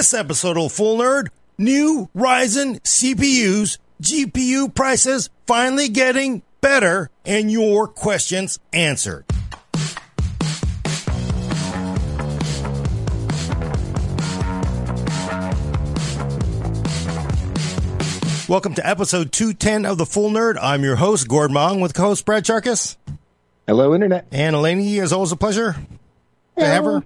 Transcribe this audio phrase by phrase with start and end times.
[0.00, 7.86] this episode of Full Nerd, new Ryzen CPUs, GPU prices finally getting better, and your
[7.86, 9.26] questions answered.
[18.48, 20.56] Welcome to episode 210 of The Full Nerd.
[20.62, 22.96] I'm your host, Gordon Ung, with co-host Brad Chacos.
[23.66, 24.28] Hello, Internet.
[24.32, 25.76] And Elaney, as always, a pleasure
[26.56, 27.04] to have her.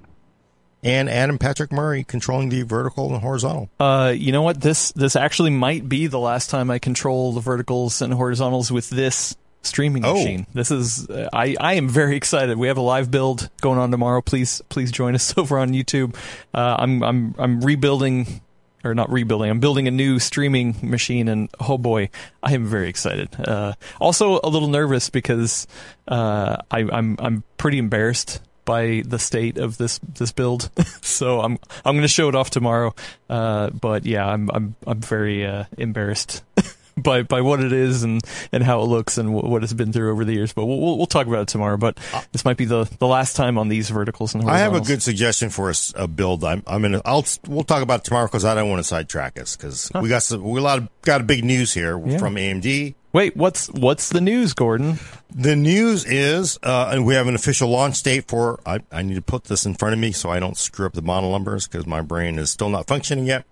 [0.84, 3.70] And Adam Patrick Murray controlling the vertical and horizontal.
[3.80, 4.60] Uh, you know what?
[4.60, 8.90] This this actually might be the last time I control the verticals and horizontals with
[8.90, 10.12] this streaming Oh.
[10.12, 10.46] machine.
[10.52, 12.58] This is uh, I I am very excited.
[12.58, 14.20] We have a live build going on tomorrow.
[14.20, 16.14] Please please join us over on YouTube.
[16.52, 18.42] Uh, I'm I'm I'm rebuilding
[18.84, 19.48] or not rebuilding.
[19.50, 22.10] I'm building a new streaming machine, and oh boy,
[22.42, 23.30] I am very excited.
[23.40, 25.66] Uh, also, a little nervous because
[26.06, 30.70] uh, I, I'm I'm pretty embarrassed by the state of this this build.
[31.02, 32.94] so I'm I'm going to show it off tomorrow.
[33.28, 36.42] Uh, but yeah, I'm I'm I'm very uh, embarrassed.
[36.96, 38.20] By, by what it is and,
[38.52, 41.06] and how it looks and what it's been through over the years, but we'll, we'll
[41.06, 41.76] talk about it tomorrow.
[41.76, 41.98] But
[42.30, 45.02] this might be the, the last time on these verticals and I have a good
[45.02, 46.44] suggestion for a build.
[46.44, 47.02] I'm, I'm gonna.
[47.04, 47.24] I'll.
[47.48, 50.22] We'll talk about it tomorrow because I don't want to sidetrack us because we got
[50.22, 50.42] some.
[50.42, 52.18] We a lot of, got a big news here Yeah.
[52.18, 52.94] from AMD.
[53.12, 54.98] Wait, what's what's the news, Gordon?
[55.34, 58.60] The news is, uh, and we have an official launch date for.
[58.66, 60.92] I, I need to put this in front of me so I don't screw up
[60.92, 63.44] the model numbers because my brain is still not functioning yet.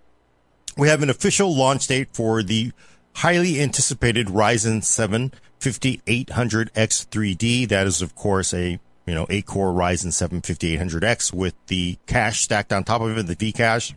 [0.77, 2.73] We have an official launch date for the
[3.15, 7.69] highly anticipated Ryzen 7 5800X3D.
[7.69, 12.43] That is, of course, a you know eight core Ryzen 7 5800X with the cache
[12.43, 13.95] stacked on top of it, the V cache.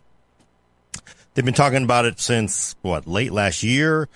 [1.34, 4.08] They've been talking about it since what late last year.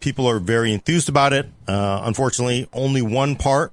[0.00, 1.46] People are very enthused about it.
[1.68, 3.72] Uh, unfortunately, only one part,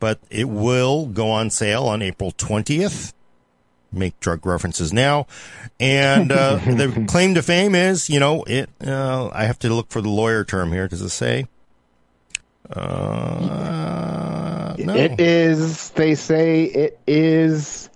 [0.00, 3.12] but it will go on sale on April 20th.
[3.92, 5.26] Make drug references now,
[5.80, 8.70] and uh, the claim to fame is, you know, it.
[8.84, 10.86] Uh, I have to look for the lawyer term here.
[10.86, 11.46] Does it say?
[12.70, 14.94] Uh, no.
[14.94, 17.90] It is, they say, it is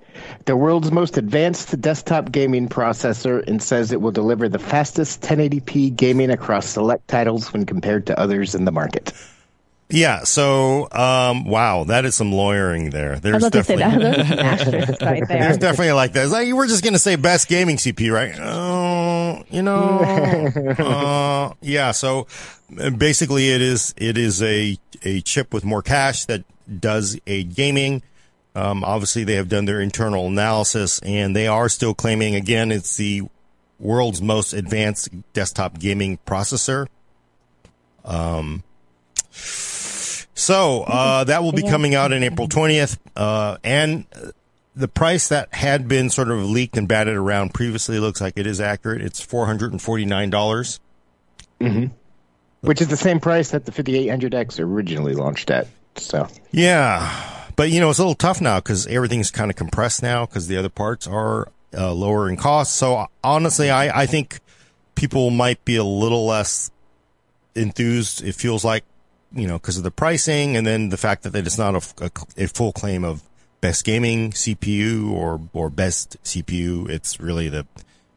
[0.46, 5.94] the world's most advanced desktop gaming processor and says it will deliver the fastest 1080p
[5.94, 9.12] gaming across select titles when compared to others in the market.
[9.94, 10.24] Yeah.
[10.24, 13.20] So, um, wow, that is some lawyering there.
[13.20, 14.22] There's was about to say definitely.
[14.24, 14.36] that.
[14.36, 15.70] That's an right There's there.
[15.70, 16.24] definitely like that.
[16.24, 18.34] It's like we're just gonna say best gaming CPU, right?
[18.40, 20.00] Oh, you know,
[20.78, 21.92] uh, yeah.
[21.92, 22.26] So
[22.80, 26.42] uh, basically, it is it is a a chip with more cache that
[26.80, 28.02] does a gaming.
[28.56, 32.96] Um, obviously, they have done their internal analysis, and they are still claiming again it's
[32.96, 33.22] the
[33.78, 36.88] world's most advanced desktop gaming processor.
[38.04, 38.64] Um.
[40.34, 44.04] So uh, that will be coming out in April 20th, uh, and
[44.76, 48.46] the price that had been sort of leaked and batted around previously looks like it
[48.46, 49.00] is accurate.
[49.00, 50.80] It's four hundred and forty nine dollars.
[52.60, 55.66] Which is the same price that the 5800X originally launched at.
[55.96, 60.02] So, Yeah, but you know it's a little tough now because everything's kind of compressed
[60.02, 62.74] now because the other parts are uh, lower in cost.
[62.74, 64.40] So honestly, I I think
[64.94, 66.70] people might be a little less
[67.54, 68.24] enthused.
[68.24, 68.84] It feels like
[69.34, 72.44] you know because of the pricing and then the fact that it's not a, a,
[72.44, 73.22] a full claim of
[73.60, 76.88] best gaming CPU or or best CPU.
[76.88, 77.66] It's really the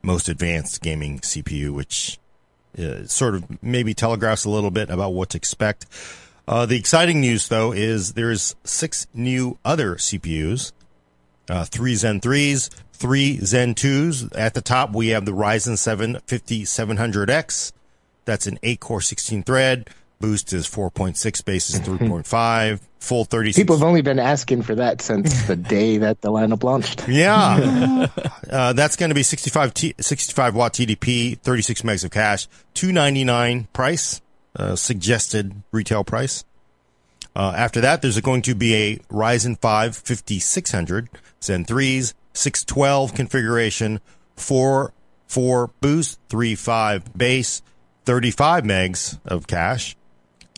[0.01, 2.19] most advanced gaming CPU, which
[2.77, 5.85] uh, sort of maybe telegraphs a little bit about what to expect.
[6.47, 10.71] Uh, the exciting news, though, is there's six new other CPUs,
[11.49, 14.37] uh, three Zen 3s, three Zen 2s.
[14.37, 17.73] At the top, we have the Ryzen 7 5700X.
[18.25, 19.89] That's an 8 core 16 thread.
[20.19, 23.57] Boost is 4.6, base is 3.5, full 36.
[23.57, 27.07] people have only been asking for that since the day that the lineup launched.
[27.17, 28.07] Yeah.
[28.51, 33.67] uh, that's going to be 65, T- 65 watt TDP, 36 megs of cache, 299
[33.73, 34.21] price,
[34.55, 36.43] uh, suggested retail price.
[37.35, 41.09] Uh, after that, there's going to be a Ryzen 5 5600
[41.43, 43.99] Zen 3s, 612 configuration,
[44.35, 44.91] 4
[45.27, 47.61] 4 boost, 3 5 base,
[48.05, 49.95] 35 megs of cache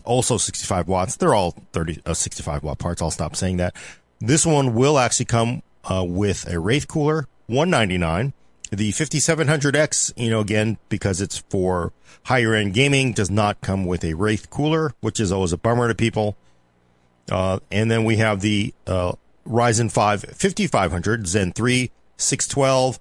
[0.09, 1.15] also 65 watts.
[1.15, 3.01] They're all 30, uh, 65 watt parts.
[3.01, 3.75] I'll stop saying that.
[4.19, 8.33] This one will actually come uh, with a Wraith cooler, 199.
[8.71, 14.03] The 5700X, you know, again, because it's for higher end gaming, does not come with
[14.03, 16.35] a Wraith cooler, which is always a bummer to people.
[17.31, 19.13] Uh, and then we have the uh,
[19.47, 22.99] Ryzen 5 5500 Zen 3 612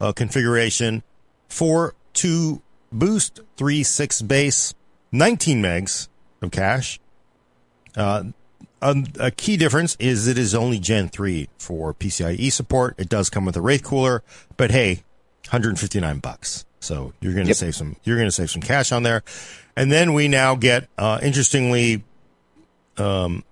[0.00, 1.02] uh, configuration,
[1.48, 2.62] 4 2
[2.92, 4.74] boost, 3 6 base,
[5.12, 6.08] 19 megs
[6.42, 7.00] of cache.
[7.96, 8.24] Uh,
[8.80, 12.94] a, a key difference is it is only Gen 3 for PCIe support.
[12.98, 14.22] It does come with a Wraith cooler,
[14.56, 15.02] but hey,
[15.50, 16.64] 159 bucks.
[16.80, 17.56] So you're going to Yep.
[17.56, 17.96] save some.
[18.02, 19.22] You're going to save some cash on there,
[19.76, 22.02] and then we now get uh, interestingly,
[22.98, 23.44] um,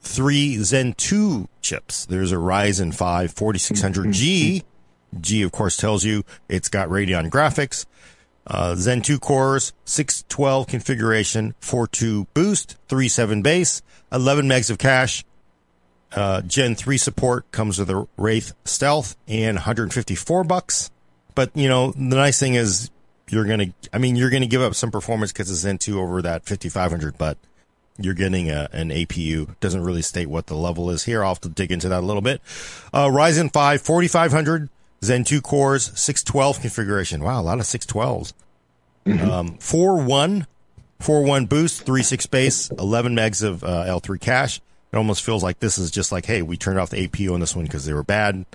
[0.00, 2.04] three Zen two chips.
[2.04, 4.62] There's a Ryzen 5 4600G.
[5.20, 7.84] G of course tells you it's got Radeon graphics.
[8.46, 15.24] Uh, Zen 2 cores, 612 configuration, 4.2 boost, 3.7 base, 11 megs of cache.
[16.14, 20.90] Uh, Gen 3 support comes with a Wraith Stealth and 154 bucks.
[21.34, 22.90] But, you know, the nice thing is
[23.30, 25.78] you're going to, I mean, you're going to give up some performance because it's Zen
[25.78, 27.38] 2 over that 5500, but
[27.98, 29.58] you're getting a, an APU.
[29.60, 31.22] Doesn't really state what the level is here.
[31.22, 32.42] I'll have to dig into that a little bit.
[32.92, 34.68] Uh, Ryzen 5 4500,
[35.04, 37.22] Zen 2 cores, 612 configuration.
[37.22, 38.32] Wow, a lot of 612s.
[39.06, 40.46] Um, 4 1,
[41.00, 44.60] 4 1 boost, 3 6 base, 11 megs of uh, L3 cache.
[44.92, 47.40] It almost feels like this is just like, hey, we turned off the APU on
[47.40, 48.46] this one because they were bad.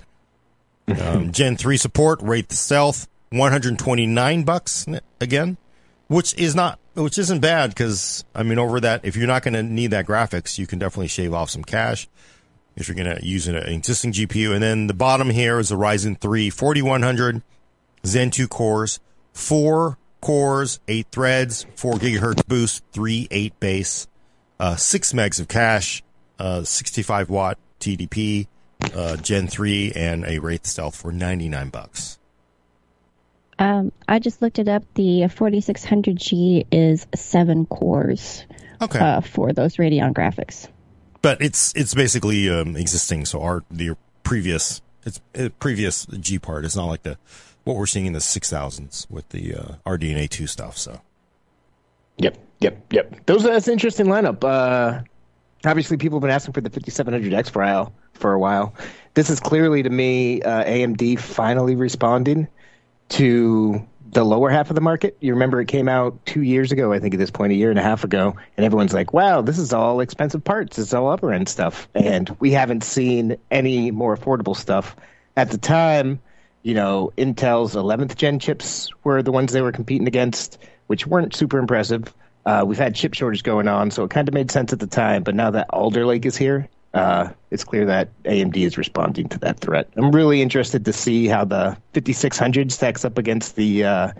[0.86, 4.86] Um, Gen 3 support, Wraith Stealth, 129 bucks
[5.20, 5.58] again,
[6.06, 9.54] which is not, which isn't bad because, I mean, over that, if you're not going
[9.54, 12.08] to need that graphics, you can definitely shave off some cash
[12.78, 14.54] if you're going to use an existing GPU.
[14.54, 17.42] And then the bottom here is a Ryzen 3 4100
[18.06, 19.00] Zen 2 cores,
[19.32, 24.06] four cores, eight threads, four gigahertz boost, three, eight base,
[24.60, 26.02] uh, six megs of cache,
[26.38, 28.46] uh, 65 watt TDP,
[28.94, 32.18] uh, Gen 3 and a Wraith Stealth for 99 bucks.
[33.58, 34.84] Um, I just looked it up.
[34.94, 38.44] The 4600G is seven cores
[38.80, 39.00] Okay.
[39.00, 40.68] uh, for those Radeon graphics.
[41.22, 43.24] But it's, it's basically, um, existing.
[43.26, 46.64] So our, the previous, it's uh, previous G part.
[46.64, 47.18] It's not like the,
[47.64, 50.76] what we're seeing in the 6000s with the, uh, RDNA 2 stuff.
[50.76, 51.00] So.
[52.18, 53.26] Yep, yep, yep.
[53.26, 54.42] Those that's an interesting lineup.
[54.42, 55.02] Uh,
[55.64, 57.92] obviously, people have been asking for the 5700X for a while.
[58.14, 58.74] For a while,
[59.14, 62.48] this is clearly to me uh, AMD finally responding
[63.10, 65.16] to the lower half of the market.
[65.20, 67.70] You remember it came out two years ago, I think at this point, a year
[67.70, 70.78] and a half ago, and everyone's like, "Wow, this is all expensive parts.
[70.78, 74.96] It's all upper end stuff," and we haven't seen any more affordable stuff.
[75.36, 76.20] At the time,
[76.62, 81.34] you know, Intel's 11th gen chips were the ones they were competing against, which weren't
[81.34, 82.12] super impressive.
[82.46, 84.86] Uh, we've had chip shortage going on, so it kind of made sense at the
[84.86, 85.22] time.
[85.22, 89.38] But now that Alder Lake is here, uh, it's clear that AMD is responding to
[89.38, 89.88] that threat.
[89.96, 94.12] I'm really interested to see how the 5600 stacks up against the uh,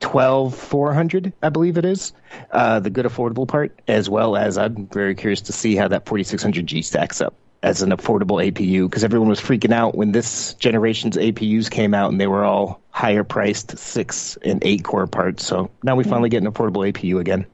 [0.00, 2.12] 12400, I believe it is,
[2.50, 6.04] uh, the good affordable part, as well as I'm very curious to see how that
[6.04, 11.16] 4600G stacks up as an affordable APU because everyone was freaking out when this generation's
[11.16, 15.44] APUs came out and they were all higher priced six and eight core parts.
[15.44, 17.46] So now we finally get an affordable APU again.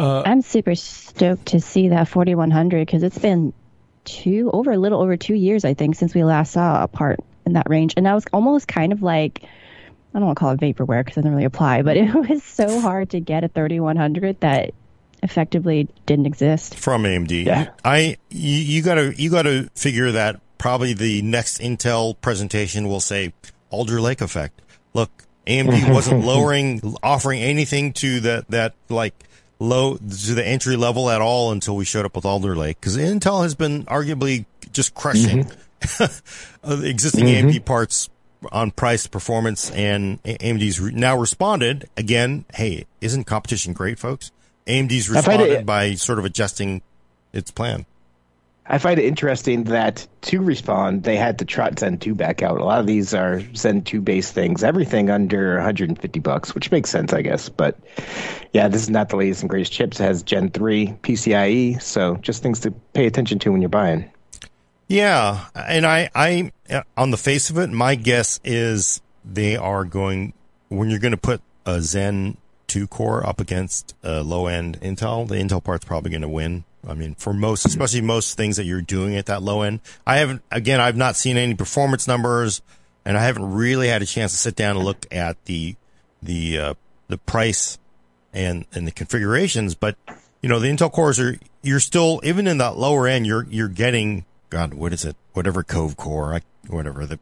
[0.00, 3.52] Uh, I'm super stoked to see that 4100 because it's been
[4.04, 7.20] two over a little over two years I think since we last saw a part
[7.44, 10.50] in that range, and that was almost kind of like I don't want to call
[10.52, 13.48] it vaporware because it doesn't really apply, but it was so hard to get a
[13.48, 14.72] 3100 that
[15.22, 16.76] effectively didn't exist.
[16.76, 17.44] from AMD.
[17.44, 17.70] Yeah.
[17.84, 23.34] I you, you gotta you gotta figure that probably the next Intel presentation will say
[23.68, 24.62] Alder Lake effect.
[24.94, 25.10] Look,
[25.46, 29.26] AMD wasn't lowering offering anything to that that like
[29.60, 32.96] low to the entry level at all until we showed up with Alder Lake because
[32.96, 38.08] Intel has been arguably just crushing the existing AMD parts
[38.50, 42.46] on price performance and AMD's re- now responded again.
[42.54, 44.32] Hey, isn't competition great, folks?
[44.66, 46.82] AMD's responded by sort of adjusting
[47.32, 47.86] its plan.
[48.70, 52.60] I find it interesting that to respond, they had to trot Zen 2 back out.
[52.60, 56.88] A lot of these are Zen 2 based things, everything under 150 bucks, which makes
[56.88, 57.48] sense, I guess.
[57.48, 57.76] But
[58.52, 59.98] yeah, this is not the latest and greatest chips.
[59.98, 64.08] It has Gen 3 PCIe, so just things to pay attention to when you're buying.
[64.86, 66.52] Yeah, and I, I,
[66.96, 70.32] on the face of it, my guess is they are going
[70.68, 72.36] when you're going to put a Zen
[72.68, 75.26] two core up against a low end Intel.
[75.26, 76.64] The Intel part's probably going to win.
[76.86, 79.80] I mean, for most, especially most things that you're doing at that low end.
[80.06, 82.62] I haven't, again, I've not seen any performance numbers,
[83.04, 85.76] and I haven't really had a chance to sit down and look at the
[86.22, 86.74] the uh,
[87.08, 87.78] the price
[88.32, 89.74] and and the configurations.
[89.74, 89.96] But
[90.42, 93.26] you know, the Intel cores are you're still even in that lower end.
[93.26, 95.16] You're you're getting God, what is it?
[95.32, 97.18] Whatever Cove core, I, whatever the.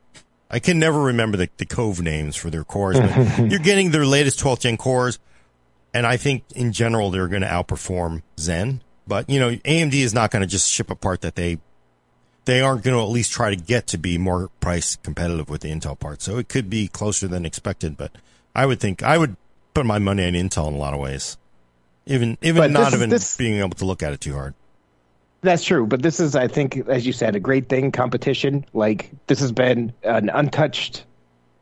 [0.51, 4.07] I can never remember the, the Cove names for their cores, but you're getting their
[4.07, 5.19] latest 12th gen cores,
[5.93, 8.81] and I think in general they're going to outperform Zen.
[9.09, 11.59] But you know, AMD is not going to just ship a part that they
[12.45, 15.63] they aren't going to at least try to get to be more price competitive with
[15.63, 16.23] the Intel part.
[16.23, 18.13] So it could be closer than expected, but
[18.55, 19.37] I would think I would
[19.75, 21.37] put my money on Intel in a lot of ways.
[22.07, 24.35] Even even But not this is- even this- being able to look at it too
[24.35, 24.55] hard.
[25.41, 27.93] That's true, but this is, I think, as you said, a great thing.
[27.93, 31.05] Competition, like this has been an untouched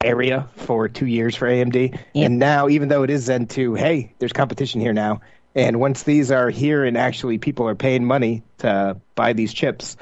[0.02, 1.90] area for two years for AMD.
[2.14, 2.26] Yep.
[2.26, 5.20] And now, even though it is Zen 2, hey, there's competition here now.
[5.56, 9.96] And once these are here and actually people are paying money to buy these chips,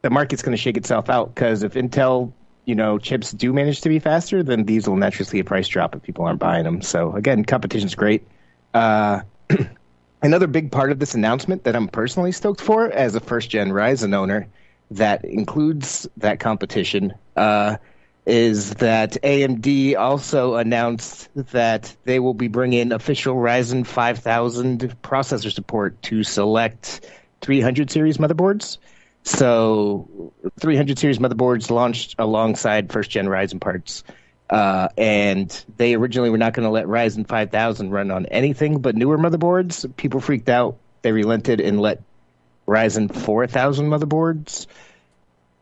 [0.00, 2.32] the market's going to shake itself out because if Intel,
[2.64, 5.68] you know, chips do manage to be faster, then these will naturally see a price
[5.68, 6.80] drop if people aren't buying them.
[6.80, 8.26] So again, competition's great.
[8.72, 9.20] Uh,
[10.22, 13.72] another big part of this announcement that I'm personally stoked for as a first gen
[13.72, 14.48] Ryzen owner
[14.90, 17.76] that includes that competition uh,
[18.26, 26.00] is that AMD also announced that they will be bringing official Ryzen 5000 processor support
[26.02, 27.06] to select
[27.42, 28.78] 300 series motherboards.
[29.24, 34.04] So 300 series motherboards launched alongside first gen Ryzen parts.
[34.48, 38.94] Uh, and they originally were not going to let Ryzen 5000 run on anything but
[38.94, 39.94] newer motherboards.
[39.96, 40.76] People freaked out.
[41.02, 42.02] They relented and let
[42.66, 44.66] Ryzen 4000 motherboards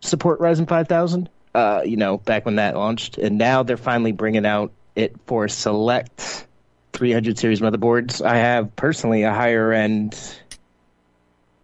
[0.01, 1.29] support Ryzen 5000.
[1.55, 5.49] Uh, you know, back when that launched, and now they're finally bringing out it for
[5.49, 6.47] select
[6.95, 8.25] 300 series motherboards.
[8.25, 10.19] I have personally a higher end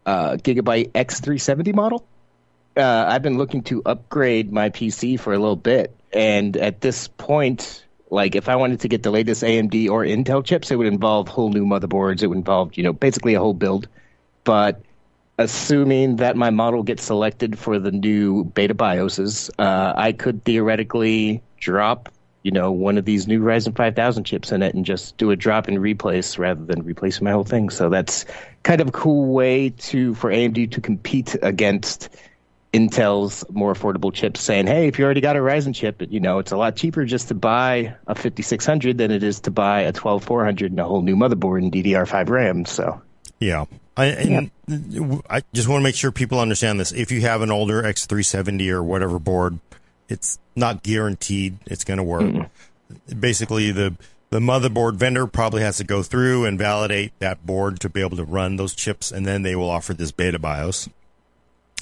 [0.04, 2.06] uh, Gigabyte X370 model.
[2.76, 7.08] Uh, I've been looking to upgrade my PC for a little bit, and at this
[7.08, 10.86] point, like if I wanted to get the latest AMD or Intel chips, it would
[10.86, 12.22] involve whole new motherboards.
[12.22, 13.88] It would involve, you know, basically a whole build.
[14.44, 14.80] But
[15.38, 21.42] assuming that my model gets selected for the new beta BIOSes, uh, I could theoretically
[21.58, 22.08] drop,
[22.42, 25.36] you know, one of these new Ryzen 5000 chips in it and just do a
[25.36, 27.70] drop and replace rather than replacing my whole thing.
[27.70, 28.24] So that's
[28.64, 32.08] kind of a cool way to for AMD to compete against
[32.74, 36.38] Intel's more affordable chips, saying, "Hey, if you already got a Ryzen chip, you know
[36.38, 39.92] it's a lot cheaper just to buy a 5600 than it is to buy a
[39.92, 43.00] 12400 and a whole new motherboard and DDR5 RAM." So
[43.38, 43.66] Yeah.
[43.96, 44.50] I, and
[45.28, 46.92] I just want to make sure people understand this.
[46.92, 49.58] If you have an older X370 or whatever board,
[50.08, 52.48] it's not guaranteed it's going to work.
[53.18, 53.96] Basically, the
[54.30, 58.16] the motherboard vendor probably has to go through and validate that board to be able
[58.18, 60.88] to run those chips, and then they will offer this beta BIOS.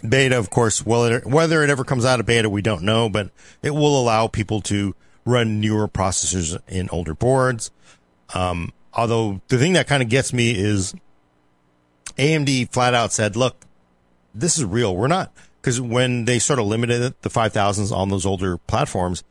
[0.08, 3.08] Beta, of course, well, it, whether it ever comes out of beta, we don't know,
[3.08, 3.30] but
[3.62, 4.94] it will allow people to
[5.24, 7.70] run newer processors in older boards.
[8.32, 10.94] Um, although the thing that kind of gets me is
[12.18, 13.64] AMD flat out said, look,
[14.34, 14.94] this is real.
[14.94, 19.24] We're not, because when they sort of limited the 5000s on those older platforms,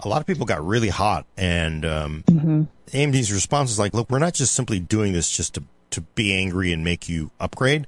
[0.00, 1.26] a lot of people got really hot.
[1.36, 2.24] And um,
[2.88, 6.34] AMD's response is like, look, we're not just simply doing this just to, to be
[6.34, 7.86] angry and make you upgrade.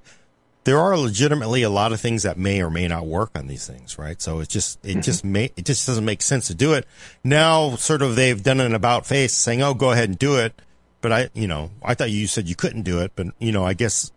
[0.65, 3.67] There are legitimately a lot of things that may or may not work on these
[3.67, 4.21] things, right?
[4.21, 6.87] So it just, it just may, it just doesn't make sense to do it.
[7.25, 10.61] Now, sort of, they've done an about face saying, oh, go ahead and do it.
[11.01, 13.65] But I, you know, I thought you said you couldn't do it, but you know,
[13.65, 14.13] I guess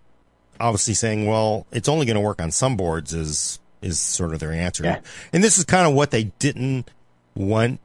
[0.60, 4.39] obviously saying, well, it's only going to work on some boards is is sort of
[4.39, 4.83] their answer.
[4.86, 5.01] Yeah.
[5.33, 6.89] And this is kind of what they didn't
[7.36, 7.79] want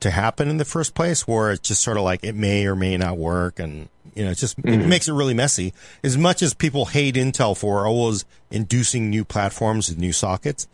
[0.00, 2.76] to happen in the first place, where it's just sort of like it may or
[2.76, 4.88] may not work, and you know, it just it mm-hmm.
[4.88, 5.72] makes it really messy.
[6.02, 10.68] As much as people hate Intel for always inducing new platforms and new sockets,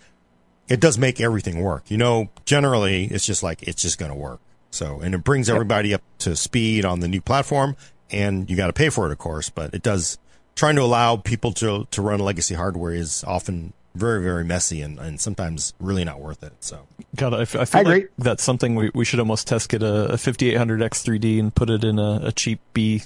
[0.68, 1.90] it does make everything work.
[1.90, 4.40] You know, generally it's just like it's just going to work.
[4.70, 7.76] So, and it brings everybody up to speed on the new platform,
[8.10, 9.50] and you got to pay for it, of course.
[9.50, 10.18] But it does
[10.54, 14.98] trying to allow people to to run legacy hardware is often very very messy and,
[14.98, 16.52] and sometimes really not worth it.
[16.60, 17.94] So, God, I, f- I feel I agree.
[17.94, 21.68] like that's something we, we should almost test get a, a 5800 X3D and put
[21.70, 23.02] it in a, a cheap B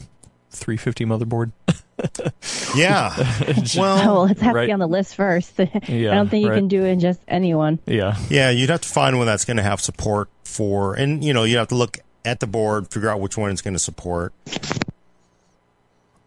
[0.50, 1.52] 350 motherboard.
[2.76, 3.14] yeah.
[3.48, 5.54] Oh, well, well, it's have to be on the list first.
[5.58, 6.56] I don't think you right.
[6.56, 7.78] can do it in just anyone.
[7.86, 8.16] yeah.
[8.28, 11.44] yeah, you'd have to find one that's going to have support for, and you know,
[11.44, 14.32] you have to look at the board, figure out which one it's going to support.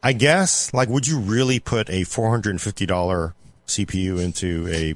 [0.02, 3.34] I guess, like, would you really put a four hundred and fifty dollar
[3.68, 4.96] CPU into a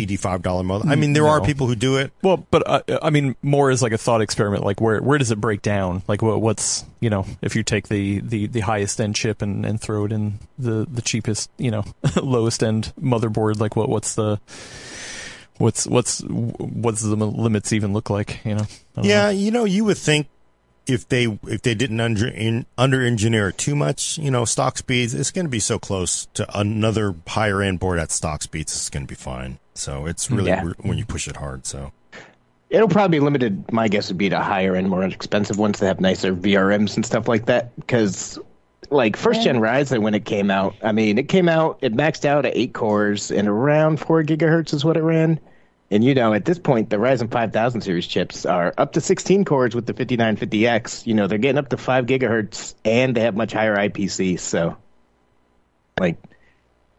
[0.00, 0.88] eighty five dollar mother?
[0.88, 2.12] I mean, there are people who do it.
[2.22, 4.64] Well, but uh, I mean, more as like a thought experiment.
[4.64, 6.02] Like, where where does it break down?
[6.08, 9.66] Like, what what's you know, if you take the the, the highest end chip and,
[9.66, 11.84] and throw it in the the cheapest, you know,
[12.22, 13.60] lowest end motherboard.
[13.60, 14.40] Like, what what's the
[15.58, 18.44] what's what's what's the limits even look like?
[18.44, 18.66] You know?
[19.02, 19.30] Yeah, know.
[19.30, 20.28] you know, you would think
[20.88, 24.78] if they if they didn't under in, under engineer it too much, you know, stock
[24.78, 28.72] speeds, it's going to be so close to another higher end board at stock speeds,
[28.72, 29.58] it's going to be fine.
[29.74, 30.64] So it's really Yeah.
[30.64, 31.66] re- when you push it hard.
[31.66, 31.92] So
[32.70, 33.72] It'll probably be limited.
[33.72, 37.06] My guess would be to higher end, more expensive ones that have nicer VRMs and
[37.06, 37.74] stuff like that.
[37.76, 38.38] Because,
[38.90, 42.26] like first gen Ryzen, when it came out, I mean, it came out, it maxed
[42.26, 45.40] out at eight cores and around four gigahertz is what it ran.
[45.90, 49.44] And you know, at this point, the Ryzen 5000 series chips are up to 16
[49.44, 51.06] cores with the 5950X.
[51.06, 54.38] You know, they're getting up to five gigahertz, and they have much higher IPC.
[54.38, 54.76] So,
[55.98, 56.18] like,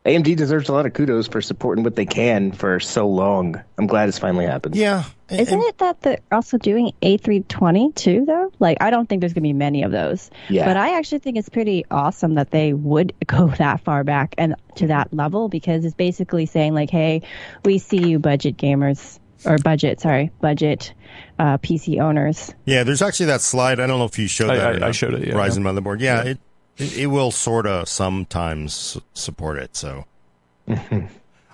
[0.10, 3.62] AMD deserves a lot of kudos for supporting what they can for so long.
[3.78, 4.76] I'm glad it's finally happened.
[4.76, 5.04] Yeah.
[5.30, 8.52] Isn't it that they're also doing A320 too, though?
[8.58, 10.32] Like, I don't think there's going to be many of those.
[10.50, 10.66] Yeah.
[10.66, 14.56] But I actually think it's pretty awesome that they would go that far back and
[14.76, 17.22] to that level because it's basically saying, like, hey,
[17.64, 20.94] we see you budget gamers, or budget, sorry, budget
[21.38, 22.54] uh, PC owners.
[22.66, 23.80] Yeah, there's actually that slide.
[23.80, 24.84] I don't know if you showed I- that.
[24.84, 25.36] I- I showed it, yeah.
[25.36, 26.02] Ryzen motherboard.
[26.02, 26.40] Yeah, it,
[26.80, 29.76] it it will sort of sometimes support it.
[29.76, 30.06] So,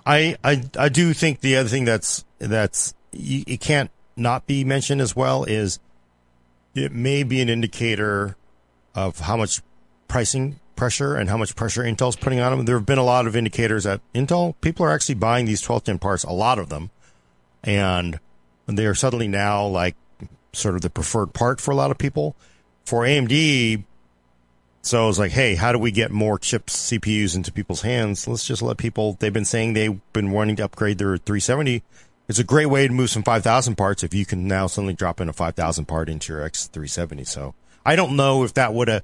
[0.06, 4.64] I I I do think the other thing that's that's you, it can't not be
[4.64, 5.78] mentioned as well is
[6.74, 8.36] it may be an indicator
[8.94, 9.60] of how much
[10.08, 12.66] pricing pressure and how much pressure Intel's putting on them.
[12.66, 15.84] There have been a lot of indicators that Intel people are actually buying these 12
[15.84, 16.90] gen parts, a lot of them,
[17.64, 18.20] and
[18.66, 19.96] they are suddenly now like
[20.52, 22.36] sort of the preferred part for a lot of people.
[22.84, 23.84] For AMD,
[24.86, 28.28] so it's like, hey, how do we get more chips, CPUs into people's hands?
[28.28, 29.16] Let's just let people.
[29.18, 31.82] They've been saying they've been wanting to upgrade their 370.
[32.28, 35.20] It's a great way to move some 5,000 parts if you can now suddenly drop
[35.20, 37.26] in a 5,000 part into your X370.
[37.26, 39.02] So I don't know if that would have.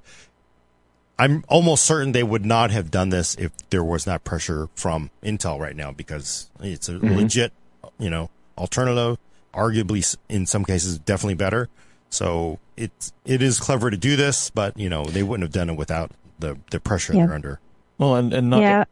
[1.18, 5.10] I'm almost certain they would not have done this if there was not pressure from
[5.22, 7.16] Intel right now because it's a mm-hmm.
[7.16, 7.52] legit,
[7.98, 9.18] you know, alternative.
[9.52, 11.68] Arguably, in some cases, definitely better.
[12.12, 15.70] So it's it is clever to do this, but you know they wouldn't have done
[15.70, 17.24] it without the the pressure Yeah.
[17.26, 17.58] they're under.
[17.96, 18.84] Well, and, and not yeah.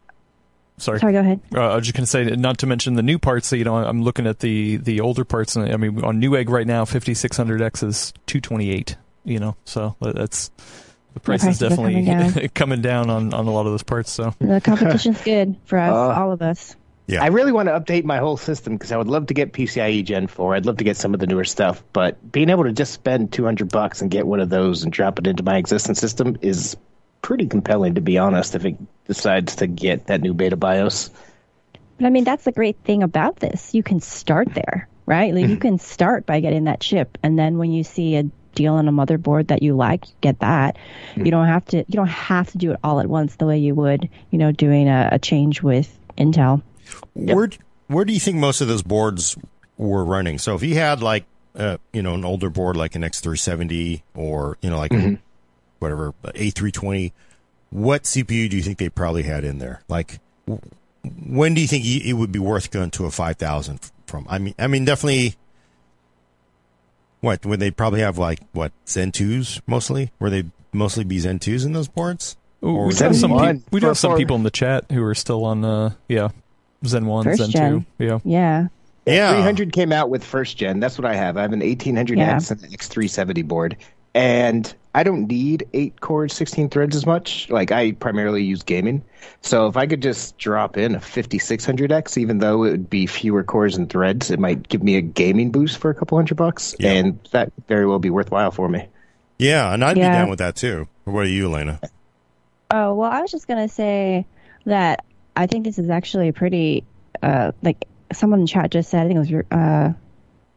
[0.79, 1.01] sorry.
[1.01, 1.41] Sorry, go ahead.
[1.55, 3.49] Uh, I was just going to say, not to mention the new parts.
[3.49, 6.49] So, you know, I'm looking at the the older parts, and I mean, on Newegg
[6.49, 8.97] right now, 5600X is 228.
[9.25, 10.51] You know, so that's
[11.13, 13.83] the price is prices are definitely coming coming down on on a lot of those
[13.83, 14.11] parts.
[14.11, 16.75] So, The competition's good for us, Uh, all of us.
[17.11, 17.25] Yeah.
[17.25, 20.05] I really want to update my whole system because I would love to get PCIe
[20.05, 20.55] Gen 4.
[20.55, 23.33] I'd love to get some of the newer stuff, but being able to just spend
[23.33, 26.77] 200 bucks and get one of those and drop it into my existing system is
[27.21, 28.77] pretty compelling, to be honest, if it
[29.07, 31.11] decides to get that new beta BIOS.
[31.97, 33.75] But I mean, that's the great thing about this.
[33.75, 35.35] You can start there, right?
[35.35, 35.61] Like, you mm-hmm.
[35.61, 38.23] can start by getting that chip, and then when you see a
[38.55, 40.77] deal on a motherboard that you like, you get that.
[41.11, 41.25] Mm-hmm.
[41.25, 41.79] You don't have to.
[41.79, 44.53] You don't have to do it all at once the way you would, you know,
[44.53, 46.63] doing a, a change with Intel.
[47.15, 47.51] Where
[47.89, 49.37] where do you think most of those boards
[49.77, 50.39] were running?
[50.39, 51.25] So if you had like
[51.57, 54.93] uh, you know an older board like an X370 or you know like
[55.79, 57.13] whatever A320,
[57.71, 59.83] what CPU do you think they probably had in there?
[59.89, 60.21] Like
[61.27, 64.27] when do you think it would be worth going to a 5000 from?
[64.29, 65.37] I mean I mean definitely
[67.21, 70.11] what would they probably have like what Zen 2s mostly?
[70.19, 72.37] Were they mostly be Zen 2s in those boards?
[72.65, 73.61] Ooh, we do have some one?
[73.61, 76.29] peop- we do have some people in the chat who are still on, uh, yeah,
[76.85, 77.87] Zen one, First Zen gen.
[77.99, 78.19] two, yeah.
[78.25, 78.67] Yeah.
[79.07, 79.33] Yeah.
[79.33, 80.79] 300 came out with first gen.
[80.81, 81.37] That's what I have.
[81.37, 82.33] I have an 1800X Yeah.
[82.55, 83.77] and an X370 board.
[84.15, 87.49] And I don't need eight cores, 16 threads as much.
[87.49, 89.03] Like, I primarily use gaming.
[89.41, 93.43] So if I could just drop in a 5600X, even though it would be fewer
[93.45, 96.75] cores and threads, it might give me a gaming boost for a couple hundred bucks.
[96.79, 96.93] Yeah.
[96.93, 98.87] And that very well be worthwhile for me.
[99.39, 100.87] Yeah, and I'd be down with that too.
[101.05, 101.81] What are you, Alaina?
[102.71, 104.27] Oh well, I was just gonna say
[104.67, 105.05] that
[105.37, 106.85] I think this is actually a pretty
[107.23, 109.05] uh, like someone in chat just said.
[109.05, 109.93] I think it was uh,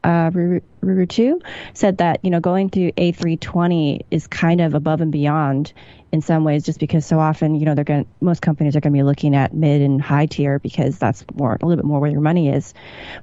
[0.03, 1.41] uh, Ruru two
[1.73, 5.73] said that you know going through A320 is kind of above and beyond
[6.11, 8.81] in some ways, just because so often you know they're going to most companies are
[8.81, 11.85] going to be looking at mid and high tier because that's more a little bit
[11.85, 12.73] more where your money is.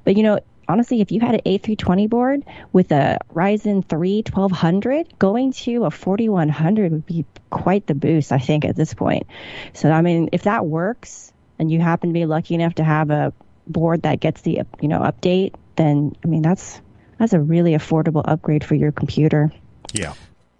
[0.04, 0.40] But you know.
[0.68, 5.90] Honestly, if you had an A320 board with a Ryzen 3 1200, going to a
[5.90, 9.26] 4100 would be quite the boost, I think, at this point.
[9.72, 13.10] So, I mean, if that works and you happen to be lucky enough to have
[13.10, 13.32] a
[13.66, 16.80] board that gets the, you know, update, then, I mean, that's
[17.18, 19.52] that's a really affordable upgrade for your computer.
[19.92, 20.14] Yeah.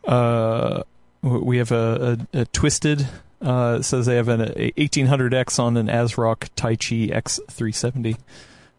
[0.07, 0.83] Uh,
[1.23, 3.09] we have a, a, a twisted.
[3.41, 8.19] Uh, it says they have an 1800X on an ASRock Taichi X370.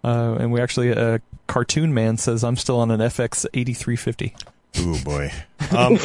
[0.04, 4.36] Uh, and we actually, a cartoon man says, I'm still on an FX 8350.
[4.78, 5.32] Oh, boy.
[5.72, 5.98] Um,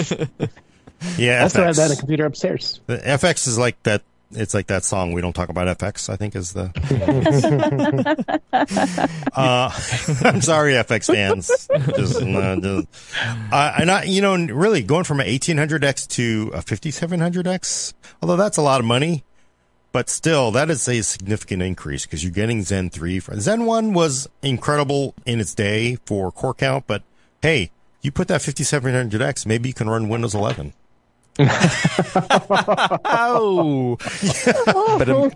[1.18, 2.80] yeah, I also have that in a computer upstairs.
[2.86, 4.02] The FX is like that.
[4.32, 5.12] It's like that song.
[5.12, 6.08] We don't talk about FX.
[6.08, 6.72] I think is the.
[9.32, 9.70] uh,
[10.24, 11.46] I'm sorry, FX fans.
[11.96, 12.88] Just, uh, just-
[13.52, 18.56] uh, and I, you know, really going from an 1800X to a 5700X, although that's
[18.56, 19.24] a lot of money,
[19.92, 23.20] but still, that is a significant increase because you're getting Zen 3.
[23.20, 27.02] Zen 1 was incredible in its day for core count, but
[27.42, 27.70] hey,
[28.02, 30.72] you put that 5700X, maybe you can run Windows 11.
[33.04, 33.96] Oh!
[34.98, 35.30] but um,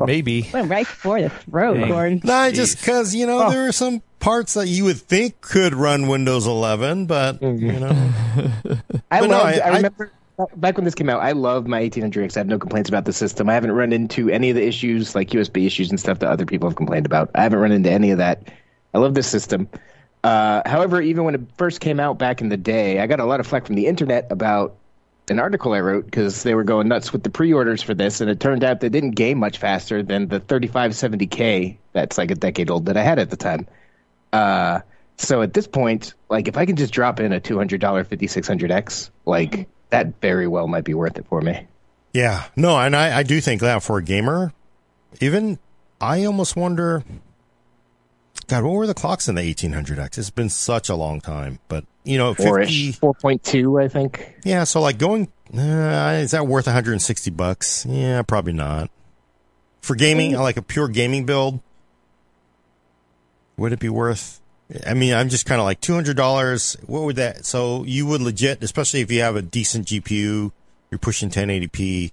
[0.06, 0.48] maybe.
[0.52, 1.88] Went right for the throat, Dang.
[1.88, 2.20] Gordon.
[2.24, 6.06] Not just because you know there are some parts that you would think could run
[6.08, 7.88] Windows 11, but you know,
[9.10, 10.12] I But no, loved, I- I, I- remember
[10.56, 12.36] back when this came out, I love my 1800X.
[12.36, 13.50] I have no complaints about the system.
[13.50, 16.46] I haven't run into any of the issues like USB issues and stuff that other
[16.46, 17.30] people have complained about.
[17.34, 18.48] I haven't run into any of that.
[18.94, 19.68] I love this system.
[20.22, 23.24] Uh, however, even when it first came out back in the day, I got a
[23.24, 24.76] lot of flack from the internet about
[25.28, 28.28] an article I wrote because they were going nuts with the pre-orders for this, and
[28.28, 32.70] it turned out they didn't game much faster than the 3570K that's like a decade
[32.70, 33.66] old that I had at the time.
[34.32, 34.80] Uh,
[35.16, 39.68] so at this point, like if I can just drop in a $200 5600X, like
[39.90, 41.66] that very well might be worth it for me.
[42.12, 44.52] Yeah, no, and I, I do think that for a gamer,
[45.20, 45.58] even
[46.00, 47.04] I almost wonder
[48.46, 50.18] God, what were the clocks in the 1800X?
[50.18, 54.36] It's been such a long time, but you know, 50, 4.2, I think.
[54.44, 57.86] Yeah, so like going, uh, is that worth 160 bucks?
[57.86, 58.90] Yeah, probably not.
[59.82, 61.60] For gaming, like a pure gaming build,
[63.56, 64.40] would it be worth?
[64.86, 66.88] I mean, I'm just kind of like $200.
[66.88, 67.44] What would that?
[67.44, 70.52] So you would legit, especially if you have a decent GPU,
[70.90, 72.12] you're pushing 1080p.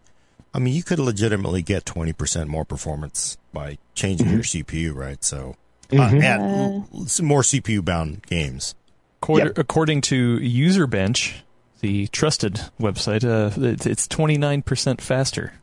[0.53, 4.35] I mean, you could legitimately get 20% more performance by changing mm-hmm.
[4.35, 5.23] your CPU, right?
[5.23, 5.55] So
[5.89, 6.17] mm-hmm.
[6.17, 8.75] uh, at some more CPU bound games.
[9.21, 9.57] According, yep.
[9.57, 11.35] according to Userbench,
[11.79, 13.51] the trusted website, uh,
[13.89, 15.53] it's 29% faster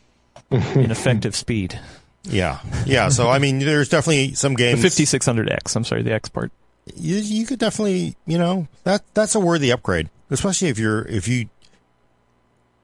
[0.50, 1.78] in effective speed.
[2.24, 3.10] Yeah, yeah.
[3.10, 4.80] So I mean, there's definitely some games.
[4.80, 5.76] The 5600X.
[5.76, 6.52] I'm sorry, the X part.
[6.96, 11.28] You, you could definitely, you know, that that's a worthy upgrade, especially if you're if
[11.28, 11.48] you.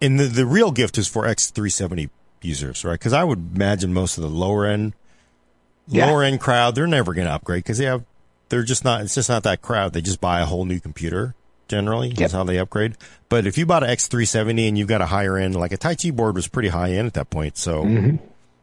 [0.02, 2.10] And the the real gift is for X370
[2.42, 2.94] users, right?
[2.94, 4.94] Because I would imagine most of the lower end
[5.88, 6.06] yeah.
[6.06, 8.04] lower end crowd, they're never going to upgrade because they have,
[8.48, 9.92] they're just not, it's just not that crowd.
[9.92, 11.34] They just buy a whole new computer
[11.68, 12.08] generally.
[12.08, 12.16] Yep.
[12.18, 12.96] That's how they upgrade.
[13.28, 16.14] But if you bought an X370 and you've got a higher end, like a Taichi
[16.14, 17.56] board was pretty high end at that point.
[17.56, 18.16] So mm-hmm.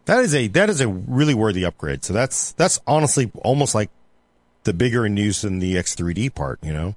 [0.05, 2.03] that is a, that is a really worthy upgrade.
[2.03, 3.89] So that's, that's honestly almost like
[4.63, 6.95] the bigger in use than the X3D part, you know?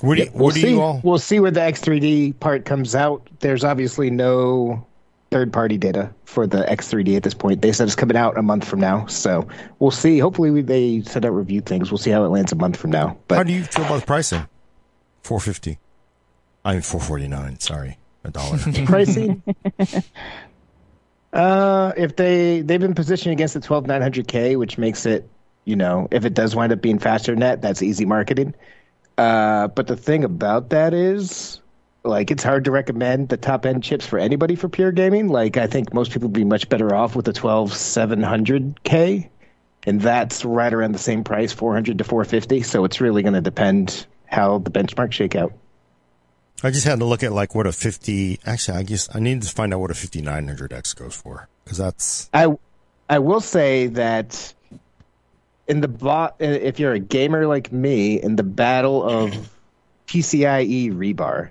[0.00, 0.70] What do you, we'll what do see.
[0.70, 1.00] you all?
[1.04, 3.28] We'll see where the X3D part comes out.
[3.40, 4.86] There's obviously no
[5.30, 7.62] third party data for the X3D at this point.
[7.62, 9.46] They said it's coming out a month from now, so
[9.78, 10.18] we'll see.
[10.18, 11.90] Hopefully, we, they send out review things.
[11.90, 13.16] We'll see how it lands a month from now.
[13.28, 14.46] But how do you feel about the pricing?
[15.22, 15.78] Four fifty.
[16.64, 17.58] I mean four forty nine.
[17.60, 18.58] Sorry, a dollar.
[18.86, 19.42] pricing.
[21.32, 25.28] uh, if they they've been positioned against the twelve nine hundred K, which makes it,
[25.64, 28.54] you know, if it does wind up being faster net, that's easy marketing.
[29.16, 31.59] Uh, but the thing about that is
[32.02, 35.28] like it's hard to recommend the top end chips for anybody for pure gaming.
[35.28, 39.28] Like I think most people would be much better off with the 12700K
[39.84, 43.40] and that's right around the same price, 400 to 450, so it's really going to
[43.40, 45.54] depend how the benchmarks shake out.
[46.62, 49.42] I just had to look at like what a 50 actually I guess I need
[49.42, 52.54] to find out what a 5900X goes for cuz that's I
[53.08, 54.52] I will say that
[55.66, 59.50] in the bot if you're a gamer like me in the battle of
[60.06, 61.48] PCIe rebar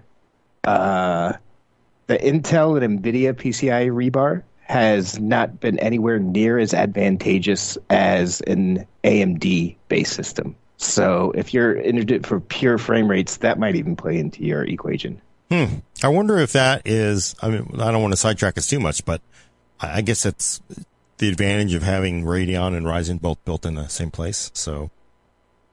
[0.63, 1.33] uh,
[2.07, 8.85] the Intel and NVIDIA PCI rebar has not been anywhere near as advantageous as an
[9.03, 10.55] AMD based system.
[10.77, 15.21] So if you're interested for pure frame rates, that might even play into your equation.
[15.51, 15.65] Hmm.
[16.03, 19.03] I wonder if that is, I mean, I don't want to sidetrack us too much,
[19.03, 19.21] but
[19.79, 20.61] I guess it's
[21.17, 24.51] the advantage of having Radeon and Ryzen both built in the same place.
[24.53, 24.91] So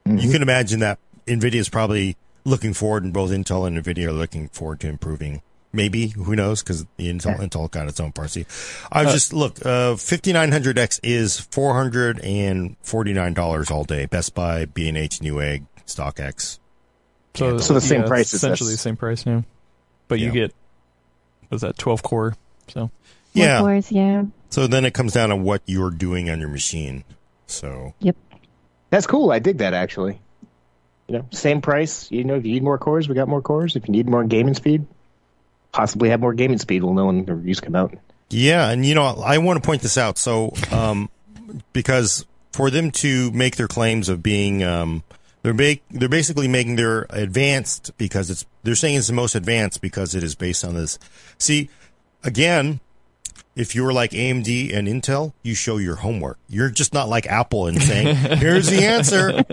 [0.05, 0.17] mm-hmm.
[0.17, 2.17] you can imagine that NVIDIA is probably
[2.47, 5.41] looking forward, and both Intel and Nvidia are looking forward to improving.
[5.73, 6.63] Maybe who knows?
[6.63, 7.45] Because the Intel yeah.
[7.45, 8.45] Intel got its own party.
[8.91, 9.59] I uh, just look.
[9.63, 14.05] Uh, 5900X is four hundred and forty nine dollars all day.
[14.05, 16.59] Best Buy, B and H, Newegg, StockX.
[17.35, 18.33] So, so the same yeah, price.
[18.33, 19.25] Essentially the same price.
[19.25, 19.41] Yeah,
[20.07, 20.55] but you get
[21.49, 22.35] was that twelve core?
[22.69, 22.89] So
[23.33, 24.23] yeah, cores, yeah.
[24.49, 27.03] So then it comes down to what you're doing on your machine.
[27.45, 28.15] So yep,
[28.89, 29.31] that's cool.
[29.31, 30.19] I dig that actually
[31.07, 32.11] you know, same price.
[32.11, 33.75] You know, if you need more cores, we got more cores.
[33.75, 34.85] If you need more gaming speed,
[35.71, 36.83] possibly have more gaming speed.
[36.83, 37.95] We'll know when the reviews come out.
[38.29, 40.17] Yeah, and you know, I want to point this out.
[40.17, 41.09] So, um,
[41.71, 45.03] because for them to make their claims of being, um,
[45.43, 49.81] they're make, they're basically making their advanced because it's they're saying it's the most advanced
[49.81, 50.99] because it is based on this.
[51.37, 51.69] See,
[52.23, 52.81] again,
[53.57, 56.37] if you're like AMD and Intel, you show your homework.
[56.47, 59.43] You're just not like Apple and saying, here's the answer.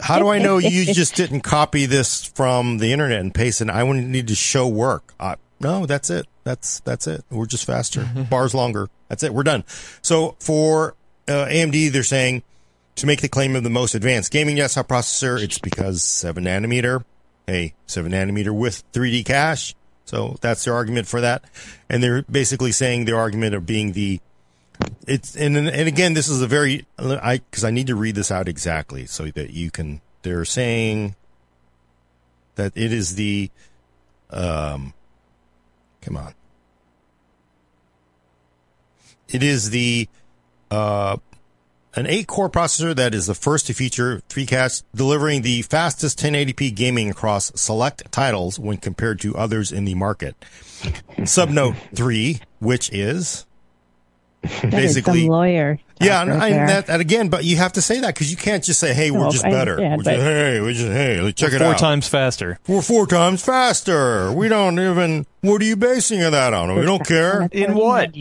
[0.00, 3.68] How do I know you just didn't copy this from the internet and paste it?
[3.68, 5.12] I would need to show work.
[5.18, 6.26] Uh, no, that's it.
[6.44, 7.24] That's, that's it.
[7.30, 8.08] We're just faster.
[8.30, 8.88] Bars longer.
[9.08, 9.34] That's it.
[9.34, 9.64] We're done.
[10.02, 10.94] So for
[11.26, 12.44] uh, AMD, they're saying
[12.94, 17.04] to make the claim of the most advanced gaming desktop processor, it's because seven nanometer.
[17.46, 19.74] Hey, seven nanometer with 3D cache
[20.08, 21.44] so that's their argument for that.
[21.90, 24.20] And they're basically saying their argument of being the,
[25.06, 28.30] it's, and, and again, this is a very, I, cause I need to read this
[28.30, 31.14] out exactly so that you can, they're saying
[32.54, 33.50] that it is the,
[34.30, 34.94] um,
[36.00, 36.32] come on.
[39.28, 40.08] It is the
[40.70, 41.18] uh,
[41.94, 46.74] an eight core processor that is the first to feature 3CAS, delivering the fastest 1080p
[46.74, 50.36] gaming across select titles when compared to others in the market.
[51.18, 53.46] Subnote three, which is
[54.62, 55.78] basically lawyer.
[56.00, 58.62] Yeah, and, I, that, that, again, but you have to say that because you can't
[58.62, 61.58] just say, "Hey, we're just better." We're just, hey, we're just hey, let's check it
[61.58, 61.70] four out.
[61.72, 62.60] Four times faster.
[62.68, 64.30] We're four times faster.
[64.32, 65.26] We don't even.
[65.40, 66.76] What are you basing that on?
[66.76, 67.48] We don't care.
[67.50, 68.14] In what?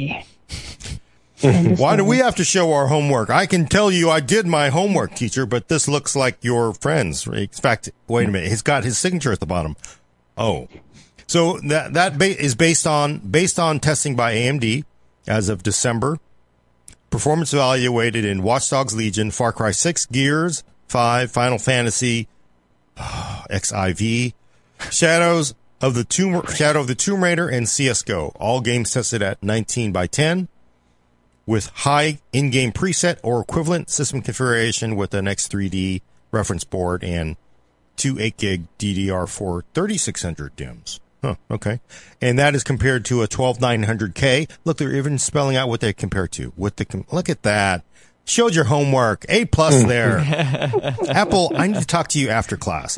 [1.41, 3.29] Why do we have to show our homework?
[3.29, 7.27] I can tell you I did my homework, teacher, but this looks like your friend's.
[7.27, 8.49] In fact, wait a minute.
[8.49, 9.75] He's got his signature at the bottom.
[10.35, 10.67] Oh.
[11.27, 14.83] So that, that ba- is based on, based on testing by AMD
[15.27, 16.17] as of December.
[17.11, 22.27] Performance evaluated in Watch Dogs Legion, Far Cry 6, Gears 5, Final Fantasy,
[22.97, 24.33] XIV,
[24.89, 28.35] Shadows of the Tomb, Shadow of the Tomb Raider, and CSGO.
[28.39, 30.47] All games tested at 19 by 10
[31.47, 37.37] with high in-game preset or equivalent system configuration with an X3D reference board and
[37.95, 40.99] two 8 gig DDR4 3600 DIMMs.
[41.23, 41.79] Huh, okay.
[42.21, 44.49] And that is compared to a 12900K.
[44.65, 46.53] Look, they're even spelling out what they compare to.
[46.55, 47.83] What the, look at that.
[48.25, 49.25] Showed your homework.
[49.29, 50.19] A plus there.
[51.09, 52.97] Apple, I need to talk to you after class.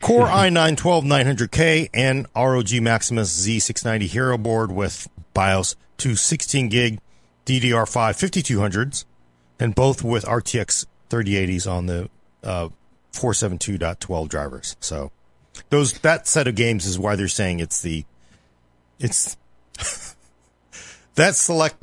[0.00, 7.00] Core i9 12900K and ROG Maximus Z690 Hero board with BIOS to 16 gig
[7.48, 9.06] DDR5 5200s,
[9.58, 12.10] and both with RTX 3080s on the
[12.44, 12.68] uh,
[13.12, 14.76] 472.12 drivers.
[14.80, 15.10] So
[15.70, 18.04] those that set of games is why they're saying it's the
[18.98, 19.38] it's
[21.14, 21.82] that select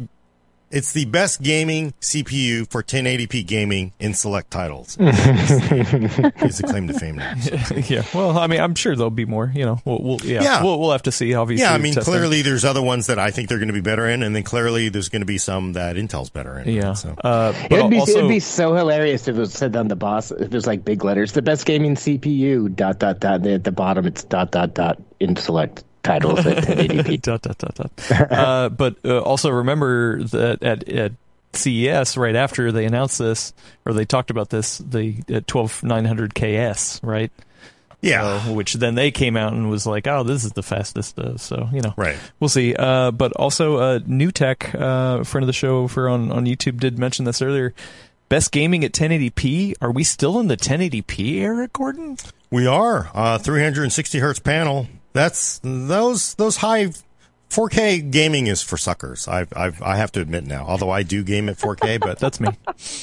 [0.71, 4.97] it's the best gaming CPU for 1080p gaming in select titles.
[4.99, 7.35] Is the claim to fame now.
[7.35, 7.55] So.
[7.85, 8.03] Yeah.
[8.13, 9.51] Well, I mean, I'm sure there'll be more.
[9.53, 10.63] You know, we'll, we'll yeah, yeah.
[10.63, 11.33] We'll, we'll have to see.
[11.35, 11.63] Obviously.
[11.63, 11.73] Yeah.
[11.73, 14.23] I mean, clearly there's other ones that I think they're going to be better in,
[14.23, 16.69] and then clearly there's going to be some that Intel's better in.
[16.69, 16.93] Yeah.
[16.93, 17.15] So.
[17.23, 20.31] Uh, it'd be also, it'd be so hilarious if it was said on the boss
[20.31, 23.45] if it was like big letters, the best gaming CPU dot dot dot.
[23.45, 27.21] At the bottom, it's dot dot dot in select titles at 1080p.
[27.21, 28.31] dot, dot, dot, dot.
[28.31, 31.11] uh, but uh, also remember that at, at
[31.53, 33.53] CES right after they announced this
[33.85, 37.31] or they talked about this, the uh, 12900KS, right?
[38.01, 38.43] Yeah.
[38.43, 41.17] So, which then they came out and was like, oh, this is the fastest.
[41.17, 42.17] Uh, so, you know, right.
[42.39, 42.75] we'll see.
[42.75, 46.79] Uh, but also, uh, New Tech, uh, friend of the show for on, on YouTube,
[46.79, 47.73] did mention this earlier.
[48.29, 49.75] Best gaming at 1080p.
[49.81, 52.17] Are we still in the 1080p era, Gordon?
[52.51, 53.09] We are.
[53.13, 54.87] Uh, 360 hertz panel.
[55.15, 56.91] That's those those high
[57.49, 59.29] 4K gaming is for suckers.
[59.29, 62.41] I've, I've, I have to admit now, although I do game at 4K, but that's
[62.41, 62.49] me.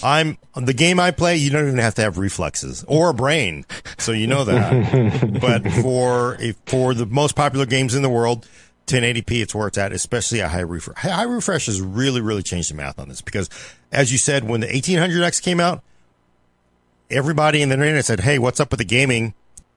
[0.03, 1.37] I'm the game I play.
[1.37, 3.65] You don't even have to have reflexes or a brain,
[3.97, 5.39] so you know that.
[5.41, 8.47] but for for the most popular games in the world,
[8.89, 10.99] 1080p, it's where it's at, especially a high refresh.
[10.99, 13.49] High refresh has really, really changed the math on this because,
[13.91, 15.83] as you said, when the 1800X came out,
[17.09, 19.33] everybody in the internet said, "Hey, what's up with the gaming?"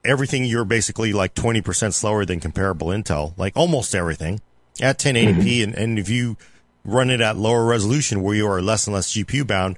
[0.05, 4.41] Everything you're basically like 20% slower than comparable Intel, like almost everything
[4.81, 5.63] at 1080p, mm-hmm.
[5.63, 6.37] and, and if you
[6.83, 9.77] run it at lower resolution where you are less and less GPU bound,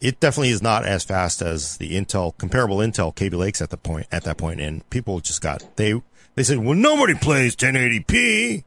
[0.00, 3.76] it definitely is not as fast as the Intel comparable Intel Kaby Lakes at the
[3.76, 4.60] point at that point.
[4.60, 6.00] And people just got they
[6.34, 8.62] they said, well, nobody plays 1080p.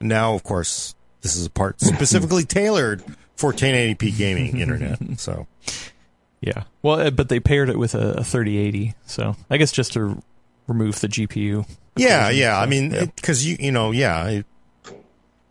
[0.00, 3.02] Now, of course, this is a part specifically tailored
[3.36, 4.98] for 1080p gaming internet.
[5.18, 5.46] So,
[6.40, 6.64] yeah.
[6.82, 10.22] Well, uh, but they paired it with a, a 3080, so I guess just to
[10.70, 11.66] remove the GPU.
[11.96, 12.56] Yeah, yeah.
[12.56, 13.56] So, I mean, because yeah.
[13.58, 14.46] you you know, yeah, it,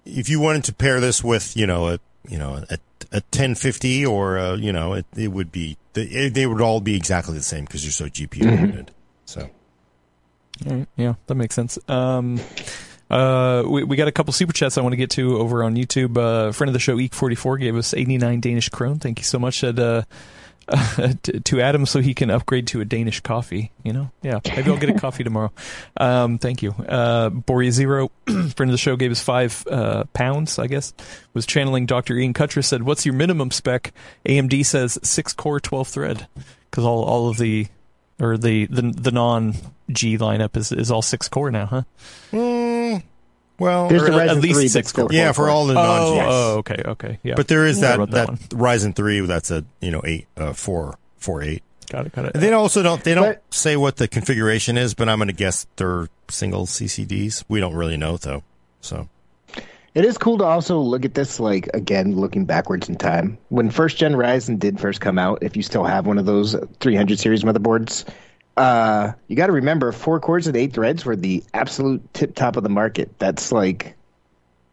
[0.06, 2.78] if you wanted to pair this with, you know, a you know a,
[3.12, 6.96] a 1050 or a, you know, it, it would be they, they would all be
[6.96, 8.62] exactly the same because you're so GPU mm-hmm.
[8.62, 8.92] limited.
[9.26, 9.50] So,
[10.96, 11.78] yeah, that makes sense.
[11.88, 12.40] Um,
[13.10, 15.76] uh, we, we got a couple super chats I want to get to over on
[15.76, 16.18] YouTube.
[16.18, 19.00] Uh, friend of the show, Eek44, gave us 89 Danish krone.
[19.00, 19.60] Thank you so much.
[19.60, 20.04] Said, uh,
[21.46, 23.72] to Adam so he can upgrade to a Danish coffee.
[23.84, 25.52] You know, yeah, maybe I'll get a coffee tomorrow.
[25.98, 26.72] Um, thank you.
[26.72, 30.60] Uh, Boria Zero, friend of the show, gave us five uh, pounds.
[30.60, 30.94] I guess
[31.34, 32.16] was channeling Dr.
[32.18, 32.68] Ian Cutress.
[32.68, 33.94] Said, "What's your minimum spec?"
[34.26, 36.28] AMD says six core, twelve thread,
[36.70, 37.68] because all all of the
[38.20, 39.56] or the the, the non
[39.92, 41.82] G lineup is is all six core now, huh?
[42.32, 42.59] Mm,
[43.60, 45.10] well, There's the at least 3, six core.
[45.12, 47.36] Yeah, for all the non oh, oh, okay, okay, yeah.
[47.36, 50.98] But there is that that, that Ryzen three that's a you know eight uh, four
[51.17, 51.63] four eight.
[51.89, 52.34] Got it, got it.
[52.34, 55.34] They also don't they don't but, say what the configuration is, but I'm going to
[55.34, 57.43] guess they're single CCDs.
[57.48, 58.43] We don't really know though,
[58.82, 59.10] so.
[59.95, 63.39] It is cool to also look at this, like, again, looking backwards in time.
[63.50, 66.56] When first gen Ryzen did first come out, if you still have one of those
[66.80, 68.06] 300 series motherboards,
[68.58, 72.58] Uh, you got to remember, four cores and eight threads were the absolute tip top
[72.58, 73.18] of the market.
[73.18, 73.96] That's like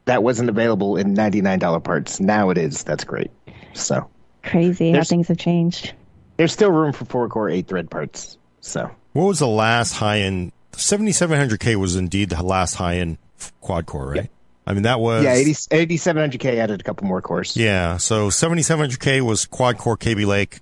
[0.06, 2.18] that wasn't available in ninety nine dollar parts.
[2.20, 2.82] Now it is.
[2.84, 3.30] That's great.
[3.74, 4.08] So
[4.42, 5.92] crazy how things have changed.
[6.36, 8.38] There's still room for four core eight thread parts.
[8.60, 10.52] So what was the last high end?
[10.72, 13.18] Seventy seven hundred K was indeed the last high end
[13.60, 14.30] quad core, right?
[14.66, 17.56] I mean, that was yeah, 80, 8700K added a couple more cores.
[17.56, 20.58] Yeah, so 7700K was quad core Kaby Lake,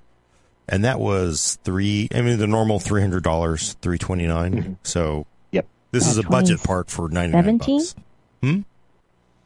[0.69, 2.09] and that was three.
[2.15, 4.55] I mean, the normal three hundred dollars, three twenty nine.
[4.55, 4.73] Mm-hmm.
[4.83, 7.95] So yep, this is a budget part for ninety nine bucks.
[8.43, 8.61] Hmm.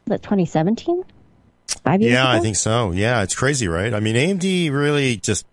[0.06, 1.04] That 2017.
[1.84, 2.12] Five years.
[2.12, 2.38] Yeah, ago?
[2.38, 2.92] I think so.
[2.92, 3.92] Yeah, it's crazy, right?
[3.92, 5.44] I mean, AMD really just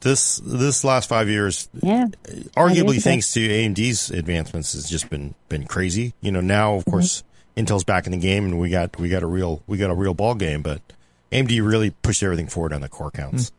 [0.00, 2.08] this this last five years, yeah,
[2.56, 6.12] arguably thanks to AMD's advancements, has just been been crazy.
[6.20, 6.90] You know, now of mm-hmm.
[6.90, 7.24] course
[7.56, 9.94] Intel's back in the game, and we got we got a real we got a
[9.94, 10.62] real ball game.
[10.62, 10.82] But
[11.30, 13.50] AMD really pushed everything forward on the core counts.
[13.50, 13.52] Mm.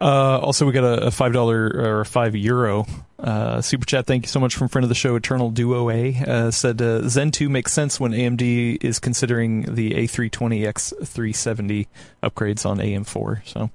[0.00, 2.86] Uh, also, we got a, a five dollar or five euro
[3.18, 4.06] uh, super chat.
[4.06, 6.16] Thank you so much from friend of the show, Eternal Duo A.
[6.16, 11.88] Uh, said uh, Zen two makes sense when AMD is considering the A320X 370
[12.22, 13.46] upgrades on AM4.
[13.46, 13.70] So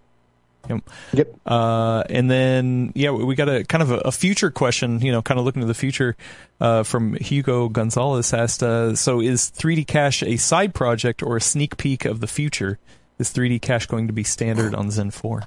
[0.69, 0.89] Yep.
[1.13, 1.39] Yep.
[1.45, 5.21] Uh, and then, yeah, we got a kind of a, a, future question, you know,
[5.21, 6.15] kind of looking to the future,
[6.59, 11.41] uh, from Hugo Gonzalez asked, uh, so is 3D Cache a side project or a
[11.41, 12.79] sneak peek of the future?
[13.19, 15.43] Is 3D Cache going to be standard on Zen 4?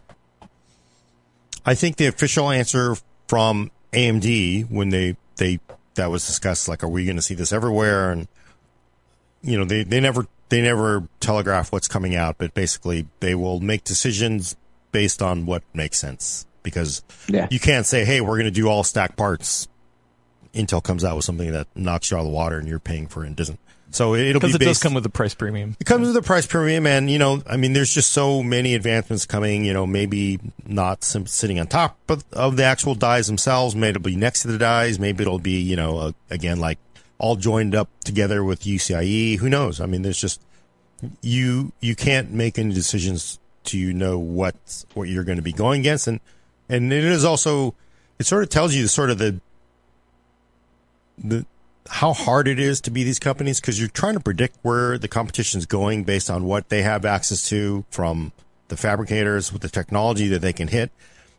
[1.68, 5.60] I think the official answer from AMD when they, they,
[5.94, 8.10] that was discussed, like, are we going to see this everywhere?
[8.10, 8.28] And,
[9.42, 13.60] you know, they, they never, they never telegraph what's coming out, but basically they will
[13.60, 14.56] make decisions
[14.92, 17.48] based on what makes sense because yeah.
[17.50, 19.68] you can't say, "Hey, we're going to do all stack parts."
[20.54, 23.06] Intel comes out with something that knocks you out of the water, and you're paying
[23.06, 23.58] for it and doesn't.
[23.90, 25.76] So it'll be because be it does come with a price premium.
[25.80, 28.74] It comes with a price premium, and you know, I mean, there's just so many
[28.74, 29.64] advancements coming.
[29.64, 31.98] You know, maybe not sitting on top
[32.32, 33.74] of the actual dies themselves.
[33.74, 34.98] Maybe it'll be next to the dies.
[34.98, 36.78] Maybe it'll be you know, uh, again like
[37.18, 39.38] all joined up together with UCIe.
[39.38, 39.80] Who knows?
[39.80, 40.40] I mean, there's just
[41.22, 45.52] you you can't make any decisions to you know what what you're going to be
[45.52, 46.20] going against, and
[46.68, 47.74] and it is also
[48.18, 49.40] it sort of tells you sort of the
[51.18, 51.46] the
[51.88, 55.08] how hard it is to be these companies because you're trying to predict where the
[55.08, 58.32] competition is going based on what they have access to from
[58.68, 60.90] the fabricators with the technology that they can hit.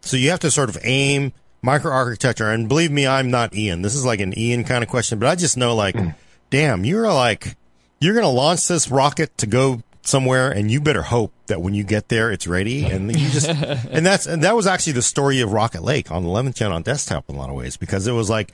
[0.01, 1.33] So you have to sort of aim
[1.63, 2.53] microarchitecture.
[2.53, 3.81] And believe me, I'm not Ian.
[3.81, 6.15] This is like an Ian kind of question, but I just know like, mm.
[6.49, 7.55] damn, you're like,
[7.99, 11.73] you're going to launch this rocket to go somewhere and you better hope that when
[11.73, 12.85] you get there, it's ready.
[12.85, 16.23] And you just, and that's, and that was actually the story of Rocket Lake on
[16.23, 18.53] 11th gen on desktop in a lot of ways because it was like,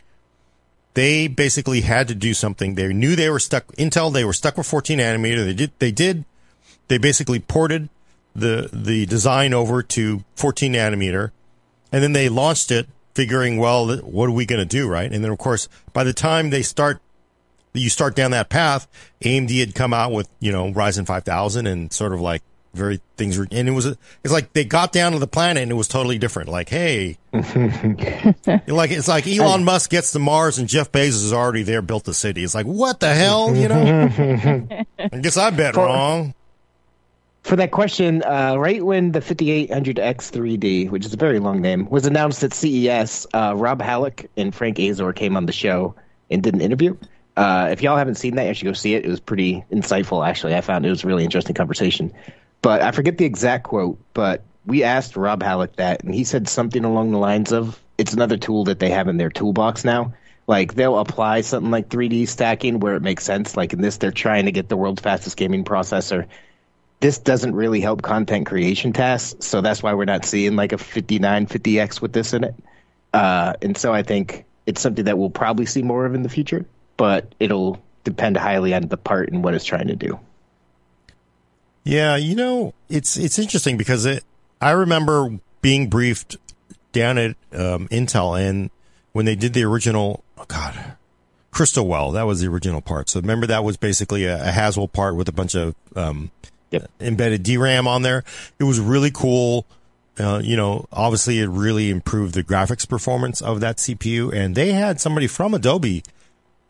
[0.95, 2.75] they basically had to do something.
[2.75, 5.45] They knew they were stuck, Intel, they were stuck with 14 nanometer.
[5.45, 6.25] They did, they did,
[6.87, 7.89] they basically ported
[8.33, 11.31] the, the design over to 14 nanometer
[11.91, 14.87] and then they launched it figuring, well, what are we going to do?
[14.87, 15.11] Right.
[15.11, 17.01] And then of course, by the time they start
[17.73, 18.87] you start down that path,
[19.21, 22.41] AMD had come out with, you know, Ryzen 5000 and sort of like
[22.75, 25.71] very things were, and it was, it's like they got down to the planet and
[25.71, 26.49] it was totally different.
[26.49, 31.63] Like, hey, like, it's like Elon Musk gets to Mars and Jeff Bezos is already
[31.63, 32.43] there, built the city.
[32.43, 34.67] It's like, what the hell, you know?
[34.99, 36.33] I guess I bet for, wrong.
[37.43, 41.89] For that question, uh, right when the 5800X 3D, which is a very long name,
[41.89, 45.95] was announced at CES, uh, Rob Hallock and Frank Azor came on the show
[46.29, 46.97] and did an interview.
[47.37, 49.05] Uh, if y'all haven't seen that, you should go see it.
[49.05, 50.55] It was pretty insightful, actually.
[50.55, 52.13] I found it was a really interesting conversation.
[52.61, 56.49] But I forget the exact quote, but we asked Rob Hallock that, and he said
[56.49, 60.13] something along the lines of, "It's another tool that they have in their toolbox now.
[60.47, 63.57] Like they'll apply something like 3D stacking where it makes sense.
[63.57, 66.25] Like in this, they're trying to get the world's fastest gaming processor.
[66.99, 70.77] This doesn't really help content creation tasks, so that's why we're not seeing like a
[70.77, 72.55] 5950X with this in it.
[73.13, 76.29] Uh, and so I think it's something that we'll probably see more of in the
[76.29, 76.65] future
[76.97, 80.19] but it'll depend highly on the part and what it's trying to do.
[81.85, 84.23] Yeah, you know, it's it's interesting because it.
[84.59, 86.37] I remember being briefed
[86.91, 88.71] down at um, Intel, and
[89.13, 90.95] when they did the original, oh God,
[91.51, 93.09] Crystal Well, that was the original part.
[93.09, 96.31] So remember that was basically a, a Haswell part with a bunch of um,
[96.71, 96.89] yep.
[96.99, 98.23] embedded DRAM on there.
[98.59, 99.67] It was really cool.
[100.17, 104.73] Uh, you know, obviously it really improved the graphics performance of that CPU, and they
[104.73, 106.03] had somebody from Adobe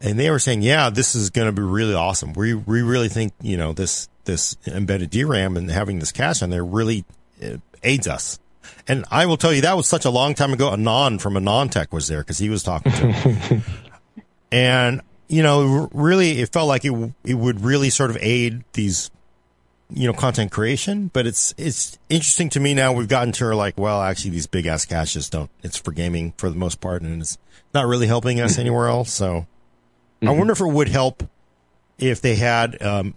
[0.06, 2.34] and they were saying, yeah, this is going to be really awesome.
[2.34, 6.52] We we really think you know this this embedded DRAM and having this cache on
[6.52, 7.06] there really
[7.44, 8.40] uh, aids us.
[8.88, 10.70] And I will tell you that was such a long time ago.
[10.70, 13.08] Anand from AnandTech was there because he was talking to.
[13.08, 13.62] Me,
[14.52, 19.10] and you know, really, it felt like it it would really sort of aid these
[19.92, 22.92] you know, content creation, but it's, it's interesting to me now.
[22.92, 26.50] We've gotten to like, well, actually these big ass caches don't, it's for gaming for
[26.50, 27.38] the most part and it's
[27.72, 29.14] not really helping us anywhere else.
[29.14, 29.46] So
[30.26, 30.36] mm-hmm.
[30.36, 31.24] I wonder if it would help
[31.98, 33.14] if they had, um,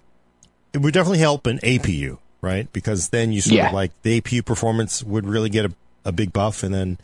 [0.73, 2.73] it would definitely help an APU, right?
[2.73, 3.69] Because then you sort yeah.
[3.69, 6.99] of like the APU performance would really get a, a big buff and then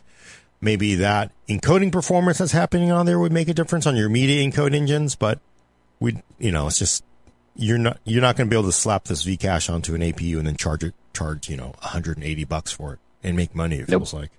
[0.61, 4.43] maybe that encoding performance that's happening on there would make a difference on your media
[4.49, 5.39] encode engines, but
[5.99, 7.03] we, you know, it's just,
[7.55, 10.37] you're not, you're not going to be able to slap this Vcache onto an APU
[10.37, 13.77] and then charge it, charge, you know, 180 bucks for it and make money.
[13.77, 14.31] It feels like,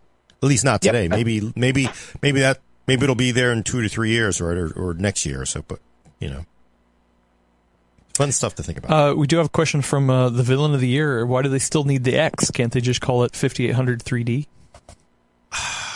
[0.42, 1.04] at least not today.
[1.04, 1.10] Yep.
[1.10, 1.88] Maybe, maybe,
[2.22, 5.26] maybe that, maybe it'll be there in two to three years or, or, or next
[5.26, 5.80] year or so, but
[6.20, 6.44] you know,
[8.14, 8.90] fun stuff to think about.
[8.90, 11.24] Uh, we do have a question from uh, the villain of the year.
[11.26, 12.50] Why do they still need the X?
[12.50, 14.46] Can't they just call it 5800 3D?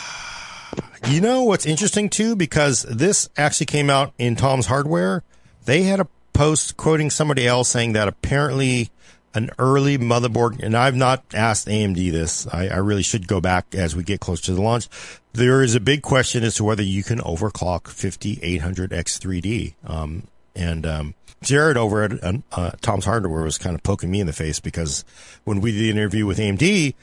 [1.09, 5.23] You know what's interesting too, because this actually came out in Tom's Hardware.
[5.65, 8.91] They had a post quoting somebody else saying that apparently
[9.33, 12.47] an early motherboard, and I've not asked AMD this.
[12.47, 14.89] I, I, really should go back as we get close to the launch.
[15.33, 19.75] There is a big question as to whether you can overclock 5800X3D.
[19.85, 24.19] Um, and, um, Jared over at uh, uh, Tom's Hardware was kind of poking me
[24.19, 25.03] in the face because
[25.43, 26.93] when we did the interview with AMD,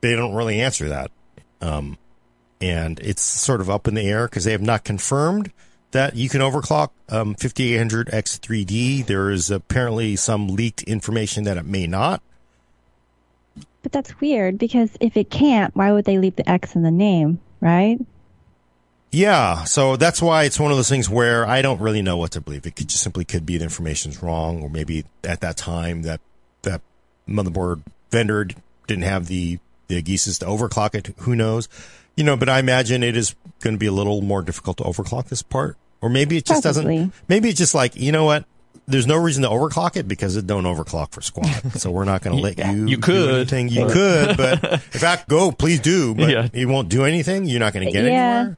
[0.00, 1.10] they don't really answer that.
[1.60, 1.98] Um,
[2.60, 5.52] and it's sort of up in the air because they have not confirmed
[5.92, 9.06] that you can overclock um, 5800X3D.
[9.06, 12.22] There is apparently some leaked information that it may not.
[13.82, 16.90] But that's weird because if it can't, why would they leave the X in the
[16.90, 17.98] name, right?
[19.10, 22.30] Yeah, so that's why it's one of those things where I don't really know what
[22.32, 22.64] to believe.
[22.64, 26.20] It could just simply could be the information's wrong, or maybe at that time that
[26.62, 26.80] that
[27.28, 28.48] motherboard vendor
[28.86, 31.14] didn't have the the geeses to overclock it.
[31.18, 31.68] Who knows?
[32.16, 34.84] You know, but I imagine it is going to be a little more difficult to
[34.84, 35.76] overclock this part.
[36.00, 36.96] Or maybe it just Possibly.
[36.96, 38.44] doesn't, maybe it's just like, you know what?
[38.86, 41.72] There's no reason to overclock it because it don't overclock for squad.
[41.78, 42.86] So we're not going to let you.
[42.86, 43.30] You could.
[43.30, 43.68] anything.
[43.68, 46.14] You could, but in fact, go, please do.
[46.14, 46.48] But yeah.
[46.52, 47.44] you won't do anything.
[47.44, 48.10] You're not going to get yeah.
[48.10, 48.56] anywhere.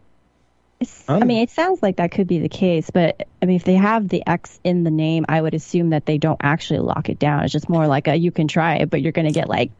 [1.08, 3.74] I mean, it sounds like that could be the case, but I mean, if they
[3.74, 7.18] have the X in the name, I would assume that they don't actually lock it
[7.18, 7.44] down.
[7.44, 9.70] It's just more like a you can try it, but you're going to get like.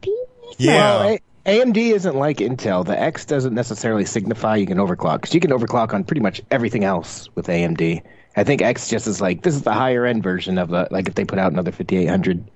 [0.56, 1.04] Yeah.
[1.04, 2.86] Well, AMD isn't like Intel.
[2.86, 6.40] The X doesn't necessarily signify you can overclock because you can overclock on pretty much
[6.50, 8.02] everything else with AMD.
[8.36, 11.06] I think X just is like this is the higher end version of the like
[11.06, 12.50] if they put out another 5800.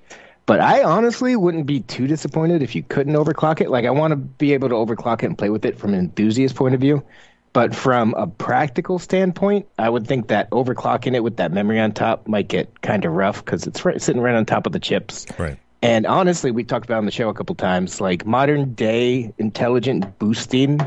[0.46, 3.68] But I honestly wouldn't be too disappointed if you couldn't overclock it.
[3.70, 6.00] Like I want to be able to overclock it and play with it from an
[6.00, 7.04] enthusiast point of view.
[7.52, 11.92] But from a practical standpoint, I would think that overclocking it with that memory on
[11.92, 14.80] top might get kind of rough because it's right, sitting right on top of the
[14.80, 15.26] chips.
[15.38, 15.58] Right.
[15.82, 20.18] And honestly, we talked about on the show a couple times, like modern day intelligent
[20.18, 20.80] boosting,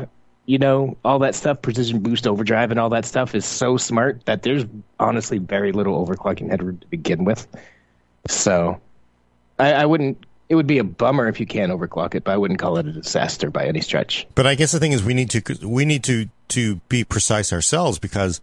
[0.46, 4.24] you know, all that stuff, precision boost overdrive and all that stuff is so smart
[4.26, 4.64] that there's
[5.00, 7.46] honestly very little overclocking headroom to begin with.
[8.28, 8.80] So
[9.58, 12.36] I, I wouldn't it would be a bummer if you can't overclock it, but I
[12.36, 14.26] wouldn't call it a disaster by any stretch.
[14.34, 17.54] But I guess the thing is we need to we need to to be precise
[17.54, 18.42] ourselves because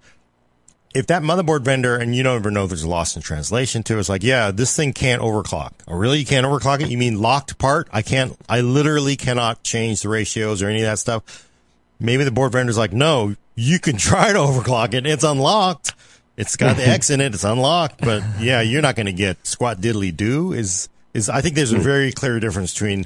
[0.96, 4.00] if that motherboard vendor and you don't ever know there's a loss in translation to
[4.00, 5.72] it's like, yeah, this thing can't overclock.
[5.88, 6.20] Oh, really?
[6.20, 6.90] You can't overclock it?
[6.90, 7.88] You mean locked part?
[7.92, 11.48] I can't, I literally cannot change the ratios or any of that stuff.
[12.00, 15.06] Maybe the board vendor's like, no, you can try to overclock it.
[15.06, 15.94] It's unlocked.
[16.38, 17.34] It's got the X in it.
[17.34, 18.00] It's unlocked.
[18.00, 21.74] But yeah, you're not going to get squat diddly do is, is I think there's
[21.74, 21.84] a hmm.
[21.84, 23.06] very clear difference between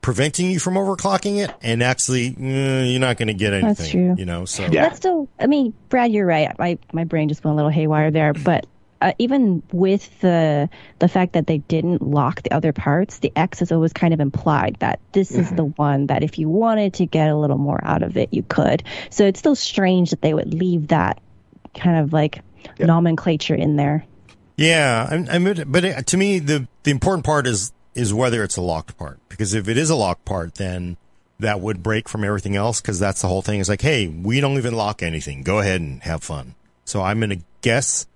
[0.00, 3.74] preventing you from overclocking it, and actually mm, you're not going to get anything.
[3.74, 4.14] That's true.
[4.16, 4.82] You know, so yeah.
[4.82, 5.28] That's still.
[5.38, 6.56] I mean, Brad, you're right.
[6.58, 8.66] My my brain just went a little haywire there, but.
[9.00, 10.70] Uh, even with the
[11.00, 14.20] the fact that they didn't lock the other parts, the X is always kind of
[14.20, 15.40] implied that this mm-hmm.
[15.40, 18.28] is the one that if you wanted to get a little more out of it,
[18.32, 18.84] you could.
[19.10, 21.20] So it's still strange that they would leave that
[21.74, 22.42] kind of like
[22.78, 22.86] yep.
[22.86, 24.04] nomenclature in there.
[24.56, 28.56] Yeah, I, I mean, but to me, the the important part is is whether it's
[28.56, 29.18] a locked part.
[29.28, 30.96] Because if it is a locked part, then
[31.38, 32.80] that would break from everything else.
[32.80, 33.60] Because that's the whole thing.
[33.60, 35.42] It's like, hey, we don't even lock anything.
[35.42, 36.54] Go ahead and have fun.
[36.84, 38.06] So I'm gonna guess.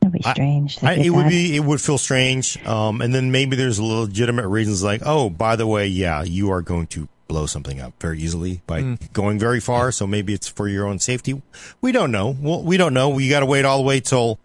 [0.00, 0.82] It'd be strange.
[0.82, 1.56] I, I, it would be.
[1.56, 2.64] It would feel strange.
[2.66, 6.62] Um, and then maybe there's legitimate reasons like, oh, by the way, yeah, you are
[6.62, 9.12] going to blow something up very easily by mm.
[9.12, 9.92] going very far.
[9.92, 11.40] So maybe it's for your own safety.
[11.80, 12.36] We don't know.
[12.38, 13.10] Well, we don't know.
[13.10, 14.38] We got to wait all the way till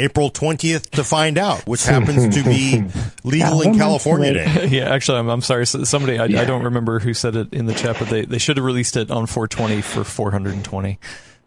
[0.00, 2.84] April 20th to find out, which happens to be
[3.24, 4.66] legal in California today.
[4.68, 5.66] yeah, actually, I'm, I'm sorry.
[5.66, 6.40] Somebody, I, yeah.
[6.40, 8.96] I, don't remember who said it in the chat, but they, they should have released
[8.96, 10.98] it on 420 for 420.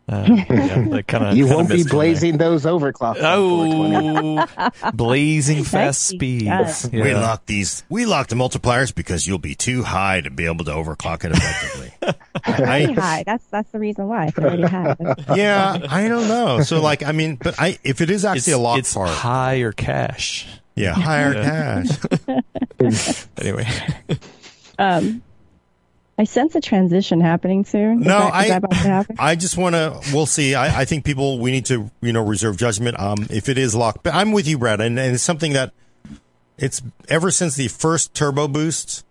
[0.05, 1.37] Uh, yeah, kind of.
[1.37, 3.19] You won't be blazing those overclocks.
[3.21, 6.89] Oh, blazing fast speeds.
[6.91, 7.03] Yeah.
[7.03, 7.83] We lock these.
[7.87, 11.31] We lock the multipliers because you'll be too high to be able to overclock it
[11.31, 11.93] effectively.
[12.45, 13.23] I, high.
[13.25, 14.95] That's that's the reason why it's already high.
[15.35, 16.61] yeah, I don't know.
[16.63, 19.09] So like, I mean, but I if it is actually it's, a lock it's part,
[19.09, 20.47] high or cache.
[20.75, 23.25] Yeah, higher cash.
[23.37, 23.67] anyway,
[24.77, 25.21] Um,
[26.17, 28.01] I sense a transition happening soon.
[28.01, 29.15] Is No, that- is I- that about to happen?
[29.19, 29.99] I just want to.
[30.13, 30.53] We'll see.
[30.55, 32.99] I, I think people we need to you know reserve judgment.
[32.99, 35.73] Um, if it is locked, but I'm with you, Brad, and, and it's something that
[36.57, 39.03] it's ever since the first turbo boost.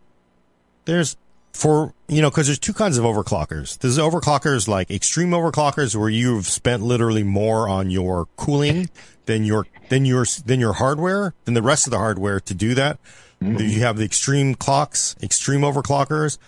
[0.85, 1.17] There's
[1.53, 3.79] for you know because there's two kinds of overclockers.
[3.79, 8.89] There's overclockers like extreme overclockers where you've spent literally more on your cooling
[9.27, 12.75] than your than your than your hardware than the rest of the hardware to do
[12.75, 12.99] that.
[13.41, 16.39] You have the extreme clocks, extreme overclockers,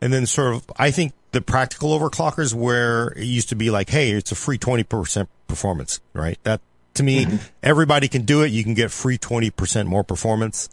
[0.00, 3.90] and then sort of I think the practical overclockers where it used to be like,
[3.90, 6.38] hey, it's a free twenty percent performance, right?
[6.44, 6.60] That
[6.94, 7.36] to me, mm-hmm.
[7.62, 8.52] everybody can do it.
[8.52, 10.68] You can get free twenty percent more performance.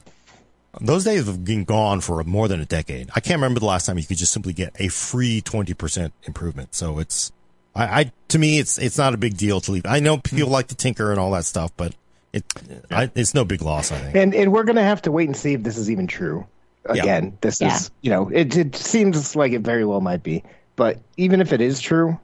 [0.79, 3.09] Those days have been gone for more than a decade.
[3.13, 6.13] I can't remember the last time you could just simply get a free twenty percent
[6.23, 6.75] improvement.
[6.75, 7.31] So it's,
[7.75, 9.85] I, I to me, it's it's not a big deal to leave.
[9.85, 10.35] I know mm-hmm.
[10.35, 11.93] people like to tinker and all that stuff, but
[12.31, 12.45] it,
[12.89, 13.91] I, it's no big loss.
[13.91, 14.15] I think.
[14.15, 16.47] And and we're gonna have to wait and see if this is even true.
[16.87, 17.01] Yeah.
[17.03, 17.75] Again, this Yeah.
[17.75, 20.43] is you know it it seems like it very well might be,
[20.75, 22.19] but even if it is true,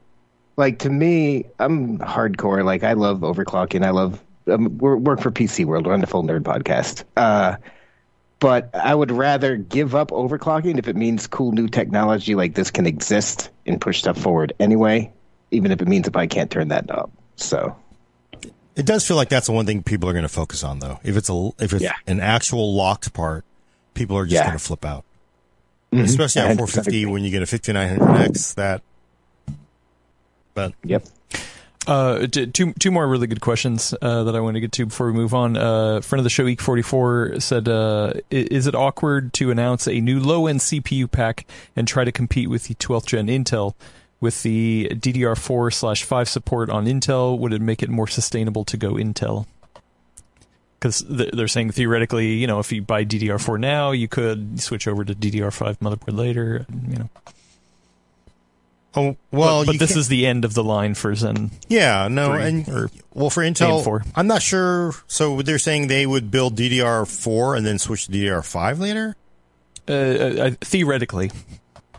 [0.56, 2.64] like to me, I'm hardcore.
[2.66, 3.86] Like I love overclocking.
[3.86, 5.86] I love um, we work for PC World.
[5.86, 7.04] We're on the Full Nerd Podcast.
[7.16, 7.58] Uh,
[8.40, 12.70] but I would rather give up overclocking if it means cool new technology like this
[12.72, 15.12] can exist and push stuff forward anyway,
[15.52, 17.12] even if it means if I can't turn that knob.
[17.36, 17.76] So
[18.76, 21.00] It does feel like that's the one thing people are going to focus on, though.
[21.04, 21.94] If it's a if it's Yeah.
[22.06, 23.44] an actual locked part,
[23.98, 24.46] people are just Yeah.
[24.48, 25.04] going to flip out.
[25.94, 26.04] Mhm.
[26.04, 28.54] Especially at 450 when you get a 5900X.
[28.56, 28.82] That,
[30.54, 31.06] but Yep.
[31.86, 35.08] Uh, two two more really good questions uh, that I want to get to before
[35.08, 35.56] we move on.
[35.56, 39.88] Uh, friend of the show, Eek forty four said, uh, "Is it awkward to announce
[39.88, 41.46] a new low end CPU pack
[41.78, 43.74] and try to compete with the 12th gen Intel
[44.20, 47.40] with the DDR4 slash five support on Intel?
[47.40, 49.46] Would it make it more sustainable to go Intel?"
[50.80, 55.04] Because they're saying theoretically, you know, if you buy DDR4 now, you could switch over
[55.04, 56.66] to DDR5 motherboard later.
[56.90, 57.10] You know,
[58.96, 61.52] oh well, but, but this can't- is the end of the line for Zen.
[61.68, 64.04] yeah no three and or well for Intel, four.
[64.16, 64.94] I'm not sure.
[65.08, 69.16] So they're saying they would build DDR4 and then switch to DDR5 later.
[69.88, 71.32] uh, uh, theoretically,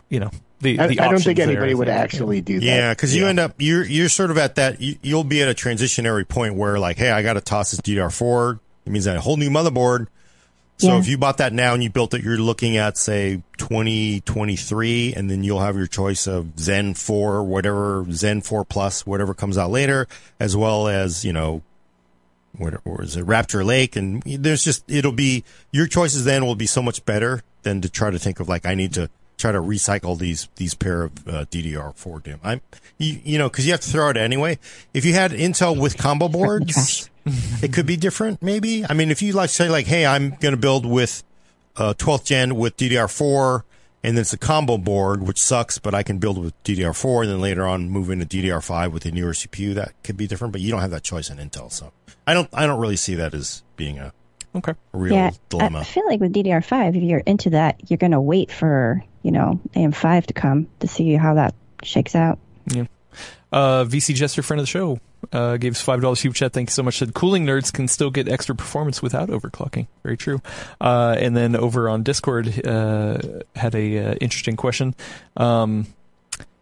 [0.09, 0.29] you know,
[0.61, 1.99] the, I, the I don't think anybody I would think.
[1.99, 2.65] actually do that.
[2.65, 5.49] Yeah, because you end up you're you're sort of at that you, you'll be at
[5.49, 8.59] a transitionary point where like, hey, I got to toss this DDR4.
[8.89, 10.07] It means a whole new motherboard.
[10.79, 10.99] So Yeah.
[10.99, 15.29] if you bought that now and you built it, you're looking at say 2023, and
[15.29, 19.69] then you'll have your choice of Zen 4, whatever Zen 4 Plus, whatever comes out
[19.69, 20.07] later,
[20.39, 21.61] as well as you know.
[22.57, 23.95] What or is it Raptor Lake?
[23.95, 27.89] And there's just it'll be your choices then will be so much better than to
[27.89, 31.11] try to think of like I need to try to recycle these these pair of
[31.27, 32.39] uh, DDR4 DIMM.
[32.43, 32.61] I'm
[32.97, 34.57] you, you know because you have to throw it anyway.
[34.95, 37.07] If you had Intel with combo boards,
[37.63, 38.41] it could be different.
[38.41, 41.23] Maybe I mean if you like say like hey I'm going to build with
[41.75, 43.63] uh, 12th gen with DDR4
[44.03, 47.31] and then it's a combo board which sucks, but I can build with DDR4 and
[47.31, 49.73] then later on move into DDR5 with a newer CPU.
[49.73, 51.71] That could be different, but you don't have that choice in Intel.
[51.71, 51.91] So
[52.25, 54.13] I don't I don't really see that as being a
[54.55, 54.73] Okay.
[54.93, 55.79] real yeah, dilemma.
[55.79, 59.31] I feel like with DDR5, if you're into that, you're going to wait for, you
[59.31, 61.53] know, AM5 to come to see how that
[61.83, 62.39] shakes out.
[63.51, 64.99] Uh, VC Jester, friend of the show,
[65.31, 66.53] uh, gave us five dollars super chat.
[66.53, 66.97] Thank you so much.
[66.97, 69.87] Said cooling nerds can still get extra performance without overclocking.
[70.03, 70.41] Very true.
[70.79, 73.17] Uh, and then over on Discord, uh,
[73.55, 74.95] had a uh, interesting question.
[75.37, 75.87] Um,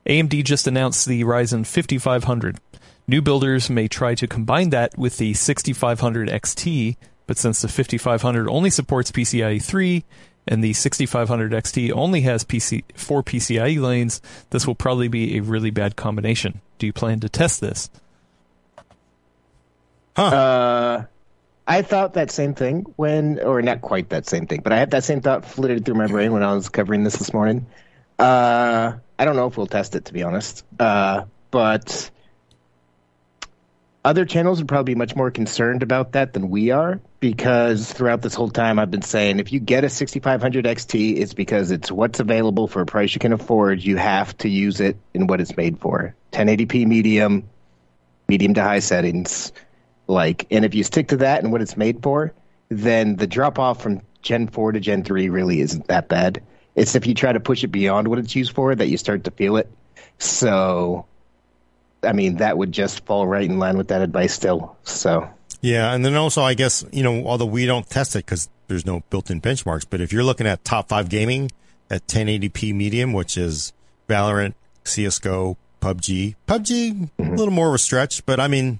[0.06, 2.60] AMD just announced the Ryzen 5500.
[3.08, 8.50] New builders may try to combine that with the 6500 XT, but since the 5500
[8.50, 10.04] only supports PCIe 3
[10.48, 15.42] and the 6500 XT only has PC four PCIe lanes, this will probably be a
[15.42, 16.62] really bad combination.
[16.80, 17.90] Do you plan to test this?
[20.18, 21.04] Uh,
[21.68, 24.92] I thought that same thing when, or not quite that same thing, but I had
[24.92, 27.68] that same thought flitted through my brain when I was covering this this morning.
[28.18, 30.64] Uh, I don't know if we'll test it to be honest.
[30.80, 32.10] Uh, but
[34.06, 38.22] other channels would probably be much more concerned about that than we are because throughout
[38.22, 41.92] this whole time I've been saying if you get a 6500 XT, it's because it's
[41.92, 43.84] what's available for a price you can afford.
[43.84, 47.44] You have to use it in what it's made for 1080p medium,
[48.30, 49.52] medium to high settings.
[50.08, 52.34] Like, and if you stick to that and what it's made for,
[52.70, 56.42] then the drop off from Gen 4 to Gen 3 really isn't that bad.
[56.76, 59.24] It's if you try to push it beyond what it's used for that you start
[59.26, 59.70] to feel it.
[60.20, 61.06] So,
[62.04, 64.78] I mean, that would just fall right in line with that advice still.
[64.84, 65.30] So,
[65.62, 68.86] Yeah, and then also I guess you know although we don't test it because there's
[68.86, 71.52] no built-in benchmarks, but if you're looking at top five gaming
[71.90, 73.74] at 1080p medium, which is
[74.10, 74.54] Valorant,
[74.84, 77.34] CS:GO, PUBG, PUBG mm-hmm.
[77.34, 78.80] a little more of a stretch, but I mean,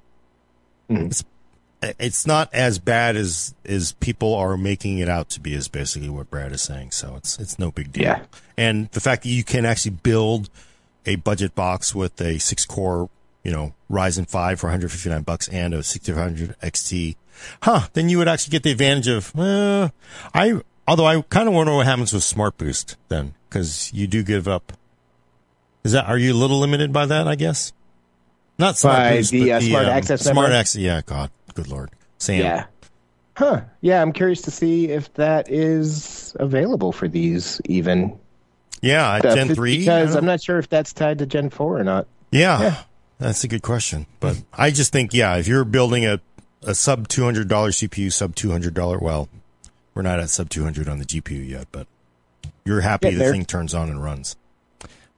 [0.90, 1.24] it's
[1.82, 5.54] it's not as bad as as people are making it out to be.
[5.54, 6.92] Is basically what Brad is saying.
[6.92, 8.04] So it's it's no big deal.
[8.04, 8.24] Yeah.
[8.58, 10.50] And the fact that you can actually build
[11.06, 13.10] a budget box with a six core,
[13.44, 17.16] you know, Ryzen five for 159 bucks and a 6500 XT,
[17.64, 17.88] huh?
[17.94, 19.38] Then you would actually get the advantage of.
[19.38, 19.90] Uh,
[20.34, 24.24] I although I kind of wonder what happens with Smart Boost then because you do
[24.24, 24.74] give up.
[25.84, 27.28] Is that are you a little limited by that?
[27.28, 27.72] I guess.
[28.60, 30.82] Not smart By boost, the, uh, smart um, access Smart access.
[30.82, 32.42] Yeah, God, good lord, SAM.
[32.42, 32.66] Yeah.
[33.36, 33.62] Huh.
[33.82, 38.18] Yeah, I'm curious to see if that is available for these even.
[38.82, 39.08] yeah.
[39.24, 42.08] Uh, Gen three, Because I'm not sure if that's tied to Gen 4 or not.
[42.32, 42.84] Yeah, Yeah.
[43.20, 44.08] that's a good question.
[44.20, 46.20] But I just think, yeah, if you're building a,
[46.64, 49.30] a sub two hundred dollar CPU, sub two hundred dollar, well,
[49.94, 51.86] we're not at sub two hundred on the GPU yet, but
[52.66, 53.32] you're happy Get the there.
[53.32, 54.36] thing turns on and runs.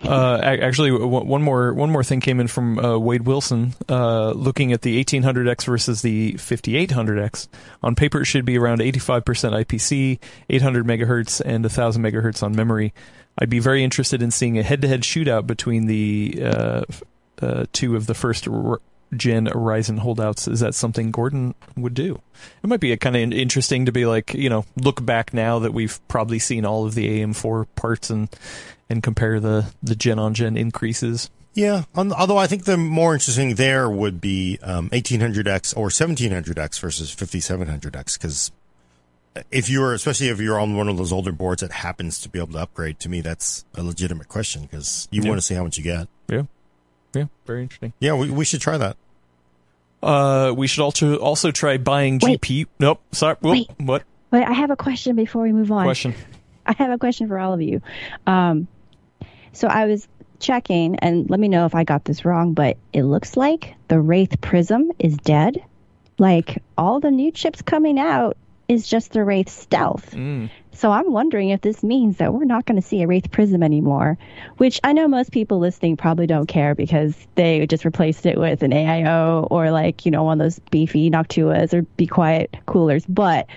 [0.01, 4.71] Uh, actually, one more one more thing came in from uh, Wade Wilson, uh, looking
[4.71, 7.49] at the 1800X versus the 5800X.
[7.83, 9.23] On paper, it should be around 85%
[9.65, 10.19] IPC,
[10.49, 12.93] 800 megahertz, and 1000 megahertz on memory.
[13.37, 16.81] I'd be very interested in seeing a head-to-head shootout between the uh,
[17.41, 18.47] uh, two of the first
[19.15, 20.47] gen Ryzen holdouts.
[20.47, 22.21] Is that something Gordon would do?
[22.63, 25.73] It might be kind of interesting to be like, you know, look back now that
[25.73, 28.29] we've probably seen all of the AM4 parts and
[28.89, 31.29] and compare the the gen on gen increases.
[31.55, 36.79] Yeah, on, although I think the more interesting there would be um, 1800X or 1700X
[36.79, 38.51] versus 5700X because
[39.51, 42.39] if you're, especially if you're on one of those older boards that happens to be
[42.39, 45.29] able to upgrade, to me that's a legitimate question because you Yeah.
[45.29, 46.07] want to see how much you get.
[46.29, 46.43] Yeah,
[47.13, 47.93] yeah, very interesting.
[47.99, 48.97] Yeah, we, we should try that.
[50.01, 52.41] Uh, we should also also try buying Wait.
[52.41, 52.67] GPU.
[52.79, 53.35] Nope, sorry.
[53.41, 53.69] Whoop, Wait.
[53.77, 55.83] what But I have a question before we move on.
[55.83, 56.13] question?
[56.65, 57.81] I have a question for all of you.
[58.27, 58.67] Um,
[59.51, 60.07] so I was
[60.39, 63.99] checking, and let me know if I got this wrong, but it looks like the
[63.99, 65.61] Wraith Prism is dead.
[66.17, 68.37] Like all the new chips coming out
[68.67, 70.11] is just the Wraith Stealth.
[70.11, 70.49] Mm.
[70.79, 73.63] So I'm wondering if this means that we're not going to see a Wraith Prism
[73.63, 74.17] anymore,
[74.59, 78.63] which I know most people listening probably don't care because they just replaced it with
[78.63, 83.05] an AIO or like, you know, one of those beefy Noctuas or Be Quiet coolers.
[83.05, 83.47] But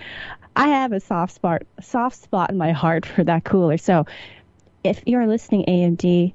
[0.56, 3.78] I have a soft spot, soft spot in my heart for that cooler.
[3.78, 4.04] So
[4.82, 6.32] if you're listening, AMD,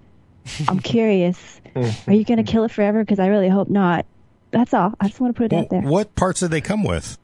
[0.69, 3.03] I'm curious, are you going to kill it forever?
[3.03, 4.05] Because I really hope not.
[4.51, 4.93] That's all.
[5.01, 5.81] I just want to put it Well, out there.
[5.81, 7.17] what parts did they come with?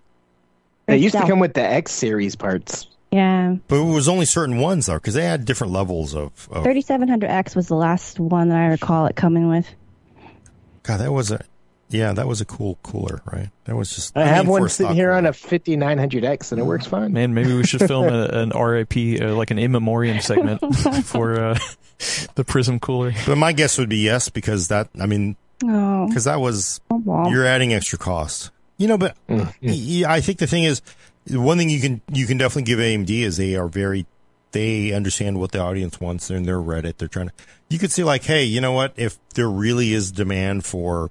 [0.86, 2.88] They used to come with the X series parts.
[3.14, 3.56] Yeah.
[3.68, 6.32] But it was only certain ones though, because they had different levels of.
[6.52, 9.68] of 3700X was the last one that I recall it coming with.
[10.84, 11.44] God, that was a,
[11.90, 13.50] yeah, that was a cool cooler, right?
[13.66, 14.18] That was just.
[14.18, 17.14] I have one sitting stock here on a 5900X and it works fine.
[17.14, 20.62] Man, maybe we should film a, an RIP, uh, like an in memoriam segment
[21.06, 21.60] for uh,
[22.36, 23.14] the Prism cooler.
[23.26, 27.30] But my guess would be yes, because that, I mean, Oh, because that was wow.
[27.30, 28.52] you're adding extra cost.
[28.78, 29.16] You know, but
[29.62, 30.82] yeah, I think the thing is,
[31.30, 34.06] one thing you can you can definitely give AMD is they are very
[34.52, 36.98] they understand what the audience wants and they're Reddit.
[36.98, 37.34] They're trying to.
[37.70, 38.94] You could see like, hey, you know what?
[38.96, 41.10] If there really is demand for,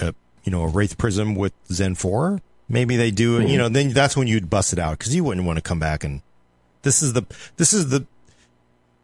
[0.00, 3.36] a, you know, a Wraith Prism with Zen four, maybe they do.
[3.36, 3.42] it.
[3.42, 3.56] You mm-hmm.
[3.58, 6.04] know, then that's when you'd bust it out because you wouldn't want to come back
[6.04, 6.22] and
[6.82, 7.26] this is the
[7.56, 8.06] this is the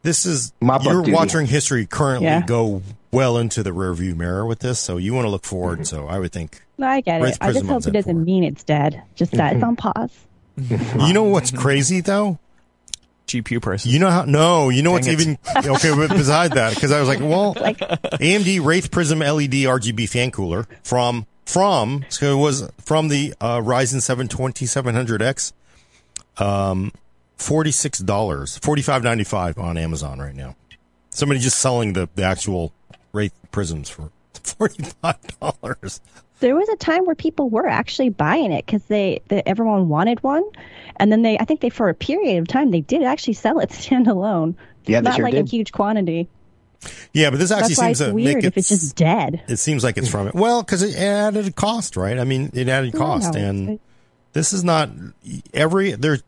[0.03, 2.45] this is Mop you're watching history currently Yeah.
[2.45, 2.81] go
[3.11, 5.79] well into the rearview mirror with this, so you want to look forward.
[5.79, 5.83] Mm-hmm.
[5.95, 6.61] So I would think.
[6.77, 7.37] No, I get Wraith it.
[7.41, 8.25] I just Prism hope it doesn't Z4.
[8.25, 9.01] mean it's dead.
[9.15, 10.11] Just that it's on pause.
[10.99, 12.39] You know what's crazy though?
[13.27, 13.93] GPU prices.
[13.93, 14.23] You know how?
[14.23, 15.93] No, you know what's Dang even okay.
[15.95, 20.31] But beside that, because I was like, well, AMD Wraith Prism E LED RGB fan
[20.31, 25.53] cooler from from so it was from the uh, Ryzen 7 2700X,
[26.37, 26.91] um,
[27.37, 30.55] forty six dollars, forty five ninety five on Amazon right now.
[31.09, 32.73] Somebody just selling the the actual
[33.13, 34.09] Wraith Prisms for
[34.43, 36.01] forty five dollars.
[36.39, 40.21] There was a time where people were actually buying it because they, they everyone wanted
[40.23, 40.43] one,
[40.97, 43.59] and then they I think they for a period of time they did actually sell
[43.59, 44.55] it standalone.
[44.85, 45.39] Yeah, not sure like did.
[45.41, 46.29] in huge quantity.
[47.11, 48.47] Yeah, but this actually That's why seems it's to weird make it.
[48.49, 49.41] if it's just dead.
[49.47, 50.35] it seems like it's from it.
[50.35, 52.19] Well, because it added a cost, right?
[52.19, 53.79] I mean, it added cost, No, and
[54.33, 54.91] this is not
[55.53, 56.21] every there's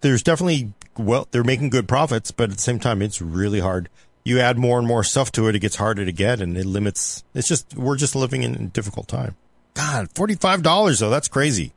[0.00, 3.88] there's definitely well they're making good profits, but at the same time, it's really hard.
[4.24, 6.64] You add more and more stuff to it, it gets harder to get, and it
[6.66, 7.24] limits.
[7.34, 9.34] It's just we're just living in a difficult time.
[9.78, 11.72] God, forty five dollars though, that's crazy.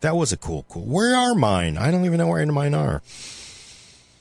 [0.00, 0.84] That was a cool, cool.
[0.84, 1.78] Where are mine?
[1.78, 3.02] I don't even know where any of mine are.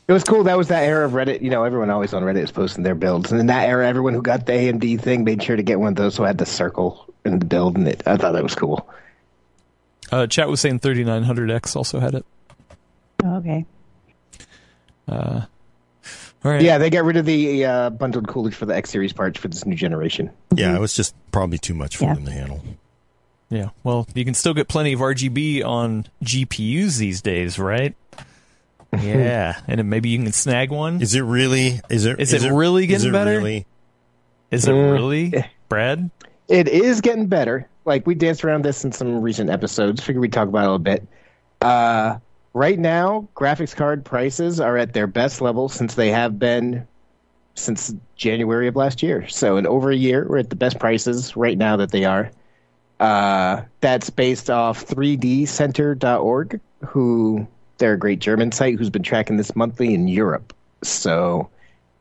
[0.07, 0.43] It was cool.
[0.45, 1.41] That was that era of Reddit.
[1.41, 3.31] You know, everyone always on Reddit is posting their builds.
[3.31, 5.89] And in that era, everyone who got the AMD thing made sure to get one
[5.89, 7.75] of those so I had the circle in the build.
[7.75, 8.87] And it, I thought that was cool.
[10.11, 12.25] Uh, chat was saying 3900X also had it.
[13.23, 13.65] Oh, okay.
[15.09, 15.47] All
[16.43, 16.61] right.
[16.61, 19.47] Yeah, they got rid of the uh, bundled coolers for the X series parts for
[19.47, 20.29] this new generation.
[20.53, 22.13] Yeah, it was just probably too much for Yeah.
[22.13, 22.63] them to handle.
[23.55, 23.69] Yeah.
[23.83, 27.95] Well, you can still get plenty of RGB on GPUs these days, right?
[28.91, 31.01] Yeah, and maybe you can snag one.
[31.01, 31.79] Is it really?
[31.89, 32.19] Is it?
[32.19, 33.37] Is, is it, it, really getting is it better?
[33.37, 33.65] Really?
[34.51, 34.91] Is it mm.
[34.91, 36.11] really, Brad?
[36.49, 37.69] It is getting better.
[37.85, 40.03] Like we danced around this in some recent episodes.
[40.03, 41.07] Figure we'd talk about it a little bit.
[41.61, 42.17] Uh,
[42.53, 46.85] right now, graphics card prices are at their best level since they have been
[47.53, 49.25] since January of last year.
[49.29, 52.31] So in over a year, we're at the best prices right now that they are.
[52.99, 59.55] Uh, that's based off 3dcenter.org, who they're a great German site who's been tracking this
[59.55, 60.53] monthly in Europe.
[60.81, 61.49] So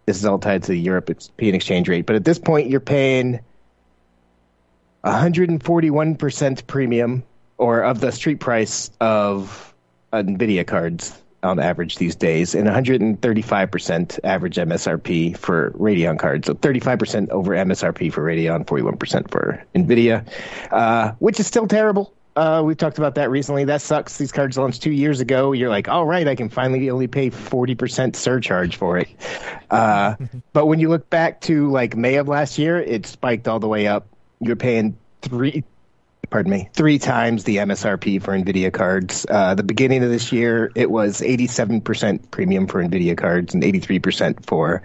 [0.07, 2.07] this is all tied to the European exchange rate.
[2.07, 3.41] But at this point, you're paying
[5.05, 7.25] 141% premium
[7.59, 9.75] or of the street price of
[10.13, 16.47] NVIDIA cards on average these days, and 135% average MSRP for Radeon cards.
[16.47, 20.27] So 35% over MSRP for Radeon, 41% for NVIDIA,
[20.71, 22.13] uh, which is still terrible.
[22.37, 23.65] Uh, we've talked about that recently.
[23.65, 24.19] That sucks.
[24.19, 25.53] These cards launched two years ago.
[25.53, 29.09] You're like, all right, I can finally only pay 40% surcharge for it.
[29.71, 30.17] Uh,
[30.53, 33.69] but when you look back to like May of last year, it spiked all the
[33.69, 34.09] way up.
[34.41, 35.63] You're paying three
[36.35, 39.25] pardon me, three times the MSRP for NVIDIA cards.
[39.31, 44.45] Uh, the beginning of this year, it was 87% premium for NVIDIA cards and 83%
[44.45, 44.83] for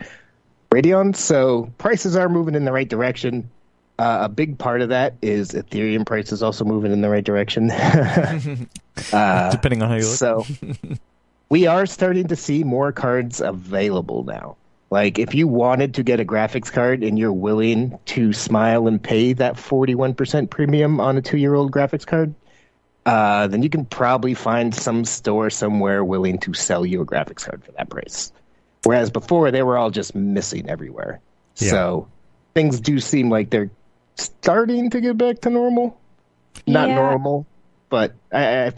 [0.70, 1.16] Radeon.
[1.16, 3.50] So prices are moving in the right direction.
[3.97, 7.72] Uh, a big part of that is Ethereum prices also moving in the right direction.
[9.12, 10.18] uh, Depending on how you look.
[10.18, 10.45] So
[11.50, 14.56] we are starting to see more cards available now.
[14.90, 19.02] Like if you wanted to get a graphics card and you're willing to smile and
[19.02, 22.34] pay that 41% premium on a 2-year-old graphics card,
[23.06, 27.46] uh, then you can probably find some store somewhere willing to sell you a graphics
[27.46, 28.32] card for that price.
[28.84, 31.20] Whereas before they were all just missing everywhere.
[31.58, 31.70] Yeah.
[31.70, 32.08] So
[32.54, 33.70] things do seem like they're
[34.16, 35.98] starting to get back to normal.
[36.66, 36.96] Not yeah.
[36.96, 37.46] normal,
[37.90, 38.74] but I, I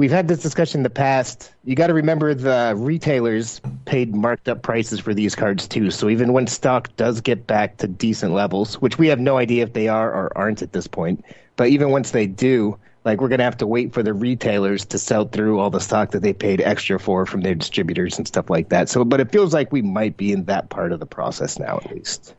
[0.00, 1.52] we've had this discussion in the past.
[1.62, 5.90] You got to remember the retailers paid marked up prices for these cards too.
[5.90, 9.62] So even when stock does get back to decent levels, which we have no idea
[9.62, 11.22] if they are or aren't at this point,
[11.56, 14.86] but even once they do, like we're going to have to wait for the retailers
[14.86, 18.26] to sell through all the stock that they paid extra for from their distributors and
[18.26, 18.88] stuff like that.
[18.88, 21.76] So, but it feels like we might be in that part of the process now,
[21.76, 22.34] at least.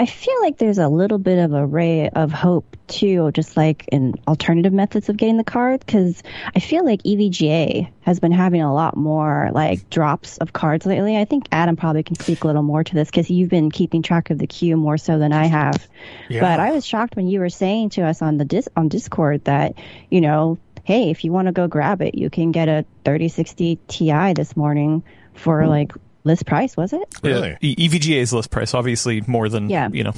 [0.00, 3.86] I feel like there's a little bit of a ray of hope too, just like
[3.92, 6.22] in alternative methods of getting the card, because
[6.56, 11.18] I feel like EVGA has been having a lot more like drops of cards lately.
[11.18, 14.00] I think Adam probably can speak a little more to this because you've been keeping
[14.00, 15.86] track of the queue more so than I have.
[16.30, 16.40] Yeah.
[16.40, 19.44] But I was shocked when you were saying to us on the dis- on Discord
[19.44, 19.74] that
[20.08, 23.78] you know, hey, if you want to go grab it, you can get a 3060
[23.86, 25.68] Ti this morning for hmm.
[25.68, 25.92] like
[26.24, 27.14] list price, was it?
[27.22, 27.56] Really?
[27.60, 29.88] Yeah, EVGA's list price, obviously more than yeah.
[29.92, 30.14] you know,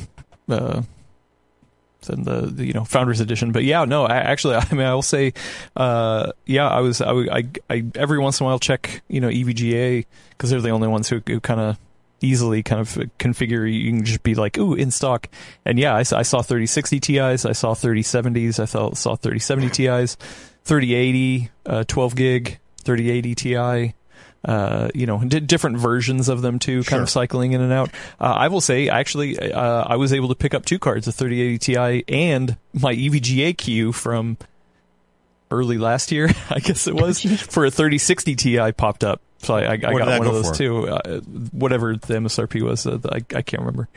[0.49, 0.83] uh,
[2.03, 3.53] than the, the, you know founders edition.
[3.53, 5.33] But yeah, no, I, actually, I mean, I will say,
[5.77, 9.29] uh, yeah, I was, I, I, I, every once in a while check you know
[9.29, 11.79] EVGA because they're the only ones who, who kind of
[12.21, 12.89] easily kind of
[13.19, 13.71] configure.
[13.73, 15.29] You can just be like, ooh, in stock.
[15.65, 20.17] And yeah, I, I saw 3060 Ti's, I saw 3070s, I saw, saw 3070 Ti's,
[20.65, 23.95] 3080, uh, 12 gig, 3080 Ti
[24.45, 27.03] uh, you know, d- different versions of them too, kind sure.
[27.03, 27.91] of cycling in and out.
[28.21, 31.13] Uh, I will say, actually, uh, I was able to pick up two cards, a
[31.13, 34.37] 3080 Ti and my EVGA queue from
[35.51, 39.21] early last year, I guess it was, for a 3060 Ti popped up.
[39.39, 40.55] So I, I, I got one go of those for?
[40.55, 40.89] too.
[40.89, 41.21] Uh,
[41.53, 43.89] whatever the MSRP was, uh, I, I can't remember.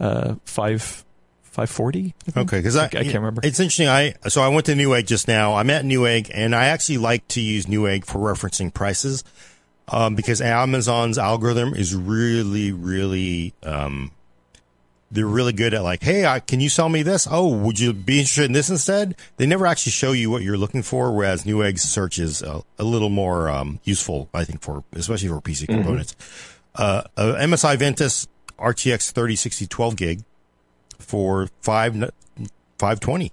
[0.00, 1.04] Uh, five.
[1.52, 5.06] 540 okay because I, I, can't remember it's interesting i so i went to newegg
[5.06, 9.22] just now i'm at newegg and i actually like to use newegg for referencing prices
[9.88, 14.10] um, because Amazon's algorithm is really, really, um,
[15.10, 17.28] they're really good at like, hey, I, can you sell me this?
[17.30, 19.16] Oh, would you be interested in this instead?
[19.36, 22.84] They never actually show you what you're looking for, whereas Newegg's search is a, a
[22.84, 25.74] little more um, useful, I think, for especially for PC mm-hmm.
[25.74, 26.16] components.
[26.74, 28.26] Uh, uh, MSI Ventus
[28.58, 30.24] RTX 3060 12 gig
[30.98, 31.92] for five
[32.78, 33.32] 520,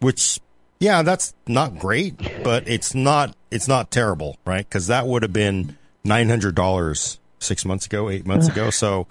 [0.00, 0.38] which
[0.80, 4.68] yeah, that's not great, but it's not it's not terrible, right?
[4.68, 8.70] Because that would have been nine hundred dollars six months ago, eight months ago.
[8.70, 9.06] So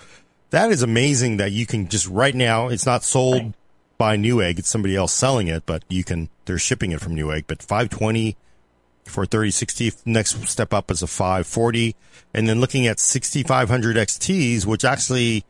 [0.51, 2.70] that is amazing that you can just right now.
[2.70, 3.53] It's not sold
[3.97, 6.30] by Newegg; it's somebody else selling it, but you can.
[6.45, 7.45] They're shipping it from Newegg.
[7.47, 8.38] But five twenty
[9.03, 9.91] for thirty sixty.
[10.05, 11.95] Next step up is a five forty,
[12.34, 15.43] and then looking at sixty five hundred XTs, which actually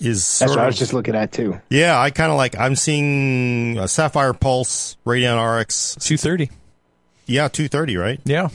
[0.00, 1.60] is That's what of, I was just looking at too.
[1.70, 2.58] Yeah, I kind of like.
[2.58, 6.50] I'm seeing a Sapphire Pulse Radeon RX 230.
[7.26, 8.20] Yeah, 230, right?
[8.24, 8.48] Yeah.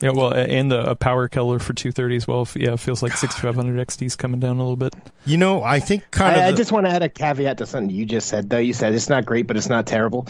[0.00, 2.46] Yeah, well, and the a PowerColor for 230 as well.
[2.54, 4.94] Yeah, it feels like 6500 XT is coming down a little bit.
[5.24, 6.48] You know, I think kind I, of.
[6.48, 8.58] I the- just want to add a caveat to something you just said, though.
[8.58, 10.26] You said it's not great, but it's not terrible.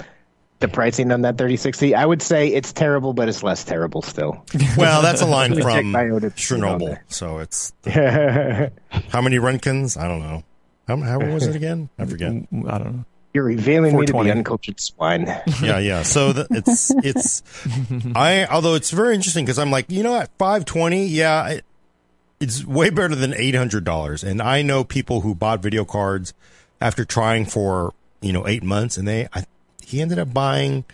[0.61, 4.43] The pricing on that 3060, I would say it's terrible, but it's less terrible still.
[4.79, 6.99] well, that's a line from my Oda tweet on Chernobyl.
[7.09, 8.71] So it's You're
[9.11, 9.97] how many Runkins?
[9.97, 10.45] I don't know.
[10.87, 11.89] How, how was it again?
[11.99, 12.31] I forget.
[12.31, 12.35] I
[12.79, 13.05] don't know.
[13.35, 15.27] You're revealing me to be uncultured swine.
[15.63, 16.03] yeah, yeah.
[16.05, 17.43] So the, it's it's
[18.17, 21.65] I although it's very interesting because I'm like you know at 520, yeah, it,
[22.41, 24.25] it's way better than eight hundred dollars.
[24.25, 26.33] And I know people who bought video cards
[26.81, 29.45] after trying for you know eight months, and they I,
[29.85, 30.85] he ended up buying.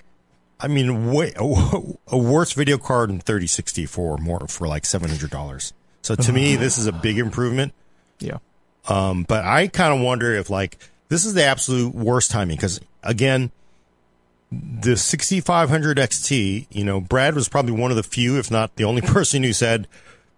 [0.58, 5.30] I mean, way, a, worse video card in 3060 for more for like seven hundred
[5.30, 5.72] dollars.
[6.02, 7.72] So to me, this is a big improvement.
[8.18, 8.38] Yeah.
[8.88, 10.78] Um, but I kind of wonder if like
[11.08, 13.50] this is the absolute worst timing because again,
[14.50, 18.84] the 6500 XT, you know, Brad was probably one of the few, if not the
[18.84, 19.88] only person who said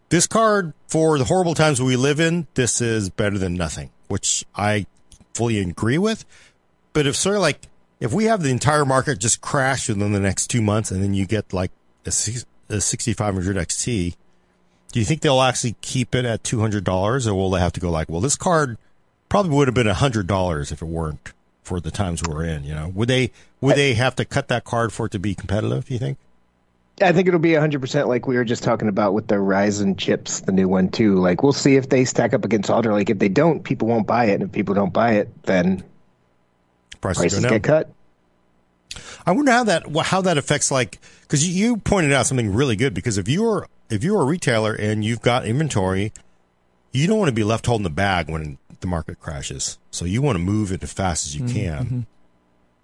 [0.09, 4.45] this card for the horrible times we live in, this is better than nothing, which
[4.55, 4.87] I
[5.33, 6.25] fully agree with.
[6.93, 7.69] But if sort of like,
[7.99, 11.15] if we have the entire market just crash within the next two months and then
[11.15, 11.73] you get like
[12.07, 12.11] a,
[12.69, 14.15] a 6500 XT,
[14.95, 17.73] do you think they'll actually keep it at two hundred dollars, or will they have
[17.73, 18.79] to go like, well, this card
[19.29, 21.33] probably would have been hundred dollars if it weren't
[21.65, 22.63] for the times we're in?
[22.63, 25.35] You know, would they would they have to cut that card for it to be
[25.35, 25.87] competitive?
[25.87, 26.19] Do you think?
[27.03, 30.43] I think it'll be 100% like we were just talking about with the Ryzen chips,
[30.43, 31.17] the new one too.
[31.17, 32.93] Like we'll see if they stack up against Alder.
[32.93, 34.35] Like if they don't, people won't buy it.
[34.35, 35.83] And if people don't buy it, then
[37.01, 37.51] Prices, prices down.
[37.51, 37.91] get cut.
[39.27, 42.77] I wonder how that how that affects like because you, you pointed out something really
[42.77, 46.13] good because if you're if you're a retailer and you've got inventory,
[46.93, 49.79] you don't want to be left holding the bag when the market crashes.
[49.91, 51.85] So you want to move it as fast as you mm-hmm, can.
[51.85, 52.01] Mm-hmm.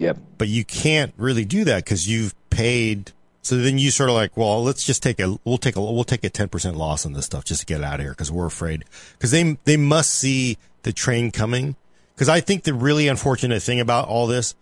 [0.00, 0.16] Yep.
[0.38, 3.12] but you can't really do that because you've paid.
[3.42, 6.04] So then you sort of like, well, let's just take a, we'll take a, we'll
[6.04, 8.46] take a 10% loss on this stuff just to get out of here because we're
[8.46, 8.86] afraid.
[9.12, 11.76] Because they, they must see the train coming.
[12.14, 14.54] Because I think the really unfortunate thing about all this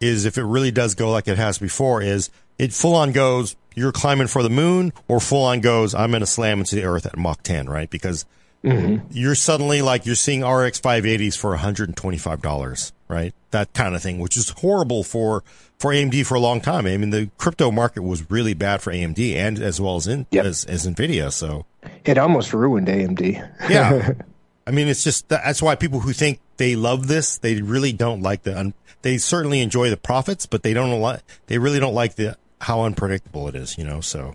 [0.00, 3.54] is if it really does go like it has before, is it full on goes,
[3.76, 6.84] you're climbing for the moon, or full on goes, I'm going to slam into the
[6.84, 7.88] earth at Mach 10, right?
[7.88, 8.24] Because
[8.64, 9.06] mm-hmm.
[9.12, 13.34] you're suddenly like you're seeing RX 580s for $125, right?
[13.50, 15.44] That kind of thing, which is horrible for
[15.78, 16.86] for AMD for a long time.
[16.86, 20.26] I mean, the crypto market was really bad for AMD and as well as in,
[20.30, 20.44] Yep.
[20.46, 21.30] as, as Nvidia.
[21.30, 21.66] So
[22.04, 23.20] It almost ruined AMD.
[23.70, 24.12] yeah,
[24.66, 28.22] I mean, it's just that's why people who think they love this, they really don't
[28.22, 28.72] like the.
[29.02, 31.20] They certainly enjoy the profits, but they don't like.
[31.46, 33.76] They really don't like the how unpredictable it is.
[33.78, 34.34] You know, so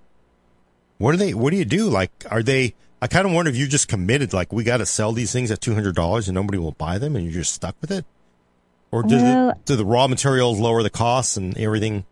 [0.97, 1.34] what do they?
[1.34, 1.89] What do you do?
[1.89, 2.76] Like, are they?
[3.01, 4.34] I kind of wonder if you're just committed.
[4.34, 6.97] Like, we got to sell these things at two hundred dollars, and nobody will buy
[6.97, 8.05] them, and you're just stuck with it.
[8.91, 12.05] Or do Well- the do the raw materials lower the costs and everything?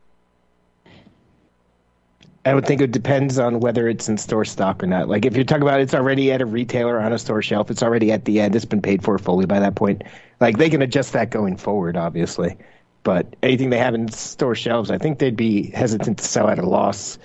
[2.46, 5.10] I would think it depends on whether it's in store stock or not.
[5.10, 7.84] Like if you're talking about it's already at a retailer on a store shelf, it's
[7.84, 10.04] already at the end, it's been paid for fully by that point.
[10.40, 12.56] Like they can adjust that going forward, obviously.
[13.10, 16.60] But anything they have in store shelves, I think they'd be hesitant to sell at
[16.60, 17.18] a loss.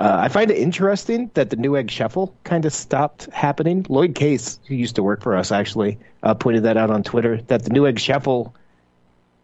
[0.00, 3.86] Uh, I find it interesting that the Newegg Shuffle kind of stopped happening.
[3.88, 7.40] Lloyd Case, who used to work for us, actually uh, pointed that out on Twitter.
[7.42, 8.52] That the Newegg Shuffle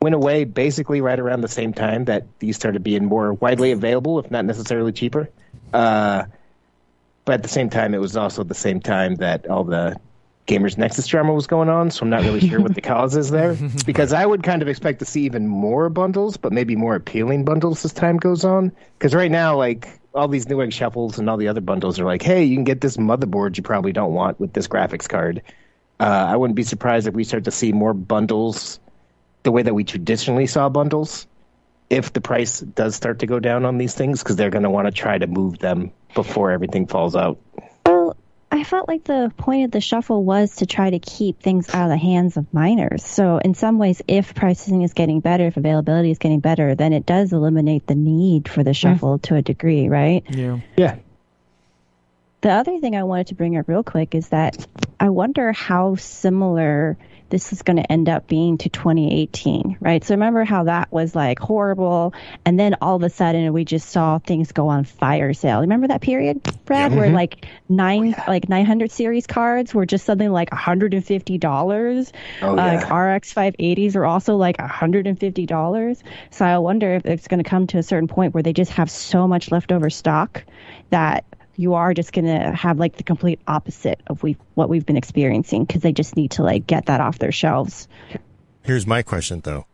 [0.03, 4.19] went away basically right around the same time that these started being more widely available,
[4.19, 5.31] if not necessarily cheaper.
[5.73, 6.25] Uh,
[7.25, 9.97] but at the same time, it was also the same time that all the
[10.47, 11.91] Gamers Nexus drama was going on.
[11.91, 13.57] So I'm not really sure what the cause is there.
[13.87, 17.45] Because I would kind of expect to see even more bundles, but maybe more appealing
[17.45, 18.73] bundles as time goes on.
[18.99, 22.23] Because right now, like all these Newegg shuffles and all the other bundles are like,
[22.23, 25.43] hey, you can get this motherboard you probably don't want with this graphics card.
[25.99, 28.81] Uh, I wouldn't be surprised if we start to see more bundles
[29.43, 31.27] the way that we traditionally saw bundles
[31.91, 34.71] if the price does start to go down on these things because they're going to
[34.71, 37.39] want to try to move them before everything falls out.
[37.87, 38.17] Well,
[38.55, 41.87] I felt like the point of the shuffle was to try to keep things out
[41.87, 43.05] of the hands of miners.
[43.05, 46.93] So, in some ways, if pricing is getting better, if availability is getting better, then
[46.93, 48.75] it does eliminate the need for the hmm.
[48.75, 50.23] shuffle to a degree, right?
[50.29, 50.61] Yeah.
[50.77, 50.99] Yeah.
[52.43, 54.65] The other thing I wanted to bring up real quick is that
[55.01, 56.97] I wonder how similar
[57.35, 60.05] this is going to end up being to 2018, right?
[60.05, 62.15] So remember how that was like horrible,
[62.45, 65.63] and then all of a sudden we just saw things go on fire sale.
[65.63, 67.17] Remember that period, Brad, where mm-hmm.
[67.17, 72.13] like nine oh, like 900 series cards were just something like 150 dollars.
[72.41, 72.97] Oh, Like yeah.
[72.97, 76.05] RX 580s are also like 150 dollars.
[76.31, 78.71] So I wonder if it's going to come to a certain point where they just
[78.71, 80.45] have so much leftover stock
[80.91, 81.25] that
[81.57, 84.97] you are just going to have like the complete opposite of we what we've been
[84.97, 87.89] experiencing because they just need to like get that off their shelves.
[88.63, 89.67] Here's my question though: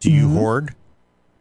[0.00, 0.36] Do you Mm-hmm.
[0.36, 0.74] hoard?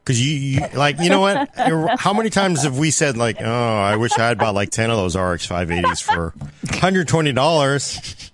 [0.04, 1.50] Because you, you, like, you know what?
[2.00, 3.46] How many times have we said like, oh,
[3.78, 8.30] I wish I had bought like ten of those RX 580s for 120 dollars?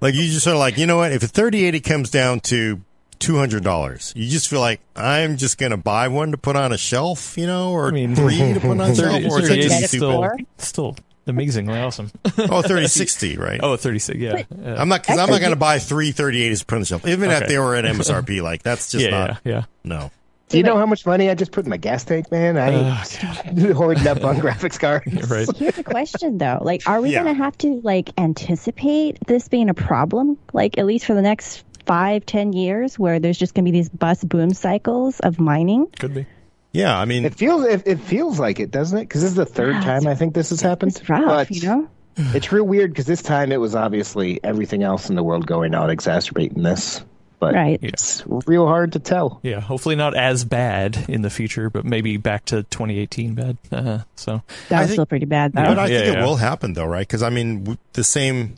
[0.00, 1.12] Like you just sort of like, you know what?
[1.12, 2.80] If a 3080 comes down to
[3.18, 6.72] two hundred dollars, you just feel like I'm just gonna buy one to put on
[6.72, 9.48] a shelf, you know, or I mean, three to put on a shelf, or is
[9.48, 10.46] that 30 just is stupid?
[10.58, 10.96] still, still
[11.26, 12.10] amazingly awesome.
[12.36, 13.60] Oh, 3060, right?
[13.62, 14.42] oh, 36, yeah.
[14.54, 16.86] Uh, I'm not because I'm not going to buy three 3080s to put on the
[16.86, 18.42] shelf, even if they were at MSRP.
[18.42, 19.62] Like that's just yeah, not yeah, yeah.
[19.84, 20.10] no.
[20.50, 22.58] Do you know how much money I just put in my gas tank, man?
[22.58, 23.02] I Oh,
[23.46, 25.28] ain't hoarding up on graphics cards.
[25.30, 25.48] Right.
[25.56, 26.58] Here's a question though.
[26.60, 27.22] Like, are we Yeah.
[27.24, 30.38] going to have to like anticipate this being a problem?
[30.52, 33.78] Like, at least for the next five, ten years, where there's just going to be
[33.78, 35.86] these bust boom cycles of mining?
[35.98, 36.26] Could be.
[36.72, 39.02] Yeah, I mean, It feels it, it feels like it, doesn't it?
[39.02, 40.96] Because this is the third Yeah, time I think this has happened.
[40.96, 41.88] It's rough, But you know.
[42.16, 45.74] it's real weird because this time it was obviously everything else in the world going
[45.74, 47.04] on exacerbating this.
[47.38, 47.78] But Right.
[47.82, 49.38] it's real hard to tell.
[49.42, 53.58] Yeah, hopefully not as bad in the future, but maybe back to 2018 bad.
[53.70, 55.62] Uh, so That was think- still pretty bad though.
[55.62, 57.06] but I Yeah, think it will happen though, right?
[57.06, 58.56] Because I mean, the same.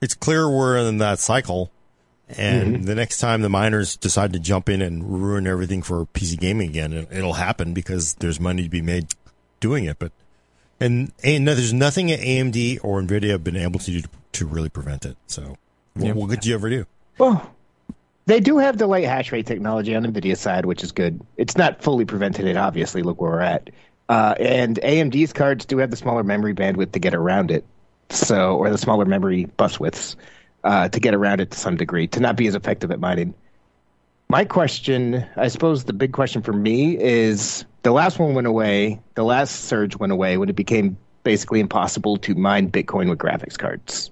[0.00, 1.70] It's clear we're in that cycle,
[2.28, 6.38] and the next time the miners decide to jump in and ruin everything for PC
[6.38, 9.06] gaming again, it, it'll happen because there's money to be made
[9.60, 9.98] doing it.
[9.98, 10.12] But
[10.80, 14.46] and, and no, there's nothing that AMD or Nvidia have been able to do to
[14.46, 15.16] really prevent it.
[15.26, 15.56] So,
[15.94, 16.12] what, Yeah.
[16.12, 16.84] what could you ever do?
[17.18, 17.50] Well,
[18.26, 21.20] they do have delayed hash rate technology on Nvidia side, which is good.
[21.36, 23.02] It's not fully prevented it, obviously.
[23.02, 23.70] Look where we're at.
[24.08, 27.64] Uh, and AMD's cards do have the smaller memory bandwidth to get around it,
[28.10, 30.16] so or the smaller memory bus widths
[30.66, 33.34] uh, to get around it to some degree to not be as effective at mining.
[34.28, 39.00] My question, I suppose, the big question for me is the last one went away.
[39.14, 43.56] The last surge went away when it became basically impossible to mine Bitcoin with graphics
[43.56, 44.10] cards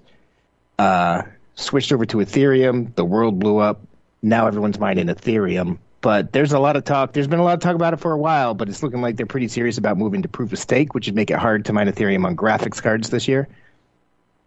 [0.79, 1.23] uh,
[1.55, 2.93] switched over to Ethereum.
[2.95, 3.81] The world blew up.
[4.21, 5.77] Now everyone's mining Ethereum.
[6.01, 7.13] But there's a lot of talk.
[7.13, 9.17] There's been a lot of talk about it for a while, but it's looking like
[9.17, 11.73] they're pretty serious about moving to proof of stake, which would make it hard to
[11.73, 13.47] mine Ethereum on graphics cards this year.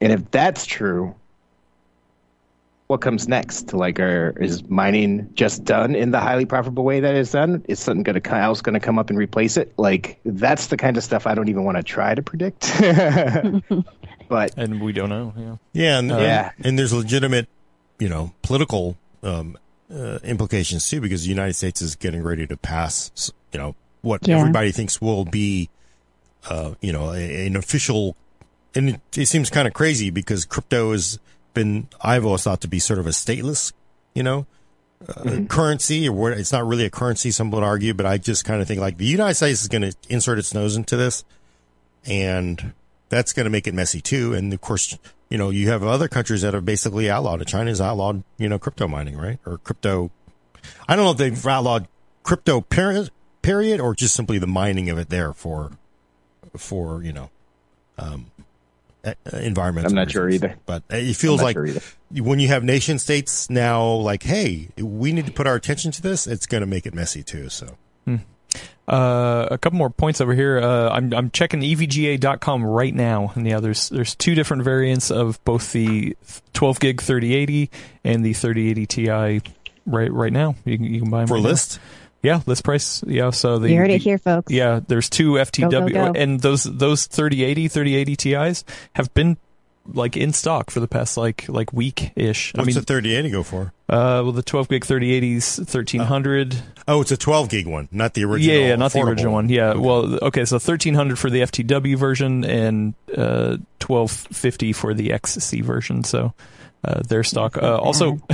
[0.00, 1.16] And if that's true,
[2.88, 3.74] what comes next?
[3.74, 7.62] Like, are, is mining just done in the highly profitable way that it's done?
[7.68, 9.74] Is something going to else going to come up and replace it?
[9.76, 12.72] Like, that's the kind of stuff I don't even want to try to predict.
[14.28, 15.34] but and we don't know.
[15.36, 15.56] Yeah.
[15.74, 16.50] Yeah, and, Yeah.
[16.56, 17.46] and, and there's legitimate,
[17.98, 19.58] you know, political um,
[19.94, 24.26] uh, implications too, because the United States is getting ready to pass, you know, what
[24.26, 24.38] Yeah.
[24.38, 25.68] everybody thinks will be,
[26.48, 28.16] uh, you know, a, an official.
[28.74, 31.18] And it, it seems kind of crazy because crypto has
[31.58, 33.72] been, I've always thought to be sort of a stateless,
[34.14, 34.46] you know,
[35.08, 37.32] uh, currency, or what, it's not really a currency.
[37.32, 39.82] Some would argue, but I just kind of think like the United States is going
[39.82, 41.24] to insert its nose into this,
[42.06, 42.72] and
[43.08, 44.34] that's going to make it messy too.
[44.34, 44.96] And of course,
[45.28, 47.48] you know, you have other countries that have basically outlawed it.
[47.48, 49.38] China's outlawed, you know, crypto mining, right?
[49.44, 50.10] Or crypto.
[50.88, 51.88] I don't know if they've outlawed
[52.22, 53.10] crypto period,
[53.42, 55.72] period, or just simply the mining of it there for,
[56.56, 57.30] for you know,
[57.98, 58.30] um,
[59.32, 59.90] environmental.
[59.90, 60.56] I'm not sure either.
[60.66, 61.68] But it feels like sure
[62.12, 66.02] when you have nation states now, like, hey, we need to put our attention to
[66.02, 66.26] this.
[66.26, 67.48] It's going to make it messy too.
[67.48, 67.76] So.
[68.88, 70.58] Uh, a couple more points over here.
[70.58, 75.44] Uh, I'm I'm checking evga.com right now, and yeah, there's there's two different variants of
[75.44, 76.16] both the
[76.54, 77.70] 12 gig 3080
[78.02, 79.52] and the 3080 Ti
[79.84, 80.54] right right now.
[80.64, 81.48] You can you can buy them For right now.
[81.50, 81.80] list,
[82.22, 83.02] Yeah, list price.
[83.06, 84.52] Yeah, so the you heard the- it here, folks.
[84.52, 86.20] Yeah, there's two FTW, Go, go, go.
[86.20, 88.64] and those those 3080 3080 Ti's
[88.94, 89.36] have been
[89.94, 92.52] like in stock for the past like like week ish.
[92.54, 93.72] I what's mean, the 3080 go for?
[93.88, 96.56] uh, well, the 12 gig 3080s 1300.
[96.88, 98.54] Oh, it's a 12 gig one, not the original.
[98.54, 99.48] Yeah, yeah, not the original one.
[99.48, 104.92] Yeah, well, okay, so thirteen hundred for the FTW version and uh, twelve fifty for
[104.92, 106.02] the XC version.
[106.04, 106.34] So
[106.84, 107.56] uh, their stock.
[107.56, 108.18] Uh, also,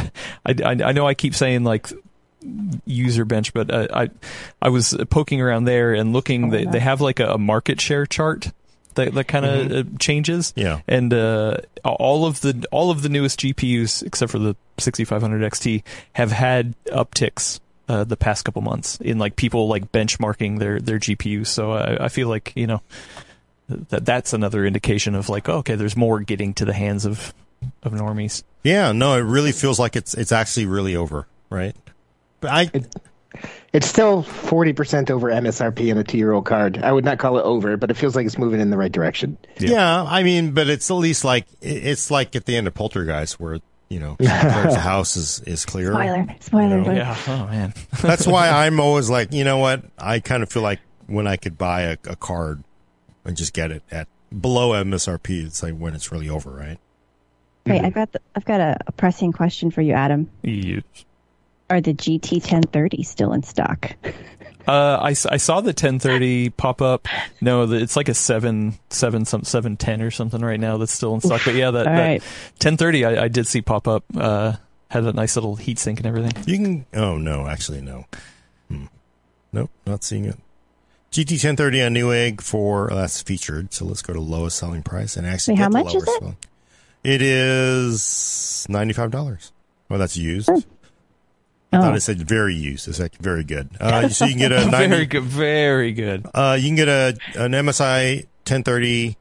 [0.47, 1.89] I, I I know I keep saying like
[2.85, 4.11] user bench, but uh, I
[4.61, 6.51] I was poking around there and looking.
[6.51, 8.51] They they have like a, a market share chart.
[8.95, 10.79] That, that kind of uh, changes, Yeah.
[10.87, 15.83] and uh, all of the all of the newest GPUs, except for the 6500 XT,
[16.13, 21.01] have had upticks uh, the past couple months in like people like benchmarking their their
[21.01, 21.49] GPUs.
[21.49, 22.83] So I, I feel like you know
[23.69, 27.35] that that's another indication of like oh, okay, there's more getting to the hands of
[27.83, 28.45] of normies.
[28.63, 31.75] Yeah, no, it really feels like it's it's actually really over, right?
[32.45, 32.71] But I
[33.73, 36.79] It's still 40% over MSRP in a two year old card.
[36.79, 38.93] I would not call it over, but it feels like it's moving in the right
[38.93, 39.39] direction.
[39.59, 40.03] yeah.
[40.03, 43.61] I mean, but it's at least like it's like at the end of Poltergeist where
[43.89, 45.93] you know the house is is clear.
[45.93, 46.79] Spoiler, spoiler.
[46.79, 46.97] alert.
[46.97, 47.17] Yeah.
[47.27, 47.75] Oh man.
[48.03, 49.83] That's why I'm always like, you know what?
[49.99, 52.63] I kind of feel like when I could buy a, a card
[53.25, 54.07] and just get it at
[54.39, 56.79] below MSRP, it's like when it's really over, right?
[57.67, 57.87] Wait, mm-hmm.
[57.87, 60.31] I've got the, I've got a, a pressing question for you, Adam.
[60.43, 60.83] You-
[61.71, 63.93] Are the GT 1030 still in stock?
[64.67, 67.07] Uh, I, I saw the 1030 pop up.
[67.41, 70.93] No, the, it's like a seven seven some seven ten or something right now that's
[70.93, 71.43] still in stock.
[71.45, 72.23] But yeah, that, that right.
[72.63, 74.05] 1030 I, I did see pop up.
[74.17, 74.55] Uh,
[74.91, 76.45] had a nice little heat sink and everything.
[76.47, 76.87] You can.
[76.95, 78.07] Oh no, actually no.
[78.69, 78.87] Hmm.
[79.53, 80.37] Nope, not seeing it.
[81.13, 83.73] GT 1030 on Newegg for uh, that's featured.
[83.75, 86.07] So let's go to lowest selling price and actually Wait, get how the much is
[86.07, 86.25] lowest it?
[86.25, 86.37] one.
[87.05, 89.53] It is ninety five dollars.
[89.91, 90.49] Well, that's used.
[90.51, 90.63] Oh.
[91.79, 91.97] I thought Oh.
[91.97, 92.87] it said very used.
[92.89, 93.69] It's like very good.
[93.81, 95.23] Uh, so you can get a 90, Very good.
[95.25, 96.27] Very good.
[96.35, 99.17] Uh, you can get a an MSI 1030,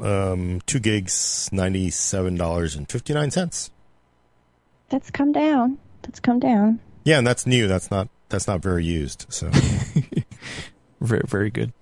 [0.00, 3.70] um, two gigs, ninety seven dollars and fifty nine cents.
[4.90, 5.78] That's come down.
[6.02, 6.80] That's come down.
[7.04, 7.66] Yeah, and that's new.
[7.68, 9.26] That's not that's not very used.
[9.28, 9.50] So
[11.00, 11.72] Very very good.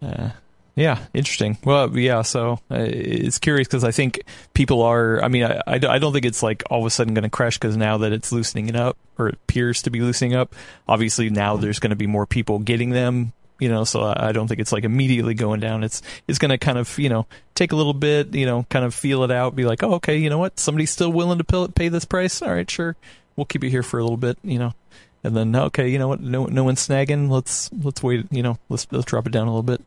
[0.00, 0.30] Uh,
[0.74, 1.58] yeah, interesting.
[1.64, 2.22] Well, yeah.
[2.22, 4.22] So uh, it's curious because I think
[4.54, 5.22] people are.
[5.22, 7.58] I mean, I, I, don't think it's like all of a sudden going to crash
[7.58, 10.54] because now that it's loosening it up or it appears to be loosening up.
[10.88, 13.32] Obviously, now there's going to be more people getting them.
[13.60, 15.84] You know, so I don't think it's like immediately going down.
[15.84, 18.34] It's it's going to kind of you know take a little bit.
[18.34, 19.54] You know, kind of feel it out.
[19.54, 20.58] Be like, oh, okay, you know what?
[20.58, 22.40] Somebody's still willing to pay this price.
[22.40, 22.96] All right, sure.
[23.36, 24.38] We'll keep it here for a little bit.
[24.42, 24.74] You know,
[25.22, 26.20] and then okay, you know what?
[26.20, 27.28] No, no one's snagging.
[27.28, 28.26] Let's let's wait.
[28.30, 29.82] You know, let's let's drop it down a little bit.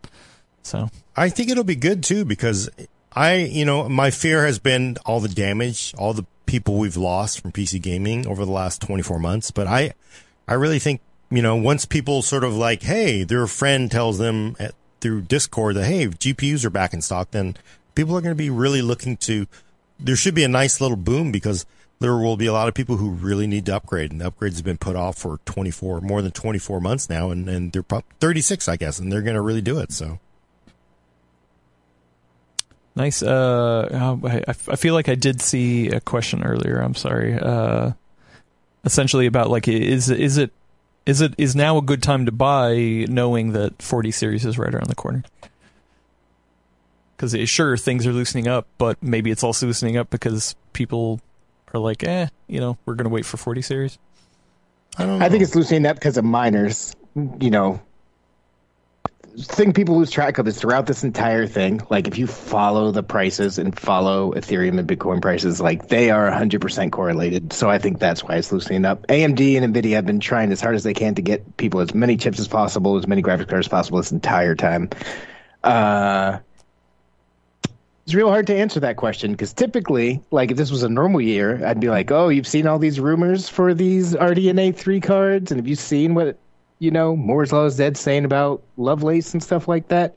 [0.65, 2.69] So I think it'll be good too because
[3.11, 7.41] I, you know, my fear has been all the damage, all the people we've lost
[7.41, 9.51] from PC gaming over the last 24 months.
[9.51, 9.93] But I,
[10.47, 14.55] I really think, you know, once people sort of like, hey, their friend tells them
[14.59, 17.55] at, through Discord that, hey, GPUs are back in stock, then
[17.93, 19.45] people are going to be really looking to,
[19.99, 21.65] there should be a nice little boom because
[21.99, 24.55] there will be a lot of people who really need to upgrade and the upgrades
[24.55, 27.29] have been put off for 24, more than 24 months now.
[27.29, 27.85] And, and they're
[28.19, 29.91] 36, I guess, and they're going to really do it.
[29.91, 30.19] So.
[32.95, 33.21] Nice.
[33.21, 36.79] Uh, I, I feel like I did see a question earlier.
[36.79, 37.37] I'm sorry.
[37.37, 37.91] Uh,
[38.85, 40.51] essentially about like is is it
[41.05, 44.73] is it is now a good time to buy knowing that 40 series is right
[44.73, 45.23] around the corner?
[47.15, 51.21] Because sure things are loosening up, but maybe it's also loosening up because people
[51.73, 53.97] are like, eh, you know, we're gonna wait for 40 series.
[54.97, 56.95] I don't I think it's loosening up because of miners.
[57.15, 57.81] You know,
[59.37, 61.81] thing people lose track of is throughout this entire thing.
[61.89, 66.29] Like, if you follow the prices and follow Ethereum and Bitcoin prices, like they are
[66.29, 67.53] 100% correlated.
[67.53, 69.05] So I think that's why it's loosening up.
[69.07, 71.93] AMD and Nvidia have been trying as hard as they can to get people as
[71.93, 74.89] many chips as possible, as many graphics cards as possible this entire time.
[75.63, 76.39] Uh,
[78.05, 81.19] it's real hard to answer that question because typically, like if this was a normal
[81.19, 85.51] year, I'd be like, "Oh, you've seen all these rumors for these RDNA three cards,
[85.51, 86.37] and have you seen what
[86.79, 90.15] you know Moore's Law is dead saying about Lovelace and stuff like that?"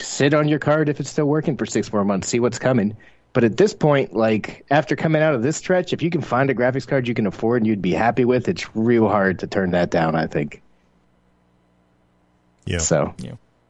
[0.00, 2.96] Sit on your card if it's still working for six more months, see what's coming.
[3.32, 6.50] But at this point, like after coming out of this stretch, if you can find
[6.50, 9.46] a graphics card you can afford and you'd be happy with, it's real hard to
[9.46, 10.14] turn that down.
[10.14, 10.62] I think.
[12.64, 12.78] Yeah.
[12.78, 13.14] So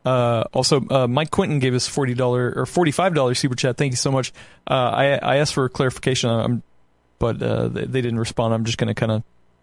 [0.05, 3.77] Uh, also, uh, Mike Quinton gave us forty dollar or forty five dollar super chat.
[3.77, 4.33] Thank you so much.
[4.67, 6.63] Uh, I I asked for clarification, um,
[7.19, 8.55] but uh, they, they didn't respond.
[8.55, 9.23] I'm just going to kind of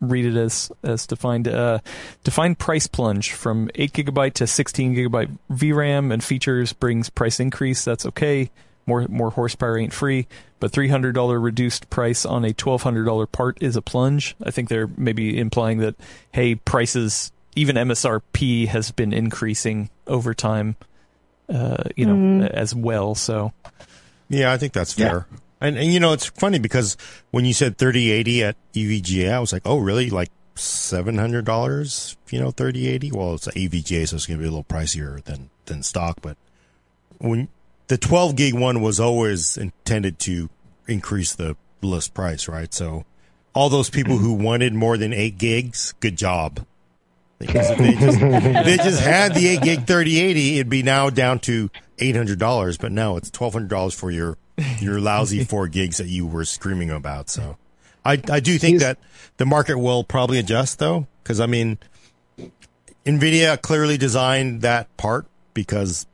[0.09, 1.47] read it as as defined.
[1.47, 1.79] Uh,
[2.23, 7.83] defined price plunge from eight gigabyte to sixteen gigabyte VRAM and features brings price increase.
[7.85, 8.51] That's okay.
[8.85, 10.27] More more horsepower ain't free,
[10.59, 14.35] but three hundred dollar reduced price on a twelve hundred dollar part is a plunge.
[14.43, 15.95] I think they're maybe implying that
[16.31, 20.75] hey, prices even MSRP has been increasing over time,
[21.49, 23.15] uh, you know, as well.
[23.15, 23.53] So
[24.29, 25.23] Yeah, I think that's Yeah.
[25.65, 26.95] And, and you know, it's funny because
[27.31, 30.09] when you said 3080 at EVGA, I was like, oh, really?
[30.09, 33.11] Like $700, you know, 3080?
[33.11, 36.19] Well, it's a EVGA, so it's going to be a little pricier than, than stock.
[36.21, 36.37] But
[37.17, 37.47] when
[37.87, 40.49] the 12 gig one was always intended to
[40.87, 42.73] increase the list price, right?
[42.73, 43.05] So
[43.53, 46.65] all those people who wanted more than eight gigs, good job.
[47.39, 48.19] Because if they just,
[48.65, 53.17] they just had the 8 gig 3080, it'd be now down to $800, but now
[53.17, 54.37] it's $1,200 for your,
[54.79, 57.29] your lousy four gigs that you were screaming about.
[57.29, 57.57] So
[58.03, 58.97] I, I do think He's- that
[59.37, 61.07] the market will probably adjust though.
[61.23, 61.77] Cause I mean,
[63.05, 66.05] NVIDIA clearly designed that part because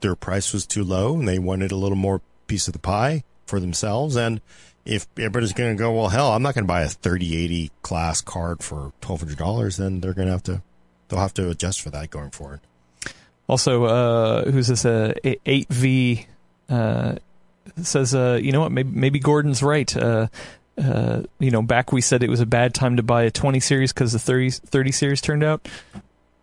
[0.00, 3.24] their price was too low and they wanted a little more piece of the pie
[3.46, 4.16] for themselves.
[4.16, 4.40] And
[4.84, 8.20] if everybody's going to go, well, hell, I'm not going to buy a 3080 class
[8.20, 10.62] card for $1,200, then they're going to have to,
[11.08, 12.60] they'll have to adjust for that going forward.
[13.48, 14.84] also, uh, who's this?
[14.84, 16.26] Uh, eight V
[16.68, 17.16] uh,
[17.82, 18.72] says, uh, you know what?
[18.72, 19.94] Maybe, maybe Gordon's right.
[19.96, 20.28] Uh,
[20.78, 23.60] uh, you know, back we said it was a bad time to buy a 20
[23.60, 25.68] series because the 30, 30 series turned out.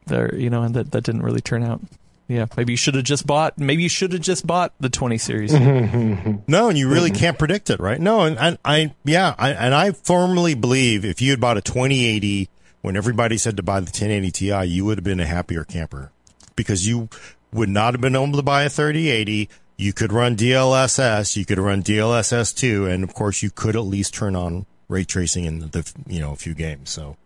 [0.05, 1.79] There, you know, and that that didn't really turn out.
[2.27, 3.57] Yeah, maybe you should have just bought.
[3.57, 5.53] Maybe you should have just bought the 20 series.
[6.47, 7.99] No, and you really can't predict it, right?
[7.99, 11.61] No, and, and I, yeah, I, and I firmly believe if you had bought a
[11.61, 12.49] 2080
[12.81, 16.11] when everybody said to buy the 1080 Ti, you would have been a happier camper
[16.55, 17.07] because you
[17.53, 19.49] would not have been able to buy a 3080.
[19.75, 23.81] You could run DLSS, you could run DLSS 2, and of course you could at
[23.81, 26.89] least turn on ray tracing in the, you know, a few games.
[26.91, 27.17] So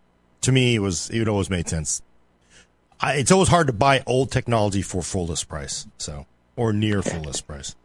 [0.41, 2.01] to me, it was, it always made sense.
[2.99, 5.87] I, it's always hard to buy old technology for full list price.
[5.97, 6.25] So,
[6.55, 7.75] or near full list price.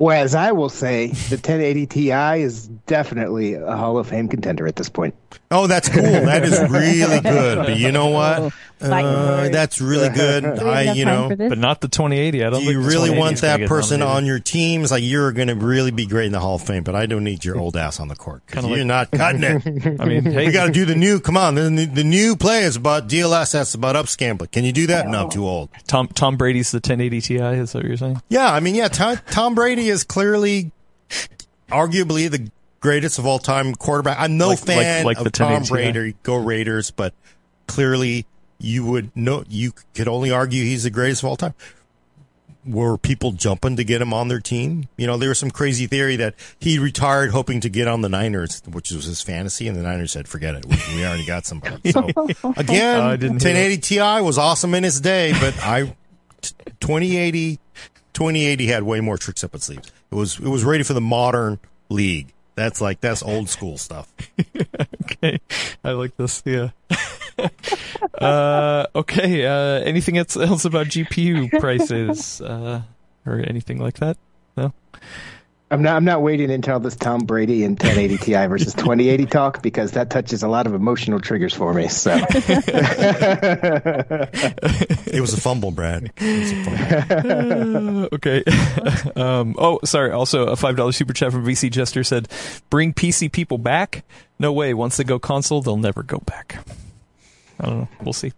[0.00, 2.10] Whereas I will say the 1080 Ti
[2.40, 5.14] is definitely a Hall of Fame contender at this point.
[5.50, 6.02] Oh, that's cool.
[6.02, 7.58] That is really good.
[7.58, 8.54] But you know what?
[8.80, 10.44] Uh, that's really good.
[10.44, 12.44] I, you know, but not the 2080.
[12.44, 12.60] I don't.
[12.60, 14.82] Do you really want that person on your team?
[14.82, 17.04] It's like you're going to really be great in the Hall of Fame, but I
[17.04, 18.42] don't need your old ass on the court.
[18.54, 20.00] You're like, not cutting it.
[20.00, 21.20] I mean, hey, we got to do the new.
[21.20, 23.52] Come on, the, the new play is about DLS.
[23.52, 24.38] That's about upscam.
[24.38, 25.08] But can you do that?
[25.08, 25.68] No, I'm too old.
[25.86, 27.34] Tom Tom Brady's the 1080 Ti.
[27.34, 28.22] Is that what you're saying?
[28.30, 28.88] Yeah, I mean, yeah.
[28.88, 30.72] Tom, Tom Brady is clearly,
[31.68, 32.50] arguably the
[32.80, 34.16] greatest of all time quarterback.
[34.18, 35.92] I'm no Like- fan like- like of the Tom 1080 Ti.
[35.92, 36.16] Brady.
[36.22, 37.12] Go Raiders, but
[37.66, 38.26] clearly
[38.58, 41.54] you would know you could only argue he's the greatest of all time.
[42.66, 44.86] Were people jumping to get him on their team?
[44.98, 48.10] You know, there was some crazy theory that he retired hoping to get on the
[48.10, 51.46] Niners, which was his fantasy, and the Niners said, "Forget it, we, we already got
[51.46, 52.06] somebody." So
[52.56, 55.94] again, I didn't hear 1080 Ti was awesome in its day, but I
[56.80, 57.58] 2080
[58.12, 59.90] 2080 had way more tricks up its sleeves.
[60.10, 61.58] It was it was ready for the modern
[61.88, 62.32] league.
[62.54, 64.12] That's like that's old school stuff.
[65.04, 65.40] okay,
[65.84, 66.42] I like this.
[66.44, 66.70] Yeah.
[68.20, 69.46] uh, okay.
[69.46, 72.82] Uh, anything else, about GPU prices uh,
[73.24, 74.18] or anything like that?
[74.56, 74.72] No.
[75.72, 75.94] I'm not.
[75.94, 80.10] I'm not waiting until this Tom Brady and 1080 Ti versus 2080 talk because that
[80.10, 81.86] touches a lot of emotional triggers for me.
[81.86, 82.10] So
[85.06, 86.10] It was a fumble, Brad.
[86.18, 88.02] A fumble.
[88.02, 88.42] Uh, okay.
[89.16, 90.10] um, oh, sorry.
[90.10, 92.28] Also, a five dollar super chat from VC Jester said,
[92.68, 94.04] "Bring PC people back?
[94.40, 94.74] No way.
[94.74, 96.66] Once they go console, they'll never go back."
[97.60, 97.88] I don't know.
[98.02, 98.32] We'll see.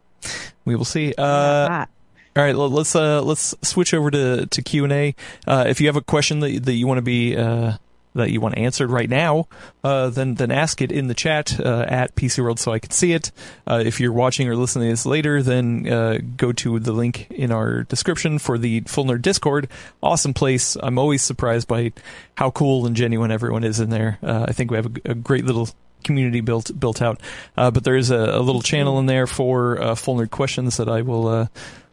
[0.67, 1.15] We will see.
[1.17, 1.87] Uh,
[2.35, 5.15] all right, let's uh, let's switch over to to Q and A.
[5.47, 7.75] Uh, if you have a question that that you want to be uh,
[8.15, 9.49] that you want answered right now,
[9.85, 12.91] uh, then then ask it in the chat uh, at PC World so I can
[12.91, 13.33] see it.
[13.67, 17.31] Uh, if you're watching or listening to this later, then uh, go to the link
[17.31, 19.69] in our description for the Full Nerd Discord.
[20.03, 20.77] Awesome place.
[20.83, 21.93] I'm always surprised by
[22.37, 24.19] how cool and genuine everyone is in there.
[24.23, 25.69] Uh, I think we have a, a great little
[26.05, 27.21] community built built out.
[27.57, 30.77] Uh, but there is a, a little channel in there for uh, Full Nerd questions
[30.77, 31.49] that I will.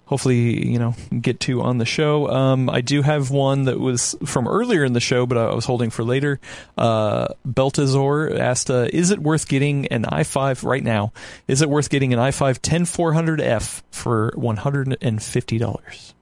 [0.09, 2.27] Hopefully you know get to on the show.
[2.31, 5.65] Um, I do have one that was from earlier in the show, but I was
[5.65, 6.39] holding for later.
[6.75, 11.13] Uh, Beltazor asked, uh, "Is it worth getting an i5 right now?
[11.47, 16.15] Is it worth getting an i5 10400F for one hundred and fifty dollars?"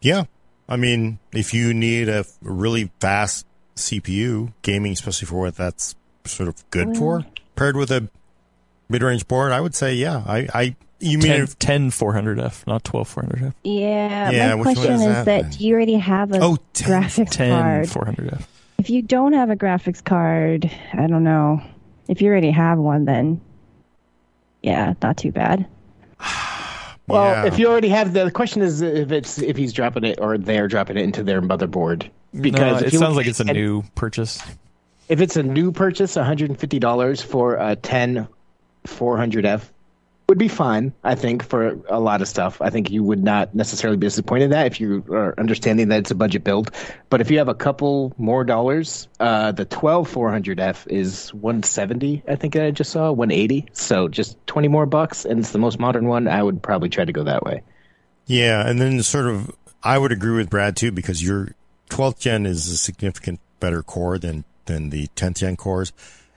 [0.00, 0.24] Yeah,
[0.70, 3.44] I mean, if you need a really fast
[3.76, 5.94] CPU gaming, especially for what that's
[6.24, 8.08] sort of good for, paired with a
[8.88, 10.22] mid-range board, I would say, yeah.
[10.26, 13.54] I, I you mean 10, if, 10 400F, not 12 400F.
[13.64, 16.58] yeah, Yeah, my which question is is that that, do you already have a Oh,
[16.72, 17.84] 10, graphics 10 card?
[17.86, 18.42] 400F.
[18.78, 21.62] If you don't have a graphics card, I don't know.
[22.08, 23.40] If you already have one, then
[24.62, 25.66] yeah, not too bad.
[27.06, 27.44] Well, Yeah.
[27.46, 30.38] if you already have the, the question is if it's if he's dropping it or
[30.38, 32.08] they're dropping it into their motherboard.
[32.32, 34.40] Because no, it sounds look like it's a and new purchase.
[35.10, 38.26] If it's a new purchase, $150 for a 10
[38.86, 39.68] 400F
[40.28, 40.92] would be fine.
[41.04, 42.62] I think for a lot of stuff.
[42.62, 45.98] I think you would not necessarily be disappointed in that if you are understanding that
[46.00, 46.70] it's a budget build.
[47.10, 52.22] But if you have a couple more dollars, uh, the 12 400F is 170.
[52.26, 53.66] I think I just saw 180.
[53.72, 56.26] So just 20 more bucks, and it's the most modern one.
[56.26, 57.62] I would probably try to go that way.
[58.26, 61.54] yeah, and then sort of, I would agree with Brad too because your
[61.90, 65.92] 12th gen is a significant better core than than the 10th gen cores.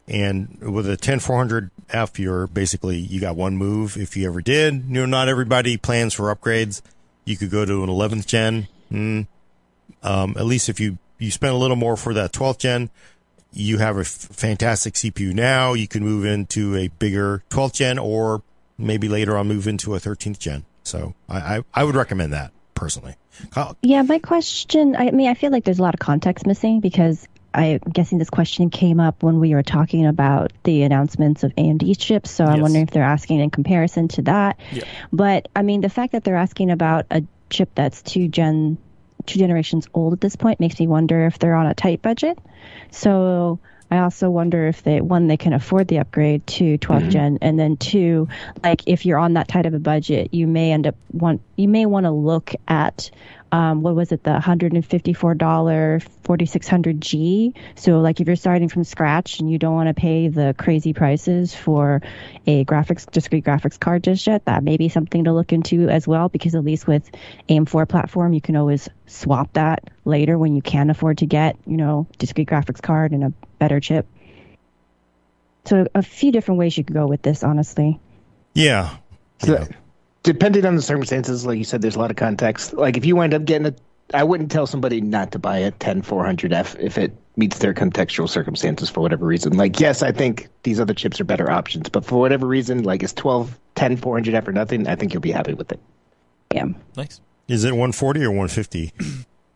[0.07, 3.97] And with a 10400F, you're basically, you got one move.
[3.97, 6.81] If you ever did, you know, not everybody plans for upgrades.
[7.25, 8.67] You could go to an 11th gen.
[8.91, 9.27] Mm.
[10.03, 12.89] Um, at least if you, you spend a little more for that 12th gen,
[13.51, 15.73] you have a f- fantastic CPU now.
[15.73, 18.43] You can move into a bigger 12th gen or
[18.77, 20.63] maybe later on move into a 13th gen.
[20.83, 23.15] So I, I, I would recommend that personally.
[23.51, 24.95] Kyle, Yeah, my question.
[24.95, 28.29] I mean, I feel like there's a lot of context missing because I'm guessing this
[28.29, 32.29] question came up when we were talking about the announcements of AMD chips.
[32.29, 34.59] So I'm wondering if they're asking in comparison to that.
[34.71, 34.83] Yeah.
[35.11, 38.77] But I mean, the fact that they're asking about a chip that's two gen,
[39.25, 42.37] two generations old at this point makes me wonder if they're on a tight budget.
[42.91, 43.59] So
[43.89, 47.09] I also wonder if they one they can afford the upgrade to 12th mm-hmm.
[47.09, 48.27] gen, and then two,
[48.63, 51.69] like if you're on that tight of a budget, you may end up want you
[51.69, 53.09] may want to look at
[53.51, 57.53] um, what was it, the $154 4600G.
[57.75, 60.93] So, like, if you're starting from scratch and you don't want to pay the crazy
[60.93, 62.01] prices for
[62.45, 66.07] a graphics, discrete graphics card just yet, that may be something to look into as
[66.07, 67.09] well, because at least with
[67.47, 71.77] AM4 platform, you can always swap that later when you can afford to get, you
[71.77, 74.07] know, discrete graphics card and a better chip.
[75.65, 77.99] So, a few different ways you could go with this, honestly.
[78.53, 78.97] Yeah.
[79.39, 79.67] So, yeah.
[80.23, 82.73] Depending on the circumstances, like you said, there's a lot of context.
[82.73, 83.75] Like if you wind up getting a,
[84.13, 88.89] I wouldn't tell somebody not to buy a 10400F if it meets their contextual circumstances
[88.89, 89.55] for whatever reason.
[89.55, 93.03] Like, yes, I think these other chips are better options, but for whatever reason, like
[93.03, 95.79] it's 12, 10, 400F or nothing, I think you'll be happy with it.
[96.53, 96.65] Yeah.
[96.95, 97.21] Nice.
[97.47, 98.93] Is it 140 or 150?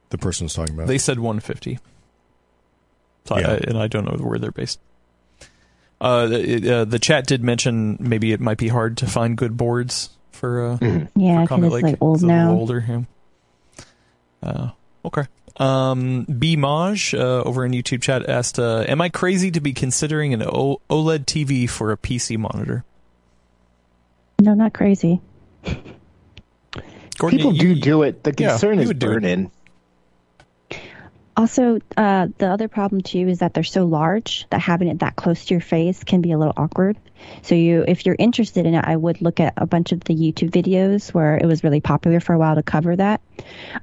[0.10, 0.88] the person's talking about.
[0.88, 1.80] They said 150.
[3.26, 3.52] So Yeah.
[3.52, 4.80] I, and I don't know where they're based.
[6.00, 9.56] Uh, the, uh, the chat did mention maybe it might be hard to find good
[9.56, 10.10] boards
[10.42, 10.78] for uh,
[11.16, 11.84] Yeah, for Comet it's Lake.
[11.84, 12.52] like old It's a little now.
[12.60, 12.86] older.
[12.88, 13.02] Yeah.
[14.44, 14.70] Uh,
[15.06, 15.24] okay.
[15.58, 19.74] Um, B Maj uh, over in YouTube chat asked, uh, "Am I crazy to be
[19.74, 22.84] considering an o- OLED TV for a PC monitor?"
[24.42, 25.22] No, not crazy.
[27.20, 28.24] Gordon, People you- do you- do it.
[28.24, 29.52] The concern you is would burn in.
[31.38, 35.16] Also, uh, the other problem too is that they're so large that having it that
[35.16, 36.98] close to your face can be a little awkward.
[37.44, 40.14] So you, if you're interested in it, I would look at a bunch of the
[40.14, 43.22] YouTube videos where it was really popular for a while to cover that.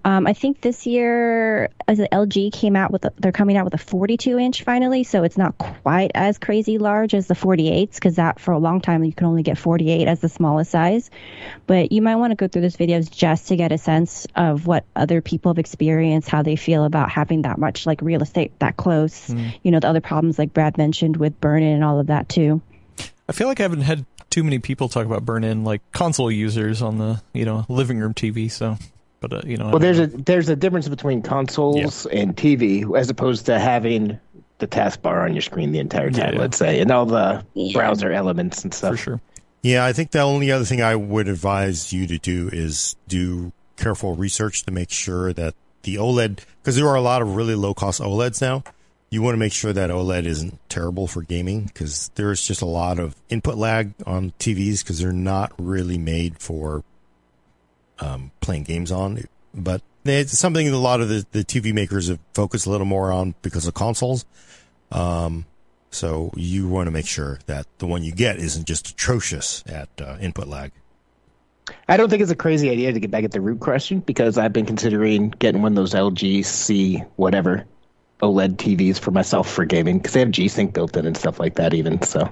[0.04, 3.64] Um, I think this year, as the LG came out with, a, they're coming out
[3.64, 7.94] with a 42 inch finally, so it's not quite as crazy large as the 48s
[7.94, 11.10] because that for a long time you could only get 48 as the smallest size.
[11.66, 14.66] But you might want to go through those videos just to get a sense of
[14.66, 18.52] what other people have experienced, how they feel about having that much like real estate
[18.60, 19.28] that close.
[19.62, 22.62] You know, the other problems like Brad mentioned with burn-in and all of that too.
[23.28, 26.82] I feel like I haven't had too many people talk about burn-in like console users
[26.82, 28.50] on the you know living room TV.
[28.50, 28.76] So,
[29.20, 33.10] but uh, you know, Well, there's a there's a difference between consoles and TV as
[33.10, 34.18] opposed to having
[34.58, 36.40] the taskbar on your screen the entire time, Yeah.
[36.40, 37.72] let's say, and all the Yeah.
[37.74, 38.92] browser elements and stuff.
[38.92, 39.20] for sure.
[39.62, 43.52] Yeah, I think the only other thing I would advise you to do is do
[43.76, 47.54] careful research to make sure that the OLED, because there are a lot of really
[47.54, 48.62] low cost OLEDs now.
[49.10, 52.66] You want to make sure that OLED isn't terrible for gaming because there's just a
[52.66, 56.84] lot of input lag on TVs because they're not really made for
[58.00, 59.24] um, playing games on.
[59.54, 62.86] But it's something that a lot of the, the TV makers have focused a little
[62.86, 64.26] more on because of consoles.
[64.92, 65.46] Um,
[65.90, 69.88] so you want to make sure that the one you get isn't just atrocious at
[70.00, 70.72] uh, input lag.
[71.88, 74.38] I don't think it's a crazy idea to get back at the root question because
[74.38, 77.64] I've been considering getting one of those LG C whatever
[78.20, 81.38] OLED TVs for myself for gaming because they have G Sync built in and stuff
[81.38, 81.74] like that.
[81.74, 82.30] Even so,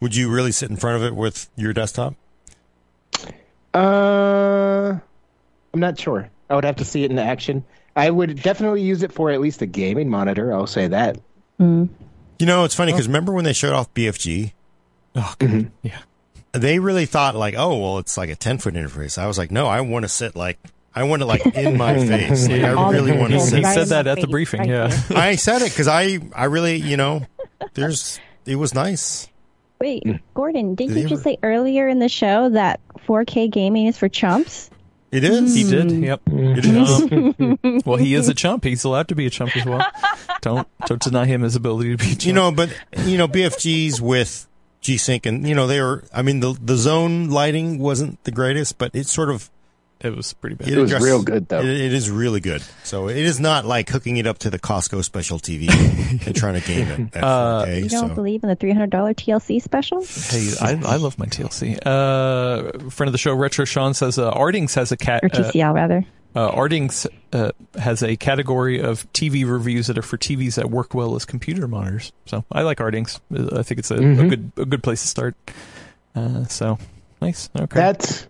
[0.00, 2.14] Would you really sit in front of it with your desktop?
[3.74, 4.98] uh,
[5.72, 6.30] I'm not sure.
[6.48, 7.64] I would have to see it in action.
[7.96, 10.52] I would definitely use it for at least a gaming monitor.
[10.52, 11.18] I'll say that.
[11.58, 11.88] You
[12.40, 14.52] know, it's funny because remember when they showed off BFG?
[15.14, 15.70] Oh, God.
[15.82, 16.00] yeah.
[16.52, 19.16] They really thought like, oh, well, it's like a 10 foot interface.
[19.18, 20.58] I was like, no, I want to sit like,
[20.94, 22.48] I want it like in my face.
[22.48, 23.58] Like, I really want to pixels sit.
[23.58, 24.60] He said that at the briefing.
[24.60, 24.86] right yeah.
[25.08, 25.18] there.
[25.18, 27.26] I said it because I, I really, you know,
[27.74, 29.28] there's, it was nice.
[29.80, 30.20] Wait, mm.
[30.34, 33.98] Gordon, did Did you he just say earlier in the show that 4K gaming is
[33.98, 34.70] for chumps?
[35.10, 35.54] It is.
[35.54, 35.90] He did.
[35.90, 36.24] Yep.
[36.24, 36.58] Mm.
[36.58, 37.84] It is.
[37.86, 38.64] Well, he is a chump.
[38.64, 39.86] He's allowed to be a chump as well.
[40.40, 42.04] Don't don't deny him his ability to be.
[42.04, 42.24] A chump.
[42.24, 44.48] you know, but you know, BFGs with
[44.80, 46.04] G Sync and you know they were.
[46.12, 49.50] I mean, the the zone lighting wasn't the greatest, but it sort of
[50.04, 50.68] it was pretty bad.
[50.68, 51.60] It was real good, though.
[51.60, 52.62] It, it is really good.
[52.84, 55.68] So it is not like hooking it up to the Costco special TV
[56.26, 57.82] and trying to game it at Uh, 4K.
[57.84, 58.14] You don't so.
[58.14, 60.04] believe in the $300 TLC special?
[60.04, 61.78] Hey, I, I love my TLC.
[61.84, 65.24] Uh, friend of the show, Retro Sean says uh, RTINGS has a cat.
[65.24, 66.04] Or Uh, TCL, rather.
[66.34, 70.94] uh, RTINGS uh, has a category of TV reviews that are for TVs that work
[70.94, 72.12] well as computer monitors.
[72.26, 73.20] So I like RTINGS.
[73.34, 75.34] Uh, I think it's a, a good a good place to start.
[76.14, 76.78] Uh, so
[77.20, 77.48] nice.
[77.58, 77.74] Okay.
[77.74, 78.28] That's.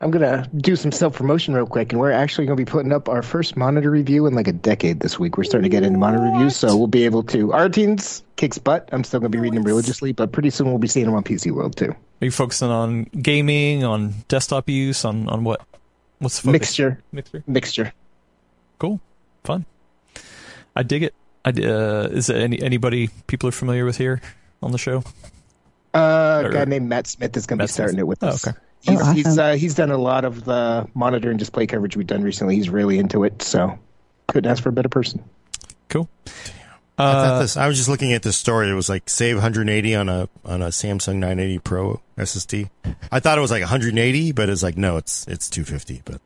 [0.00, 3.08] I'm gonna do some self promotion real quick, and we're actually gonna be putting up
[3.08, 5.38] our first monitor review in like a decade this week.
[5.38, 7.48] We're starting to get into monitor reviews, so we'll be able to.
[7.48, 8.88] RTINGS kicks butt.
[8.92, 11.22] I'm still gonna be reading them religiously, but pretty soon we'll be seeing them on
[11.22, 11.90] PC World too.
[12.20, 15.62] Are you focusing on gaming, on desktop use, on on what?
[16.18, 16.52] What's the focus?
[16.60, 17.42] Mixture, Mixture.
[17.46, 17.92] mixture.
[18.78, 19.00] Cool.
[19.44, 19.64] Fun.
[20.76, 21.14] I dig it.
[21.44, 24.20] I, uh, is there any anybody people are familiar with here
[24.62, 25.02] on the show?
[25.94, 28.00] Uh, a guy named Matt Smith is gonna Matt be starting Smith.
[28.02, 28.46] it with Oh, us.
[28.46, 28.56] okay.
[28.84, 32.06] He's Oh, he's uh, he's done a lot of the monitor and display coverage we've
[32.06, 32.54] done recently.
[32.56, 33.78] He's really into it, so
[34.28, 35.24] couldn't ask for a better person.
[35.88, 36.08] Cool.
[36.96, 38.68] I, thought Uh, this, I was just looking at this story.
[38.68, 42.68] It was like save 180 on a on a Samsung 980 Pro SSD.
[43.10, 46.02] I thought it was like 180, but it's like no, it's it's 250.
[46.04, 46.20] But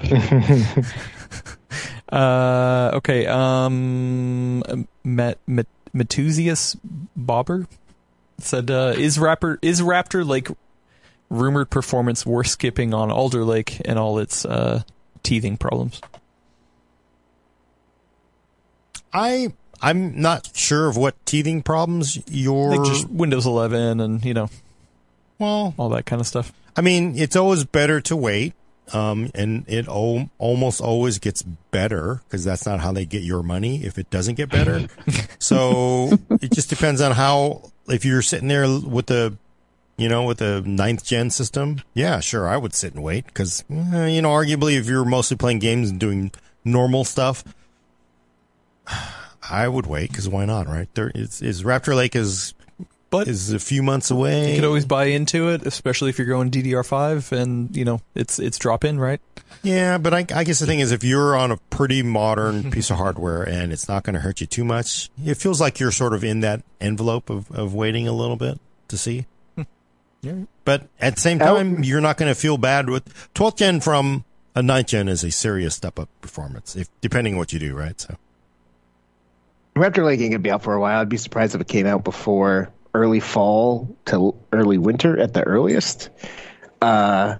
[2.16, 3.26] uh, okay.
[3.26, 4.60] Um,
[5.04, 6.76] Met, Met, Metusius
[7.16, 7.66] Bobber
[8.38, 10.48] said, uh, "Is Raptor is Raptor Lake
[11.30, 14.82] rumored performance worth skipping on Alder Lake and all its uh,
[15.22, 16.00] teething problems?"
[19.12, 24.34] I I'm not sure of what teething problems you're like just Windows 11 and you
[24.34, 24.50] know,
[25.38, 26.52] well, all that kind of stuff.
[26.76, 28.54] I mean, it's always better to wait,
[28.92, 33.42] um, and it o- almost always gets better because that's not how they get your
[33.42, 33.84] money.
[33.84, 34.86] If it doesn't get better,
[35.38, 36.10] so
[36.40, 37.70] it just depends on how.
[37.88, 39.34] If you're sitting there with the,
[39.98, 43.64] you know, with the ninth gen system, yeah, sure, I would sit and wait because
[43.70, 46.30] eh, you know, arguably, if you're mostly playing games and doing
[46.64, 47.44] normal stuff
[49.50, 50.88] I would wait because why not, right?
[50.94, 52.54] There is, is Raptor Lake is
[53.10, 54.50] but is a few months away.
[54.50, 58.38] You could always buy into it, especially if you're going DDR5 and you know it's
[58.38, 59.20] it's drop in, right?
[59.62, 62.90] Yeah, but I, I guess the thing is, if you're on a pretty modern piece
[62.90, 65.90] of hardware and it's not going to hurt you too much, it feels like you're
[65.90, 69.26] sort of in that envelope of, of waiting a little bit to see.
[70.20, 70.34] Yeah.
[70.64, 74.24] But at the same time, you're not going to feel bad with 12th gen from
[74.54, 77.76] a 9th gen is a serious step up performance, if depending on what you do,
[77.76, 78.00] right?
[78.00, 78.16] So.
[79.76, 81.00] Raptor Lake ain't gonna be out for a while.
[81.00, 85.44] I'd be surprised if it came out before early fall to early winter at the
[85.44, 86.10] earliest.
[86.82, 87.36] Uh,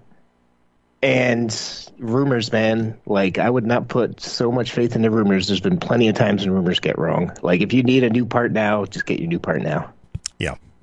[1.03, 5.49] and rumors, man, like I would not put so much faith into rumors.
[5.49, 7.33] There's been plenty of times when rumors get wrong.
[7.43, 9.93] Like if you need a new part now, just get your new part now.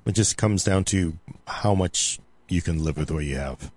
[0.06, 2.18] Yeah, it just comes down to how much
[2.48, 3.70] you can live with what you have.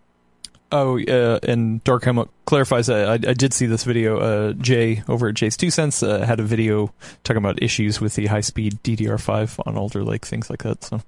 [0.72, 4.19] Oh, uh, and Darkhelm clarifies that I, I, did see this video.
[4.19, 6.93] Uh, Jay over at JayzTwoCents uh, had a video
[7.23, 10.84] talking about issues with the high speed DDR5 on Alder Lake, things like that.
[10.84, 11.01] So,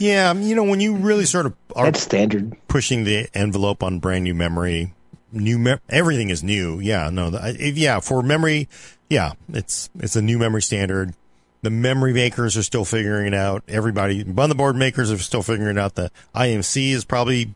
[0.00, 4.00] yeah, you know, when you really sort of are That's standard pushing the envelope on
[4.00, 4.92] brand new memory,
[5.30, 6.80] new me- everything is new.
[6.80, 8.68] Yeah, no, the, yeah, for memory,
[9.08, 11.14] yeah, it's it's a new memory standard.
[11.62, 13.62] The memory makers are still figuring it out.
[13.68, 15.94] Everybody, motherboard makers are still figuring it out.
[15.94, 17.54] The IMC is probably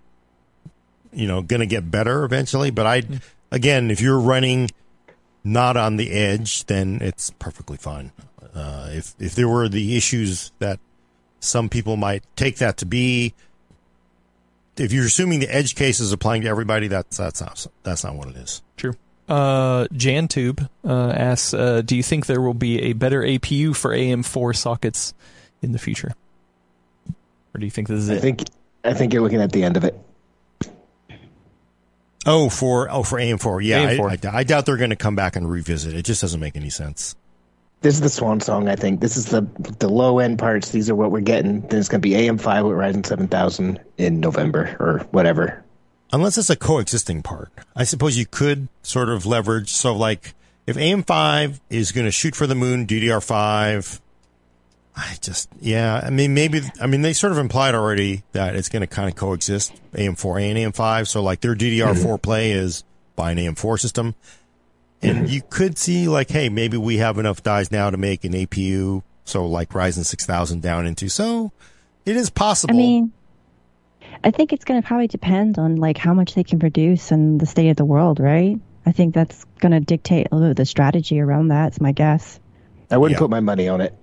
[1.14, 2.70] you know, going to get better eventually.
[2.70, 3.02] But I,
[3.50, 4.70] again, if you're running
[5.42, 8.12] not on the edge, then it's perfectly fine.
[8.54, 10.78] Uh, if if there were the issues that
[11.40, 13.34] some people might take that to be,
[14.76, 18.14] if you're assuming the edge case is applying to everybody, that's that's not that's not
[18.14, 18.62] what it is.
[18.76, 18.94] True.
[19.28, 23.92] Uh, JanTube uh, asks, uh, "Do you think there will be a better APU for
[23.92, 25.14] AM4 sockets
[25.62, 26.12] in the future,
[27.54, 28.44] or do you think this is I it?" I think
[28.84, 29.98] I think you're looking at the end of it.
[32.26, 33.94] Oh, for oh for AM4, yeah.
[33.94, 34.26] AM4.
[34.26, 35.94] I, I, I doubt they're going to come back and revisit.
[35.94, 37.14] It just doesn't make any sense.
[37.80, 38.68] This is the swan song.
[38.68, 39.42] I think this is the
[39.78, 40.70] the low end parts.
[40.70, 41.62] These are what we're getting.
[41.62, 45.63] Then it's going to be AM5 with Ryzen 7000 in November or whatever.
[46.14, 49.70] Unless it's a coexisting part, I suppose you could sort of leverage.
[49.70, 50.34] So, like,
[50.66, 54.00] if AM5 is going to shoot for the moon, DDR5
[54.96, 56.00] I just, yeah.
[56.04, 59.08] I mean, maybe, I mean, they sort of implied already that it's going to kind
[59.08, 61.08] of coexist AM4 and AM5.
[61.08, 62.16] So, like, their DDR4 mm-hmm.
[62.16, 62.84] play is
[63.16, 64.14] by an AM4 system.
[65.02, 65.26] And mm-hmm.
[65.26, 69.02] you could see, like, hey, maybe we have enough dies now to make an APU.
[69.24, 71.08] So, like, Ryzen 6000 down into.
[71.08, 71.50] So,
[72.06, 72.74] it is possible.
[72.74, 73.12] I mean,
[74.22, 77.40] I think it's going to probably depend on, like, how much they can produce and
[77.40, 78.58] the state of the world, right?
[78.86, 81.68] I think that's going to dictate a little bit of the strategy around that.
[81.68, 82.38] It's my guess.
[82.90, 83.20] I wouldn't yeah.
[83.20, 83.94] put my money on it.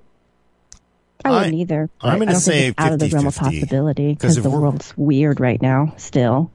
[1.23, 1.89] I wouldn't either.
[2.01, 5.39] I'm going to say it's out of the realm of possibility because the world's weird
[5.39, 5.93] right now.
[5.97, 6.51] Still,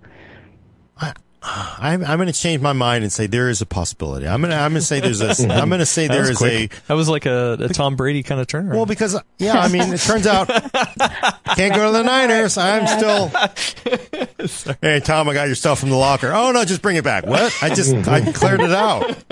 [1.00, 4.26] I, am I'm going to change my mind and say there is a possibility.
[4.26, 6.38] I'm going to I'm going to say there's a I'm going to say there is
[6.38, 6.72] quick.
[6.72, 8.74] a that was like a, a Tom Brady kind of turnaround.
[8.74, 10.48] Well, because yeah, I mean, it turns out
[11.56, 12.58] can't go to the Niners.
[12.58, 14.76] I'm still.
[14.80, 16.32] hey Tom, I got your stuff from the locker.
[16.32, 17.26] Oh no, just bring it back.
[17.26, 17.56] What?
[17.62, 19.24] I just I cleared it out.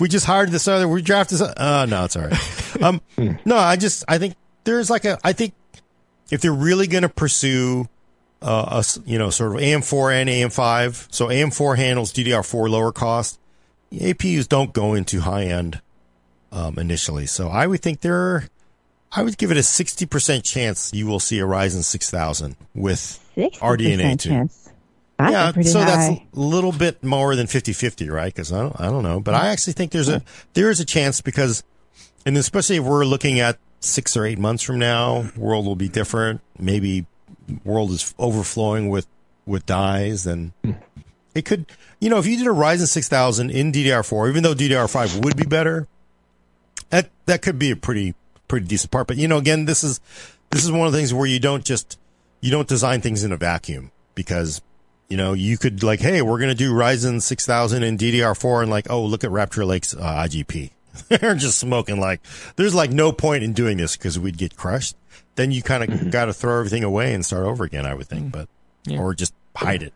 [0.00, 0.88] We just hired this other.
[0.88, 1.38] We drafted.
[1.38, 2.82] This, uh, no, it's all right.
[2.82, 3.00] Um,
[3.44, 4.34] no, I just I think
[4.64, 5.54] there's like a, I think
[6.30, 7.88] if they're really going to pursue
[8.40, 13.38] uh, a, you know, sort of AM4 and AM5, so AM4 handles DDR4 lower cost,
[13.92, 15.80] APUs don't go into high end
[16.52, 17.26] um, initially.
[17.26, 18.48] So I would think there,
[19.12, 24.18] I would give it a 60% chance you will see a Ryzen 6000 with RDNA
[24.18, 24.28] 2.
[24.28, 24.70] Chance.
[25.18, 25.84] That's yeah, so high.
[25.84, 28.32] that's a little bit more than 50-50, right?
[28.32, 30.22] Because I don't, I don't know, but I actually think there's a
[30.54, 31.64] there is a chance because,
[32.24, 35.88] and especially if we're looking at six or eight months from now, world will be
[35.88, 36.40] different.
[36.56, 37.04] Maybe
[37.64, 39.06] world is overflowing with
[39.46, 40.52] with dies, and
[41.34, 41.66] it could.
[42.00, 45.44] You know, if you did a Ryzen 6000 in DDR4, even though DDR5 would be
[45.44, 45.88] better,
[46.90, 48.14] that that could be a pretty
[48.46, 49.08] pretty decent part.
[49.08, 50.00] But you know, again, this is
[50.50, 51.98] this is one of the things where you don't just
[52.40, 54.62] you don't design things in a vacuum because
[55.08, 58.90] you know, you could like, hey, we're to do Ryzen 6000 in DDR4 and like,
[58.90, 60.70] oh, look at Raptor Lake's uh, IGP.
[61.08, 62.20] They're just smoking like,
[62.56, 64.96] there's like no point in doing this because we'd get crushed.
[65.38, 66.10] Then you kind of mm-hmm.
[66.10, 68.30] got to throw everything away and start over again, I would think, mm-hmm.
[68.30, 68.48] but,
[68.86, 68.98] yeah.
[68.98, 69.94] or just hide it.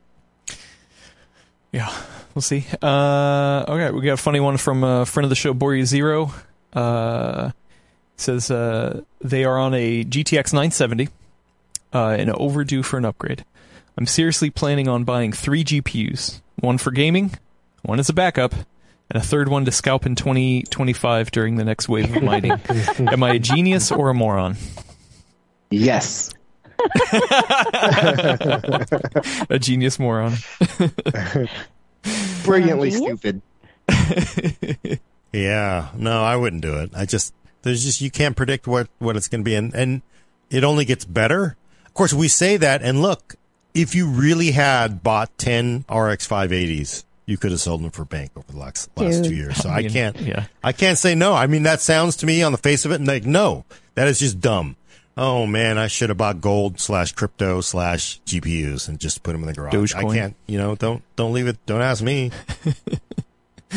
[1.73, 1.93] Yeah,
[2.33, 2.65] we'll see.
[2.81, 6.33] Uh, okay, we got a funny one from a friend of the show, Boria Zero.
[6.73, 7.51] Uh,
[8.15, 11.09] says uh, they are on a GTX 970
[11.93, 13.45] uh, and overdue for an upgrade.
[13.99, 17.33] I'm seriously planning on buying three GPUs one for gaming,
[17.83, 21.89] one as a backup, and a third one to scalp in 2025 during the next
[21.89, 22.53] wave of mining.
[22.99, 24.57] Am I a genius or a moron?
[25.73, 26.31] Yes.
[29.51, 30.35] a genius moron.
[32.45, 33.43] Brilliantly stupid.
[35.33, 36.91] yeah, no, I wouldn't do it.
[36.95, 40.03] I just there's just you can't predict what what it's going to be, and and
[40.51, 41.57] it only gets better.
[41.87, 43.37] Of course, we say that, and look,
[43.75, 48.33] if you really had bought 10 RX 580s, you could have sold them for bank
[48.37, 49.57] over the last, last two years.
[49.59, 50.47] So I, mean, I can't, yeah.
[50.63, 51.35] I can't say no.
[51.35, 54.19] I mean, that sounds to me on the face of it like, no, that is
[54.19, 54.77] just dumb.
[55.17, 59.43] Oh man, I should have bought gold slash crypto slash GPUs and just put them
[59.43, 59.75] in the garage.
[59.75, 60.11] Dogecoin.
[60.11, 61.59] I can't, you know, don't, don't leave it.
[61.67, 62.31] Don't ask me.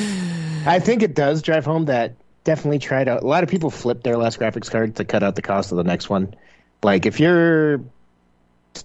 [0.66, 4.02] I think it does drive home that definitely try to, a lot of people flip
[4.04, 6.34] their last graphics card to cut out the cost of the next one.
[6.84, 7.82] Like if you're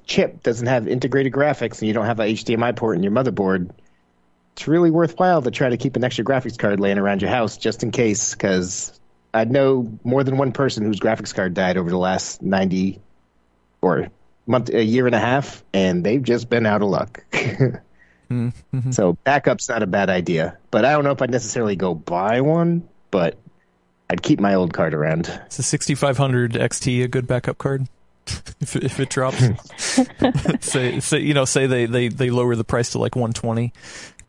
[0.06, 3.70] chip doesn't have integrated graphics and you don't have a HDMI port in your motherboard,
[4.52, 7.56] it's really worthwhile to try to keep an extra graphics card laying around your house
[7.56, 8.34] just in case.
[8.34, 8.98] Because
[9.32, 13.00] I know more than one person whose graphics card died over the last ninety
[13.80, 14.10] or
[14.46, 17.24] month, a year and a half, and they've just been out of luck.
[17.32, 18.48] mm-hmm.
[18.90, 22.40] So backup's not a bad idea, but I don't know if I'd necessarily go buy
[22.40, 23.38] one, but
[24.08, 25.26] I'd keep my old card around.
[25.48, 27.86] Is the 6500 XT a good backup card?
[28.60, 29.42] if if it drops.
[30.60, 33.72] say say you know say they, they they lower the price to like 120.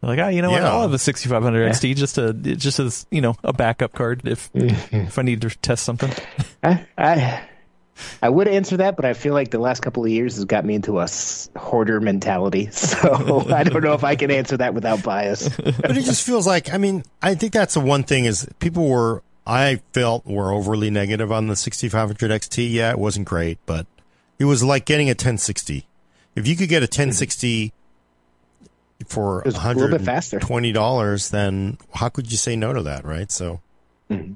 [0.08, 0.64] Like ah, you know yeah.
[0.64, 0.64] what?
[0.64, 1.70] I'll have a 6500 yeah.
[1.70, 5.50] XT just a just as you know a backup card if if I need to
[5.50, 6.12] test something.
[6.64, 7.44] I, I
[8.22, 10.66] I would answer that, but I feel like the last couple of years has got
[10.66, 11.08] me into a
[11.56, 12.70] hoarder mentality.
[12.82, 15.50] So I don't know if I can answer that without bias.
[15.50, 18.88] but it just feels like I mean I think that's the one thing is people
[18.88, 22.72] were I felt were overly negative on the 6500 XT.
[22.72, 23.88] Yeah, it wasn't great, but
[24.40, 25.88] it was like getting a 1060.
[26.36, 27.74] If you could get a 1060
[29.08, 31.30] for a little bit faster, twenty dollars.
[31.30, 33.32] then how could you say no to that, right?
[33.32, 33.62] So
[34.10, 34.34] mm-hmm.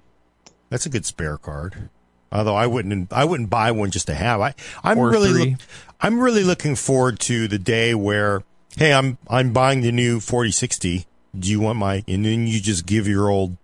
[0.70, 1.90] that's a good spare card.
[2.32, 4.42] Although I wouldn't, I wouldn't buy one just to have.
[4.42, 5.60] I, I'm or really, look,
[6.02, 8.44] I'm really looking forward to the day where,
[8.76, 11.06] hey, I'm, I'm buying the new 4060.
[11.38, 12.04] Do you want my?
[12.08, 13.58] And then you just give your old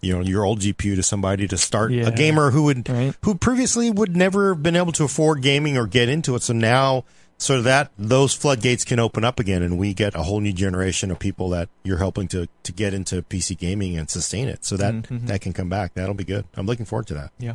[0.00, 2.06] you know your old GPU to somebody to start yeah.
[2.06, 3.14] a gamer who would right.
[3.22, 6.42] who previously would never have been able to afford gaming or get into it.
[6.42, 7.04] So now
[7.38, 11.12] so that those floodgates can open up again and we get a whole new generation
[11.12, 14.64] of people that you're helping to to get into PC gaming and sustain it.
[14.64, 15.26] So that mm-hmm.
[15.26, 15.94] that can come back.
[15.94, 16.44] That'll be good.
[16.54, 17.30] I'm looking forward to that.
[17.38, 17.54] Yeah.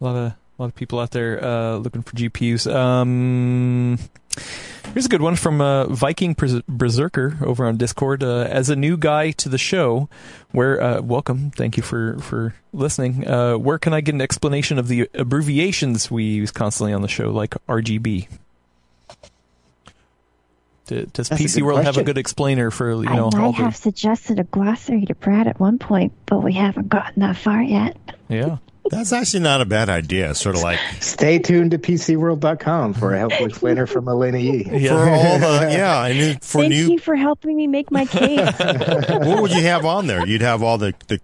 [0.00, 2.72] A lot of a lot of people out there uh, looking for GPUs.
[2.72, 3.98] Um,
[4.94, 6.34] here's a good one from uh, Viking
[6.66, 8.24] Berserker over on Discord.
[8.24, 10.08] Uh, as a new guy to the show,
[10.50, 13.28] where uh, welcome, thank you for for listening.
[13.28, 17.08] Uh, where can I get an explanation of the abbreviations we use constantly on the
[17.08, 18.26] show, like RGB?
[20.86, 21.84] Does That's PC World question.
[21.86, 23.30] have a good explainer for you know?
[23.32, 23.78] I might have the...
[23.78, 27.96] suggested a glossary to Brad at one point, but we haven't gotten that far yet.
[28.28, 28.58] Yeah.
[28.88, 30.34] That's actually not a bad idea.
[30.34, 34.68] Sort of like stay tuned to PCWorld.com for a helpful explainer from Alaina Yee.
[34.70, 34.90] Yeah.
[34.90, 36.92] For all the yeah, and for Thank new.
[36.92, 38.38] you for helping me make my case.
[38.58, 40.24] what would you have on there?
[40.26, 41.20] You'd have all the, the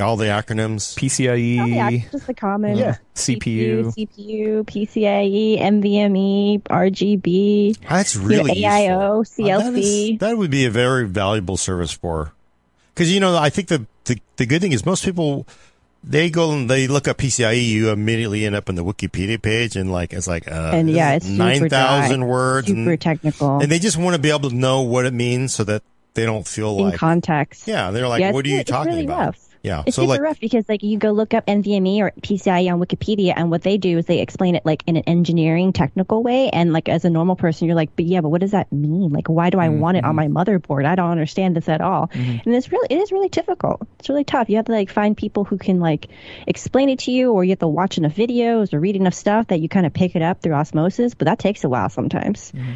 [0.00, 0.94] all the acronyms.
[0.96, 1.60] PCIe.
[1.60, 2.76] Oh, yeah, just the common.
[2.76, 2.96] Yeah.
[3.14, 3.94] CPU.
[3.94, 7.78] CPU, PCIe, NVMe, RGB.
[7.88, 9.54] That's really you know, AIO, CLC.
[9.54, 12.32] Uh, that, is, that would be a very valuable service for.
[12.92, 15.46] Because you know, I think the, the the good thing is most people
[16.06, 19.74] they go and they look up PCIe, you immediately end up in the Wikipedia page,
[19.76, 23.70] and like it's like uh, and yeah, it's nine thousand words, super and, technical, and
[23.70, 25.82] they just want to be able to know what it means so that
[26.14, 27.66] they don't feel in like context.
[27.66, 29.53] Yeah, they're like, yeah, "What are you talking really about?" Rough.
[29.64, 32.70] Yeah, it's so super like, rough because like you go look up NVMe or PCIe
[32.70, 36.22] on Wikipedia, and what they do is they explain it like in an engineering technical
[36.22, 38.70] way, and like as a normal person, you're like, but yeah, but what does that
[38.70, 39.10] mean?
[39.10, 39.80] Like, why do I mm-hmm.
[39.80, 40.84] want it on my motherboard?
[40.84, 42.08] I don't understand this at all.
[42.08, 42.46] Mm-hmm.
[42.46, 43.80] And it's really, it is really difficult.
[44.00, 44.50] It's really tough.
[44.50, 46.08] You have to like find people who can like
[46.46, 49.46] explain it to you, or you have to watch enough videos or read enough stuff
[49.46, 51.14] that you kind of pick it up through osmosis.
[51.14, 52.52] But that takes a while sometimes.
[52.52, 52.72] Mm-hmm.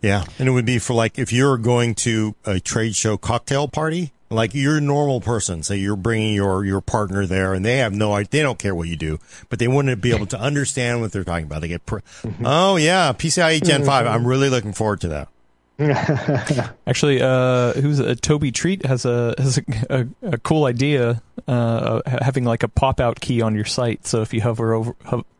[0.00, 3.68] Yeah, and it would be for like if you're going to a trade show cocktail
[3.68, 7.78] party like you're a normal person, say you're bringing your your partner there, and they
[7.78, 11.00] have no they don't care what you do, but they wouldn't be able to understand
[11.00, 11.60] what they're talking about.
[11.60, 12.46] They get, pr- mm-hmm.
[12.46, 14.06] oh yeah, PCIe Gen five.
[14.06, 15.28] I'm really looking forward to that.
[16.86, 22.02] Actually, uh, who's a Toby Treat has a has a, a, a cool idea, uh,
[22.06, 24.06] having like a pop out key on your site.
[24.06, 24.94] So if you hover over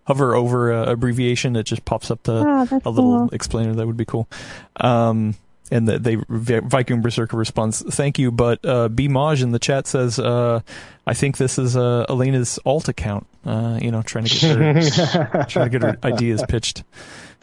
[0.05, 3.29] hover over a abbreviation, it just pops up the oh, a little cool.
[3.33, 3.75] explainer.
[3.75, 4.29] That would be cool.
[4.77, 5.35] Um,
[5.71, 9.87] and the, they Viking Berserker responds, "Thank you," but uh, B Maj in the chat
[9.87, 10.61] says, uh,
[11.07, 13.27] "I think this is uh, Alaina's alt account.
[13.45, 16.85] Uh, you know, trying to get her, trying to get her ideas pitched."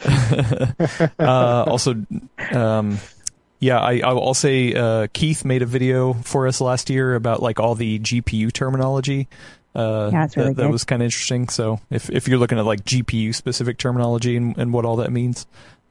[1.18, 2.06] uh, also,
[2.52, 2.98] um,
[3.60, 7.58] yeah, I, I'll say uh, Keith made a video for us last year about like
[7.58, 9.28] all the GPU terminology.
[9.74, 11.48] Uh, yeah, really that, that, was kind of interesting.
[11.48, 15.12] So if if you're looking at like GPU specific terminology and, and what all that
[15.12, 15.46] means,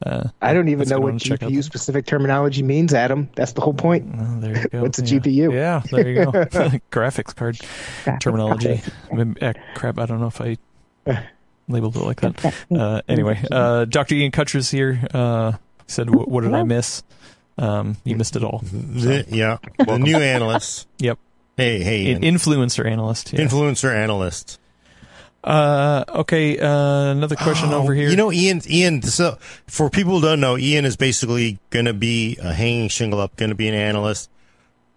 [0.05, 3.29] uh, I don't even know what GPU specific terminology means, Adam.
[3.35, 4.13] That's the whole point.
[4.19, 4.81] Oh, there you go.
[4.83, 5.19] What's a yeah.
[5.19, 5.53] GPU?
[5.53, 6.31] Yeah, there you go.
[6.91, 8.81] Graphics card Graphics terminology.
[9.09, 9.37] card.
[9.41, 10.57] Eh, crap, I don't know if I
[11.67, 12.53] labeled it like that.
[12.71, 14.15] Uh, anyway, uh, Dr.
[14.15, 15.07] Ian Cutress's here.
[15.13, 15.57] Uh, he
[15.87, 17.03] said, "What, what did I miss?"
[17.57, 18.59] Um, you missed it all.
[18.63, 20.87] The, yeah, the new analyst.
[20.99, 21.17] Yep.
[21.57, 23.33] Hey, hey, In, influencer analyst.
[23.33, 23.39] Yeah.
[23.39, 24.59] influencer analyst.
[25.47, 26.59] Uh, okay.
[26.59, 28.09] Uh, another question Oh, over here.
[28.09, 28.61] You know, Ian.
[28.69, 29.01] Ian.
[29.01, 33.21] So for people who don't know, Ian is basically going to be a hanging shingle
[33.21, 34.29] up, going to be an analyst.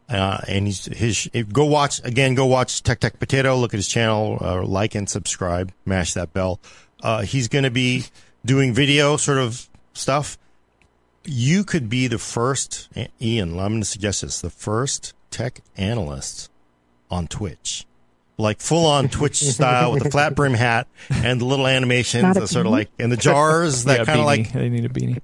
[0.08, 1.30] Uh, and he's his.
[1.32, 2.34] If, go watch again.
[2.34, 3.56] Go watch Tech Tech Potato.
[3.56, 4.38] Look at his channel.
[4.40, 5.72] Uh, like and subscribe.
[5.84, 6.58] Mash that bell.
[7.00, 8.06] Uh, he's going to be
[8.44, 10.36] doing video sort of stuff.
[11.24, 12.88] You could be the first,
[13.22, 13.50] Ian.
[13.50, 16.50] I'm going to suggest this: the first tech analyst
[17.08, 17.86] on Twitch
[18.40, 22.48] like full on Twitch style with the flat brim hat and the little animations that
[22.48, 25.20] sort of like and the jars that yeah, kind of like they need a beanie.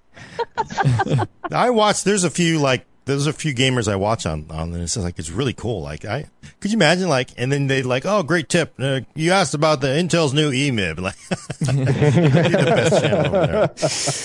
[1.51, 2.05] I watch.
[2.05, 5.19] There's a few like there's a few gamers I watch on on and it's like
[5.19, 5.81] it's really cool.
[5.81, 6.27] Like I
[6.61, 9.81] could you imagine like and then they like oh great tip uh, you asked about
[9.81, 11.17] the Intel's new EMIB like
[11.61, 13.67] the best channel over there.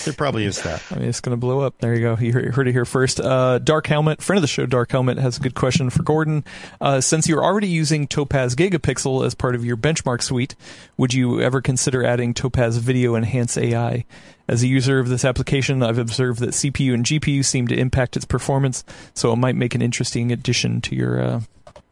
[0.06, 0.82] There probably is that.
[0.92, 1.78] I mean, it's going to blow up.
[1.78, 2.18] There you go.
[2.20, 3.20] You heard it here first.
[3.20, 6.44] Uh, Dark Helmet, friend of the show, Dark Helmet, has a good question for Gordon.
[6.80, 10.56] Uh, since you're already using Topaz Gigapixel as part of your benchmark suite,
[10.98, 14.06] would you ever consider adding Topaz Video Enhance AI?
[14.52, 18.18] As a user of this application, I've observed that CPU and GPU seem to impact
[18.18, 18.84] its performance,
[19.14, 21.42] so it might make an interesting addition to your uh,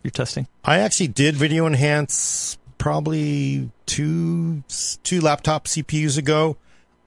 [0.04, 0.46] your testing.
[0.66, 4.64] I actually did video enhance probably two
[5.04, 6.58] two laptop CPUs ago.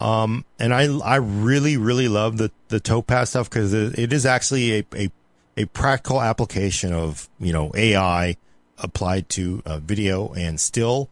[0.00, 4.24] Um, and I I really really love the the Topaz stuff because it, it is
[4.24, 5.10] actually a, a
[5.58, 8.38] a practical application of you know AI
[8.78, 11.10] applied to uh, video and still.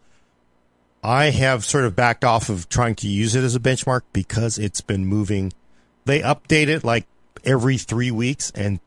[1.03, 4.59] I have sort of backed off of trying to use it as a benchmark because
[4.59, 5.53] it's been moving.
[6.05, 7.07] They update it like
[7.45, 8.81] every three weeks, and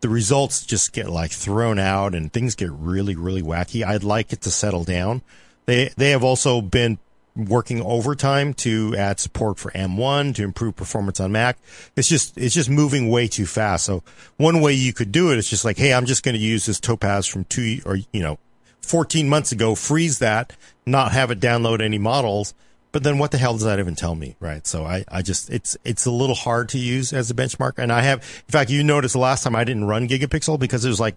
[0.00, 3.84] the results just get like thrown out and things get really really wacky.
[3.84, 5.22] I'd like it to settle down.
[5.64, 6.98] They they have also been
[7.34, 11.58] working overtime to add support for m1 to improve performance on mac.
[11.96, 13.86] It's just it's just moving way too fast.
[13.86, 14.02] So
[14.36, 16.66] one way you could do it is just like hey i'm just going to use
[16.66, 18.38] this topaz from two or you know
[18.84, 20.54] 14 months ago freeze that
[20.86, 22.54] not have it download any models.
[22.92, 24.64] But then what the hell does that even tell me right?
[24.66, 27.72] So i i just it's it's a little hard to use as a benchmark.
[27.78, 30.84] And i have in fact you noticed the last time i didn't run gigapixel because
[30.84, 31.16] it was like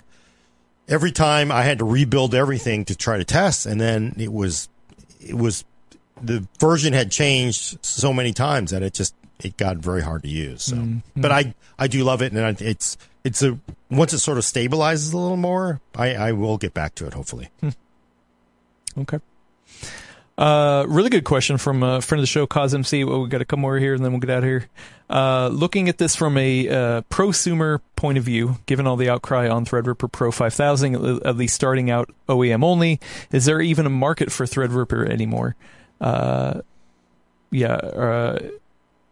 [0.88, 4.70] every time i had to rebuild everything to try to test and then it was
[5.20, 5.66] it was
[6.22, 9.14] the version had changed so many times that it just
[9.44, 10.76] it got very hard to use so.
[10.78, 11.22] Mm-hmm.
[11.22, 13.58] But i i do love it and it's it's a
[13.92, 17.14] once it sort of stabilizes a little more i i will get back to it
[17.14, 17.50] hopefully
[18.98, 19.20] Okay.
[20.40, 22.74] Uh, really good question from a friend of the show, CosMC.
[22.76, 23.04] MC.
[23.04, 24.68] Well, we got a couple more here, and then we'll get out of here.
[25.10, 29.48] Uh, looking at this from a uh, prosumer point of view, given all the outcry
[29.50, 33.00] on Threadripper Pro 5000, at- at least starting out OEM only,
[33.32, 35.56] is there even a market for Threadripper anymore?
[36.02, 36.62] Uh,
[37.52, 37.74] yeah.
[37.76, 38.40] Uh,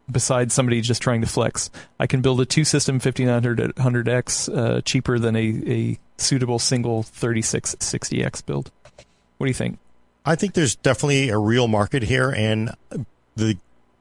[0.09, 1.69] besides somebody just trying to flex,
[1.99, 8.45] I can build a two system 5900X uh, cheaper than a, a suitable single 3660X
[8.45, 8.71] build.
[9.37, 9.79] What do you think?
[10.25, 12.71] I think there's definitely a real market here, and
[13.35, 13.57] the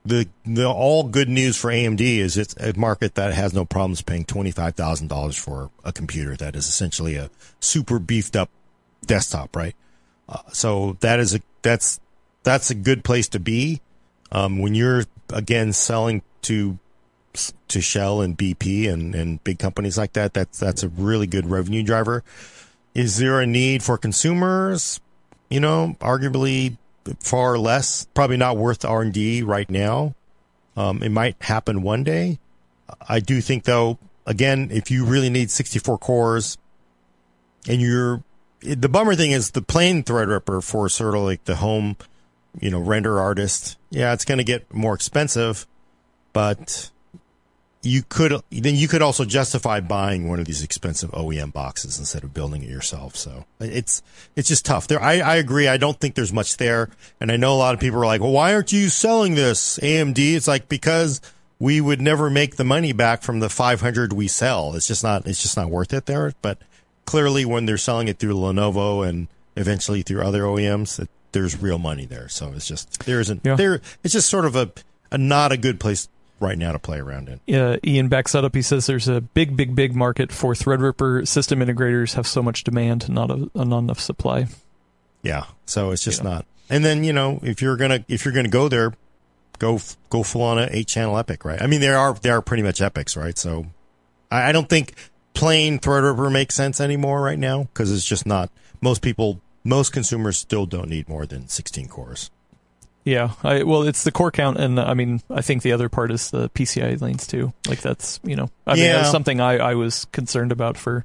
[0.07, 4.01] the the all good news for AMD is it's a market that has no problems
[4.01, 8.49] paying twenty five thousand dollars for a computer that is essentially a super beefed up
[9.05, 9.75] desktop, right?
[10.29, 12.01] Uh, so that is a that's
[12.43, 13.81] that's a good place to be
[14.35, 16.79] um, when you're again selling to
[17.69, 20.35] to Shell and BP and, and big companies like that.
[20.35, 22.23] That's that's a really good revenue driver.
[22.95, 25.01] Is there a need for consumers?
[25.49, 26.77] You know, arguably
[27.21, 28.07] far less.
[28.15, 30.15] Probably not worth R and D right now.
[30.77, 32.39] Um, it might happen one day.
[33.09, 36.59] I do think though, again, if you really need 64 cores
[37.69, 38.23] and you're,
[38.61, 41.97] the bummer thing is the plain Threadripper for sort of like the home,
[42.61, 43.77] you know, render artist.
[43.95, 45.67] Yeah, it's going to get more expensive,
[46.33, 46.91] but
[47.83, 52.25] you could then you could also justify buying one of these expensive OEM boxes instead
[52.25, 53.15] of building it yourself.
[53.15, 54.03] So it's
[54.35, 54.89] it's just tough.
[54.89, 55.69] There, I, I agree.
[55.69, 56.91] I don't think there's much there,
[57.21, 59.79] and I know a lot of people are like, "Well, why aren't you selling this
[59.79, 61.21] AMD?" It's like because
[61.61, 64.75] we would never make the money back from the 500 we sell.
[64.75, 66.33] It's just not it's just not worth it there.
[66.43, 66.59] But
[67.05, 71.79] clearly, when they're selling it through Lenovo and eventually through other OEMs, it, there's real
[71.79, 72.29] money there.
[72.31, 73.57] So it's just there isn't yeah.
[73.57, 73.83] there.
[74.03, 74.73] It's just sort of a,
[75.13, 76.09] a not a good place
[76.41, 77.41] right now to play around in.
[77.47, 78.55] Yeah, Ian backs that up.
[78.55, 81.29] He says there's a big, big, big market for Threadripper.
[81.29, 84.47] System integrators have so much demand, not a, not enough supply.
[85.23, 86.47] Yeah, so it's just not.
[86.71, 88.95] And then you know if you're gonna if you're gonna go there,
[89.59, 91.61] go go full on a eight channel EPYC, right?
[91.61, 93.37] I mean, there are there are pretty much EPYCs, right?
[93.37, 93.67] So
[94.31, 94.95] I, I don't think
[95.35, 98.51] plain Threadripper makes sense anymore right now because it's just not.
[98.81, 102.31] Most people, most consumers still don't need more than 16 cores.
[103.05, 106.11] Yeah, I, well, it's the core count, and I mean, I think the other part
[106.11, 107.53] is the PCI lanes too.
[107.69, 111.05] Like that's you know, I mean, that's something I, I was concerned about for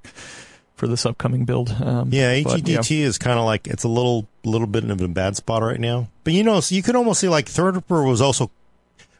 [0.75, 1.69] for this upcoming build.
[1.69, 3.05] Um, yeah, HEDT yeah.
[3.05, 6.07] is kind of like it's a little little bit of a bad spot right now.
[6.23, 8.49] But you know, so you could almost see like Threadripper was also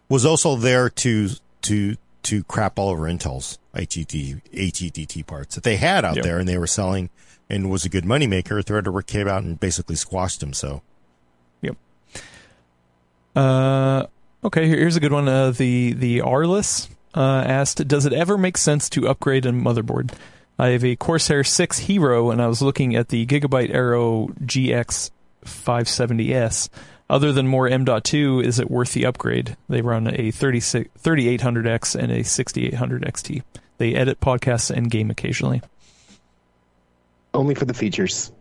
[0.08, 1.30] was also there to
[1.64, 6.24] to to crap all over Intel's HED, HEDT parts that they had out yep.
[6.24, 7.10] there and they were selling
[7.50, 8.64] and was a good moneymaker.
[8.64, 10.54] Threadripper came out and basically squashed them.
[10.54, 10.82] So,
[11.62, 11.78] yep.
[13.36, 14.06] Uh,
[14.44, 15.28] okay, here's a good one.
[15.28, 20.12] Uh, the the Arliss uh, asked, "Does it ever make sense to upgrade a motherboard?"
[20.60, 24.72] I have a Crosshair 6 Hero, and I was looking at the Gigabyte Aero G
[24.72, 26.68] X570S.
[27.10, 29.58] Other than more M.2, is it worth the upgrade?
[29.68, 33.44] They run a 3800X and a 6800 XT.
[33.80, 35.62] They edit podcasts and game occasionally.
[37.34, 38.32] Only for the features.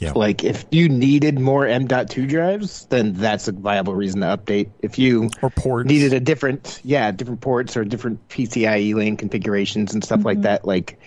[0.00, 0.12] Yeah.
[0.16, 4.70] Like if you needed more M.2 drives, then that's a viable reason to update.
[4.80, 5.88] If you or ports.
[5.88, 10.26] needed a different, yeah, different ports or different PCIe lane configurations and stuff mm-hmm.
[10.26, 10.98] like that, like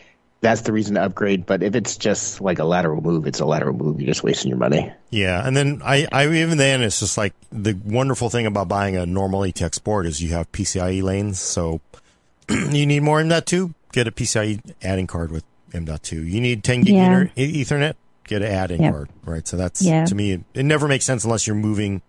[0.43, 1.45] that's the reason to upgrade.
[1.45, 3.99] But if it's just like a lateral move, it's a lateral move.
[3.99, 4.91] You're just wasting your money.
[5.09, 8.95] Yeah, and then I, I even then it's just like the wonderful thing about buying
[8.95, 11.39] a normal ATX board is you have PCIe lanes.
[11.39, 11.81] So
[12.49, 16.11] you need more M.2, get a PCIe adding card with M.2.
[16.29, 17.25] You need 10 gig yeah.
[17.37, 17.95] Ethernet,
[18.25, 18.91] get an add-in yep.
[18.91, 19.47] card, right?
[19.47, 20.05] So that's yeah.
[20.05, 22.01] to me, it, it never makes sense unless you're moving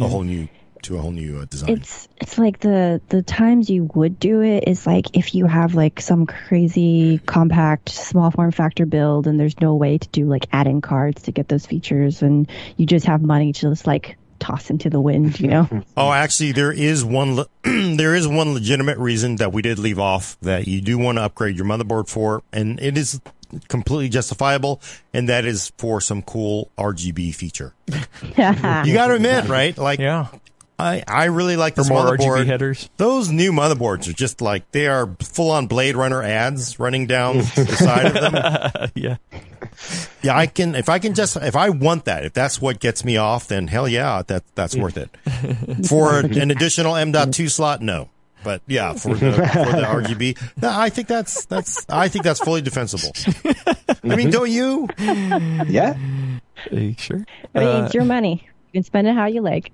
[0.00, 0.48] a whole new
[0.82, 1.70] to a whole new uh, design.
[1.70, 5.74] It's it's like the the times you would do it is like if you have
[5.74, 10.46] like some crazy compact small form factor build and there's no way to do like
[10.52, 14.70] add-in cards to get those features and you just have money to just like toss
[14.70, 15.68] into the wind, you know.
[15.96, 17.36] oh, actually, there is one.
[17.36, 21.18] Le- there is one legitimate reason that we did leave off that you do want
[21.18, 23.20] to upgrade your motherboard for, and it is
[23.68, 24.80] completely justifiable,
[25.12, 27.74] and that is for some cool RGB feature.
[27.86, 29.76] you got to admit, right?
[29.76, 30.28] Like, yeah.
[30.80, 32.44] I, I really like this more motherboard.
[32.44, 32.90] RGB headers.
[32.96, 37.38] Those new motherboards are just like they are full on Blade Runner ads running down
[37.38, 38.90] the side of them.
[38.94, 39.16] yeah.
[40.22, 43.04] Yeah, I can if I can just if I want that, if that's what gets
[43.04, 45.10] me off, then hell yeah, that that's worth it.
[45.88, 48.08] For an additional M.2 slot, no.
[48.42, 52.40] But yeah, for the for the RGB, no, I think that's that's I think that's
[52.40, 53.12] fully defensible.
[54.02, 54.88] I mean, don't you?
[54.98, 55.94] Yeah.
[56.96, 57.26] sure.
[57.54, 58.48] I mean, it's uh, your money.
[58.72, 59.72] You can spend it how you like.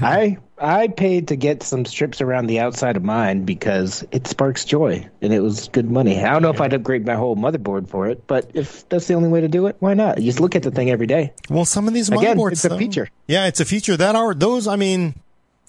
[0.00, 4.64] I I paid to get some strips around the outside of mine because it sparks
[4.64, 6.22] joy and it was good money.
[6.22, 9.14] I don't know if I'd upgrade my whole motherboard for it, but if that's the
[9.14, 10.18] only way to do it, why not?
[10.18, 11.32] You just look at the thing every day.
[11.50, 13.08] Well, some of these motherboards, Again, it's a though, feature.
[13.26, 14.68] Yeah, it's a feature that are those.
[14.68, 15.14] I mean,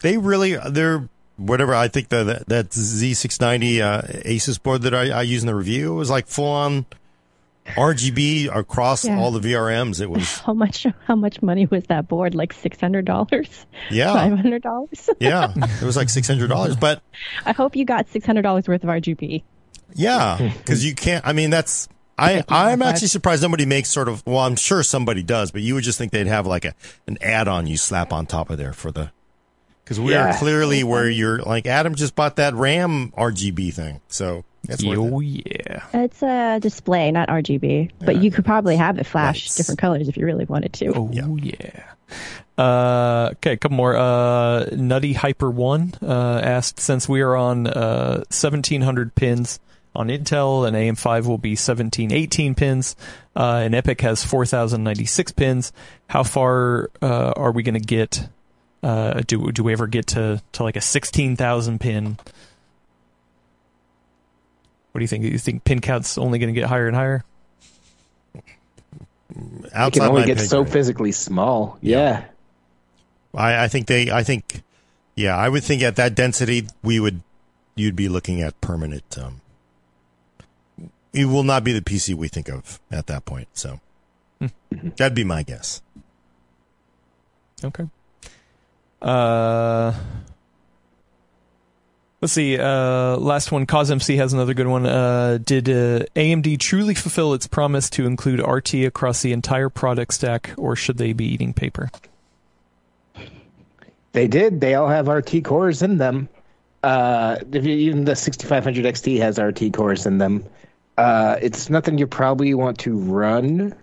[0.02, 1.74] they really they're whatever.
[1.74, 5.56] I think the that, that Z690 uh, Asus board that I, I use in the
[5.56, 6.86] review was like full on
[7.66, 9.18] RGB across yeah.
[9.18, 10.02] all the VRMs.
[10.02, 10.86] It was how much?
[11.06, 12.36] How much money was that board?
[12.36, 13.66] Like six hundred dollars?
[13.90, 15.10] Yeah, five hundred dollars.
[15.20, 16.76] yeah, it was like six hundred dollars.
[16.76, 17.02] But
[17.46, 19.44] I hope you got six hundred dollars worth of RGB.
[19.96, 21.26] Yeah, because you can't.
[21.26, 21.88] I mean, that's.
[22.16, 24.24] I I'm actually surprised nobody makes sort of.
[24.26, 26.76] Well, I'm sure somebody does, but you would just think they'd have like a
[27.08, 29.12] an add on you slap on top of there for the.
[29.84, 30.30] Because we yeah.
[30.30, 35.20] are clearly where you're like Adam just bought that RAM RGB thing, so that's oh
[35.20, 35.86] yeah.
[35.94, 39.56] It's a display, not RGB, but you could probably have it flash Lights.
[39.56, 40.94] different colors if you really wanted to.
[40.96, 41.28] Oh yeah.
[41.38, 41.84] yeah.
[42.58, 43.96] Uh, okay, a couple more.
[43.96, 49.60] Uh, Nutty Hyper One uh, asked, since we are on uh, 1700 pins
[49.96, 52.96] on Intel, and AM5 will be 1718 pins,
[53.36, 55.74] uh, and EPYC has 4096 pins.
[56.08, 58.28] How far uh, are we going to get?
[58.82, 62.18] Uh, do do we ever get to to like a 16,000 pin?
[64.94, 65.24] What do you think?
[65.24, 67.24] Do you think pin count's only going to get higher and higher?
[69.74, 71.80] Outside it can only get so physically small.
[71.82, 72.26] Yeah.
[73.34, 74.12] I, I think they.
[74.12, 74.62] I think.
[75.16, 77.22] Yeah, I would think at that density we would
[77.76, 79.18] you'd be looking at permanent.
[79.18, 79.42] Um,
[81.12, 83.48] it will not be the PC we think of at that point.
[83.54, 83.80] So
[84.72, 85.82] that'd be my guess.
[87.64, 87.88] Okay.
[89.02, 89.94] Uh,
[92.24, 92.58] let's see.
[92.58, 93.66] Uh, last one.
[93.68, 94.86] CosMC has another good one.
[94.86, 100.14] Uh, did uh, AMD truly fulfill its promise to include RT across the entire product
[100.14, 101.90] stack, or should they be eating paper?
[104.14, 104.62] They did.
[104.62, 106.30] They all have RT cores in them.
[106.82, 110.46] Uh, even the 6500 XT has RT cores in them.
[110.98, 113.76] Uh, it's nothing you probably want to run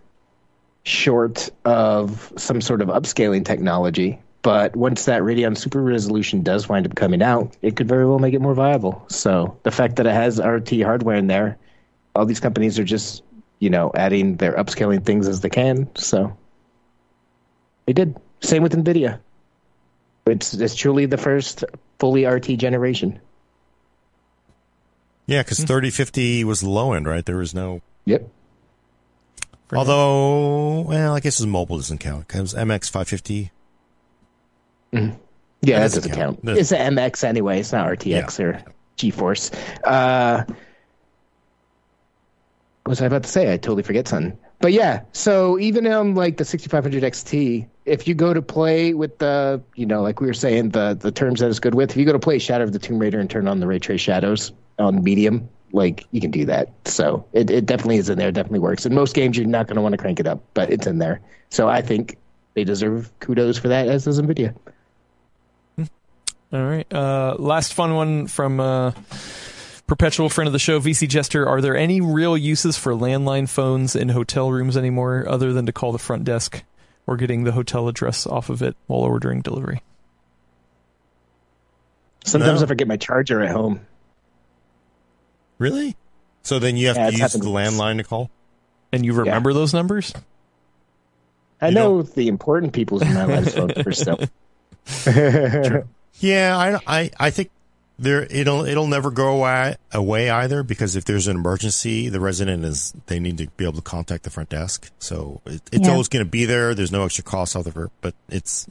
[0.85, 4.19] short of some sort of upscaling technology.
[4.43, 8.19] But once that Radeon Super Resolution does wind up coming out, it could very well
[8.19, 9.05] make it more viable.
[9.09, 11.59] So the fact that it has RT hardware in there,
[12.15, 13.23] all these companies are just,
[13.59, 15.95] you know, adding their upscaling things as they can.
[15.97, 16.37] So
[17.87, 18.17] they did.
[18.41, 19.21] Same with NVIDIA.
[20.27, 21.65] It's it's truly the first
[21.99, 23.21] fully RT generation.
[25.27, 25.67] Yeah, because hmm.
[25.67, 27.25] 3050 was low end, right?
[27.25, 27.83] There was no.
[28.07, 28.29] Yep.
[29.73, 33.53] Although, well, I guess his mobile doesn't count because MX 550.
[34.93, 35.17] Yeah, That
[35.62, 36.45] that doesn't doesn't count.
[36.45, 36.59] count.
[36.59, 37.61] It's an MX anyway.
[37.61, 38.45] It's not RTX Yeah.
[38.47, 38.62] or
[38.97, 39.55] GeForce.
[39.85, 40.45] Uh,
[42.85, 43.53] what was I about to say?
[43.53, 44.37] I totally forget something.
[44.61, 49.19] But yeah, so even on like the 6500 XT, if you go to play with
[49.19, 51.97] the, you know, like we were saying, the the terms that it's good with, if
[51.97, 54.01] you go to play Shadow of the Tomb Raider and turn on the ray trace
[54.03, 56.71] shadows on medium, like you can do that.
[56.85, 58.29] So it, it definitely is in there.
[58.29, 58.85] It definitely works.
[58.85, 60.99] In most games, you're not going to want to crank it up, but it's in
[60.99, 61.21] there.
[61.49, 62.17] So I think
[62.55, 64.55] they deserve kudos for that, as does Nvidia.
[66.52, 66.93] All right.
[66.93, 68.93] Uh, last fun one from uh,
[69.86, 71.48] perpetual friend of the show, VC Jester.
[71.48, 75.72] Are there any real uses for landline phones in hotel rooms anymore, other than to
[75.72, 76.64] call the front desk
[77.06, 79.82] or getting the hotel address off of it while ordering delivery?
[82.24, 82.64] Sometimes No.
[82.64, 83.81] I forget my charger at home.
[85.59, 85.97] Really?
[86.43, 88.31] So then you have Yeah, to use happened the landline to call?
[88.93, 90.12] And you remember those numbers?
[91.60, 94.18] I You know the important people's in my life phone for stuff.
[96.20, 97.51] Yeah, I, I, I think
[97.98, 102.64] there it'll it'll never go away, away either because if there's an emergency, the resident
[102.64, 104.90] is they need to be able to contact the front desk.
[104.98, 105.92] So it, it's Yeah.
[105.92, 106.74] always going to be there.
[106.74, 108.66] There's no extra cost out of it, but it's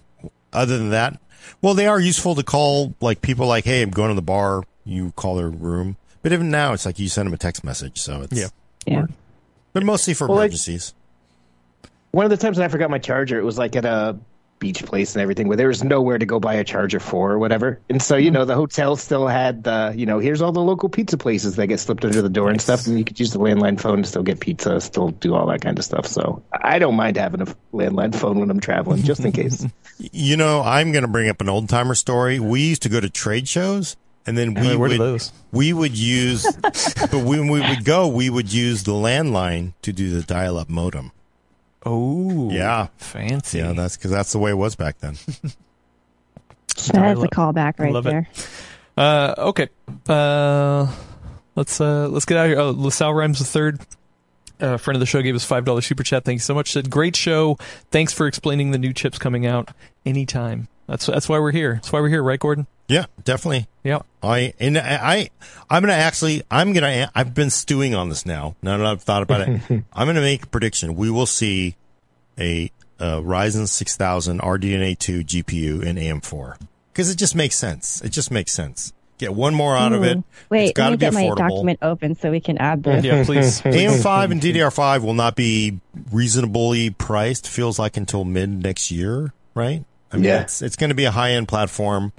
[0.53, 1.19] other than that.
[1.61, 4.63] Well, they are useful to call like people like, hey, I'm going to the bar.
[4.85, 7.99] You call their room, but even now it's like you send them a text message.
[7.99, 8.47] So it's Yeah.
[8.87, 9.05] Yeah.
[9.73, 10.93] but mostly for Well, like- emergencies.
[12.11, 14.17] One of the times when I forgot my charger, it was like at a
[14.59, 17.39] beach place and everything where there was nowhere to go buy a charger for or
[17.39, 17.79] whatever.
[17.89, 18.35] And so, you mm-hmm.
[18.35, 21.67] know, the hotel still had the, you know, here's all the local pizza places that
[21.67, 22.85] get slipped under the door and stuff.
[22.85, 25.61] And you could use the landline phone to still get pizza, still do all that
[25.61, 26.05] kind of stuff.
[26.05, 29.65] So I don't mind having a landline phone when I'm traveling, just in case.
[30.13, 32.39] You know, I'm going to bring up an old timer story.
[32.39, 35.33] We used to go to trade shows, and then we would those?
[35.51, 40.09] we would use, but when we would go, we would use the landline to do
[40.11, 41.11] the dial-up modem.
[41.91, 42.87] Oh, Yeah.
[42.97, 43.57] fancy.
[43.59, 45.17] Yeah, that's because that's the way it was back then.
[46.75, 48.09] That's a callback right Love it.
[48.09, 48.27] there.
[48.97, 49.69] Uh, okay.
[50.07, 50.91] Uh,
[51.55, 52.59] let's uh, let's get out of here.
[52.59, 53.79] Oh, LaSalle Rhymes the third.
[54.61, 56.25] Uh, friend of the show gave us five dollars super chat.
[56.25, 56.71] Thank you so much.
[56.71, 57.55] Said great show.
[57.91, 59.71] Thanks for explaining the new chips coming out.
[60.05, 60.67] Anytime.
[60.87, 61.75] That's that's why we're here.
[61.75, 62.67] That's why we're here, right, Gordon?
[62.87, 63.67] Yeah, definitely.
[63.83, 63.99] Yeah.
[64.23, 65.29] I and I
[65.69, 68.55] I'm gonna actually I'm gonna I've been stewing on this now.
[68.61, 69.61] Now that I've thought about it,
[69.93, 70.95] I'm gonna make a prediction.
[70.95, 71.75] We will see
[72.39, 76.57] a, uh Ryzen 6000 RDNA 2 GPU in AM4
[76.91, 78.01] because it just makes sense.
[78.01, 78.93] It just makes sense.
[79.17, 80.17] Get one more out of it.
[80.49, 82.83] Wait, it's got let to me be get my document open so we can add
[82.83, 83.03] this.
[83.03, 83.61] Yeah, please.
[83.63, 85.79] AM5 and DDR5 will not be
[86.11, 87.47] reasonably priced.
[87.47, 89.83] Feels like until mid next year, right?
[90.11, 90.41] I mean, Yeah.
[90.41, 92.13] it's it's going to be a high end platform.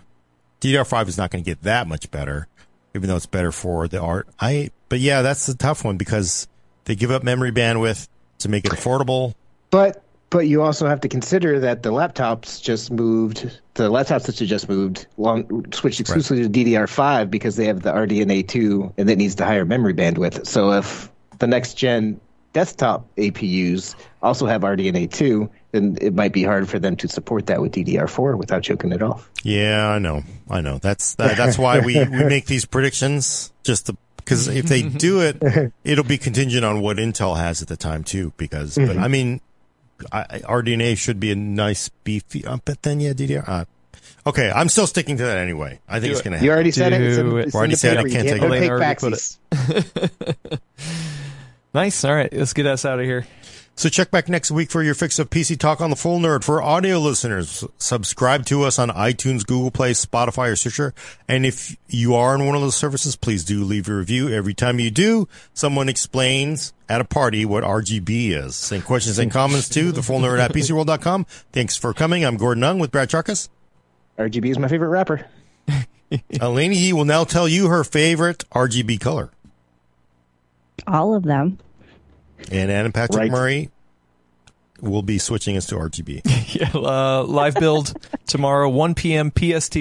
[0.60, 2.46] DDR5 is not going to get that much better,
[2.94, 4.28] even though it's better for the art.
[4.38, 6.48] I, but yeah, that's the tough one because
[6.84, 8.08] they give up memory bandwidth
[8.40, 9.32] to make it affordable.
[9.70, 13.60] But but you also have to consider that the laptops just moved.
[13.74, 17.92] The laptops that you just moved long, switched exclusively to DDR5 because they have the
[17.92, 20.46] RDNA 2 and it needs the higher memory bandwidth.
[20.46, 22.20] So if the next gen
[22.52, 27.46] desktop APUs also have RDNA 2, then it might be hard for them to support
[27.46, 29.30] that with DDR4 without choking it off.
[29.42, 30.78] Yeah, I know, I know.
[30.78, 35.72] That's that, that's why we we make these predictions just because if they do it,
[35.84, 38.32] it'll be contingent on what Intel has at the time too.
[38.36, 39.02] Because, but mm-hmm.
[39.02, 39.40] I mean,
[40.12, 43.48] I, I- RDNA should be a nice beefy, uh, but then yeah, DDR.
[43.48, 43.64] Uh,
[44.26, 45.80] okay, I'm still sticking to that anyway.
[45.88, 46.46] I think Do it's gonna happen.
[46.46, 47.00] You already said it.
[47.02, 47.46] It's in, Do it.
[47.48, 48.08] it's Already said I paper.
[48.08, 48.44] You can't take it.
[48.44, 50.60] opaque Already put faxies.
[51.72, 52.04] Nice.
[52.04, 53.26] All right, let's get us out of here.
[53.80, 56.44] So check back next week for your fix of PC Talk on the Full Nerd.
[56.44, 60.92] For audio listeners, subscribe to us on iTunes, Google Play, Spotify, or Stitcher.
[61.26, 64.28] And if you are on one of those services, please do leave a review.
[64.28, 68.54] Every time you do, someone explains at a party what RGB is.
[68.54, 71.24] Send questions and comments to the full nerd at PCWorld.com.
[71.50, 72.22] Thanks for coming.
[72.22, 73.48] I'm Gordon Ung with Brad Chacos.
[74.18, 75.26] RGB is my favorite rapper.
[76.38, 79.30] Alaina Yee will now tell you her favorite RGB color.
[80.86, 81.56] All of them.
[82.50, 83.30] And Adam Patrick right.
[83.30, 83.70] Murray
[84.80, 86.22] will be switching us to RGB.
[86.54, 87.94] yeah, uh, live build
[88.26, 89.30] tomorrow, 1 p.m.
[89.30, 89.76] PST.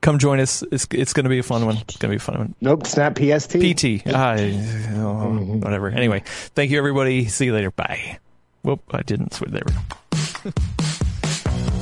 [0.00, 0.62] Come join us.
[0.70, 1.78] It's, it's going to be a fun one.
[1.78, 2.54] It's going to be a fun one.
[2.60, 3.52] Nope, it's not PST.
[3.52, 4.02] PT.
[4.14, 5.30] Ah, oh,
[5.62, 5.88] whatever.
[5.88, 6.22] Anyway,
[6.54, 7.26] thank you, everybody.
[7.26, 7.70] See you later.
[7.70, 8.18] Bye.
[8.62, 9.50] Whoop, I didn't switch.
[9.50, 9.80] There we go.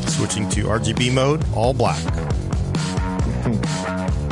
[0.07, 2.03] Switching to RGB mode, all black.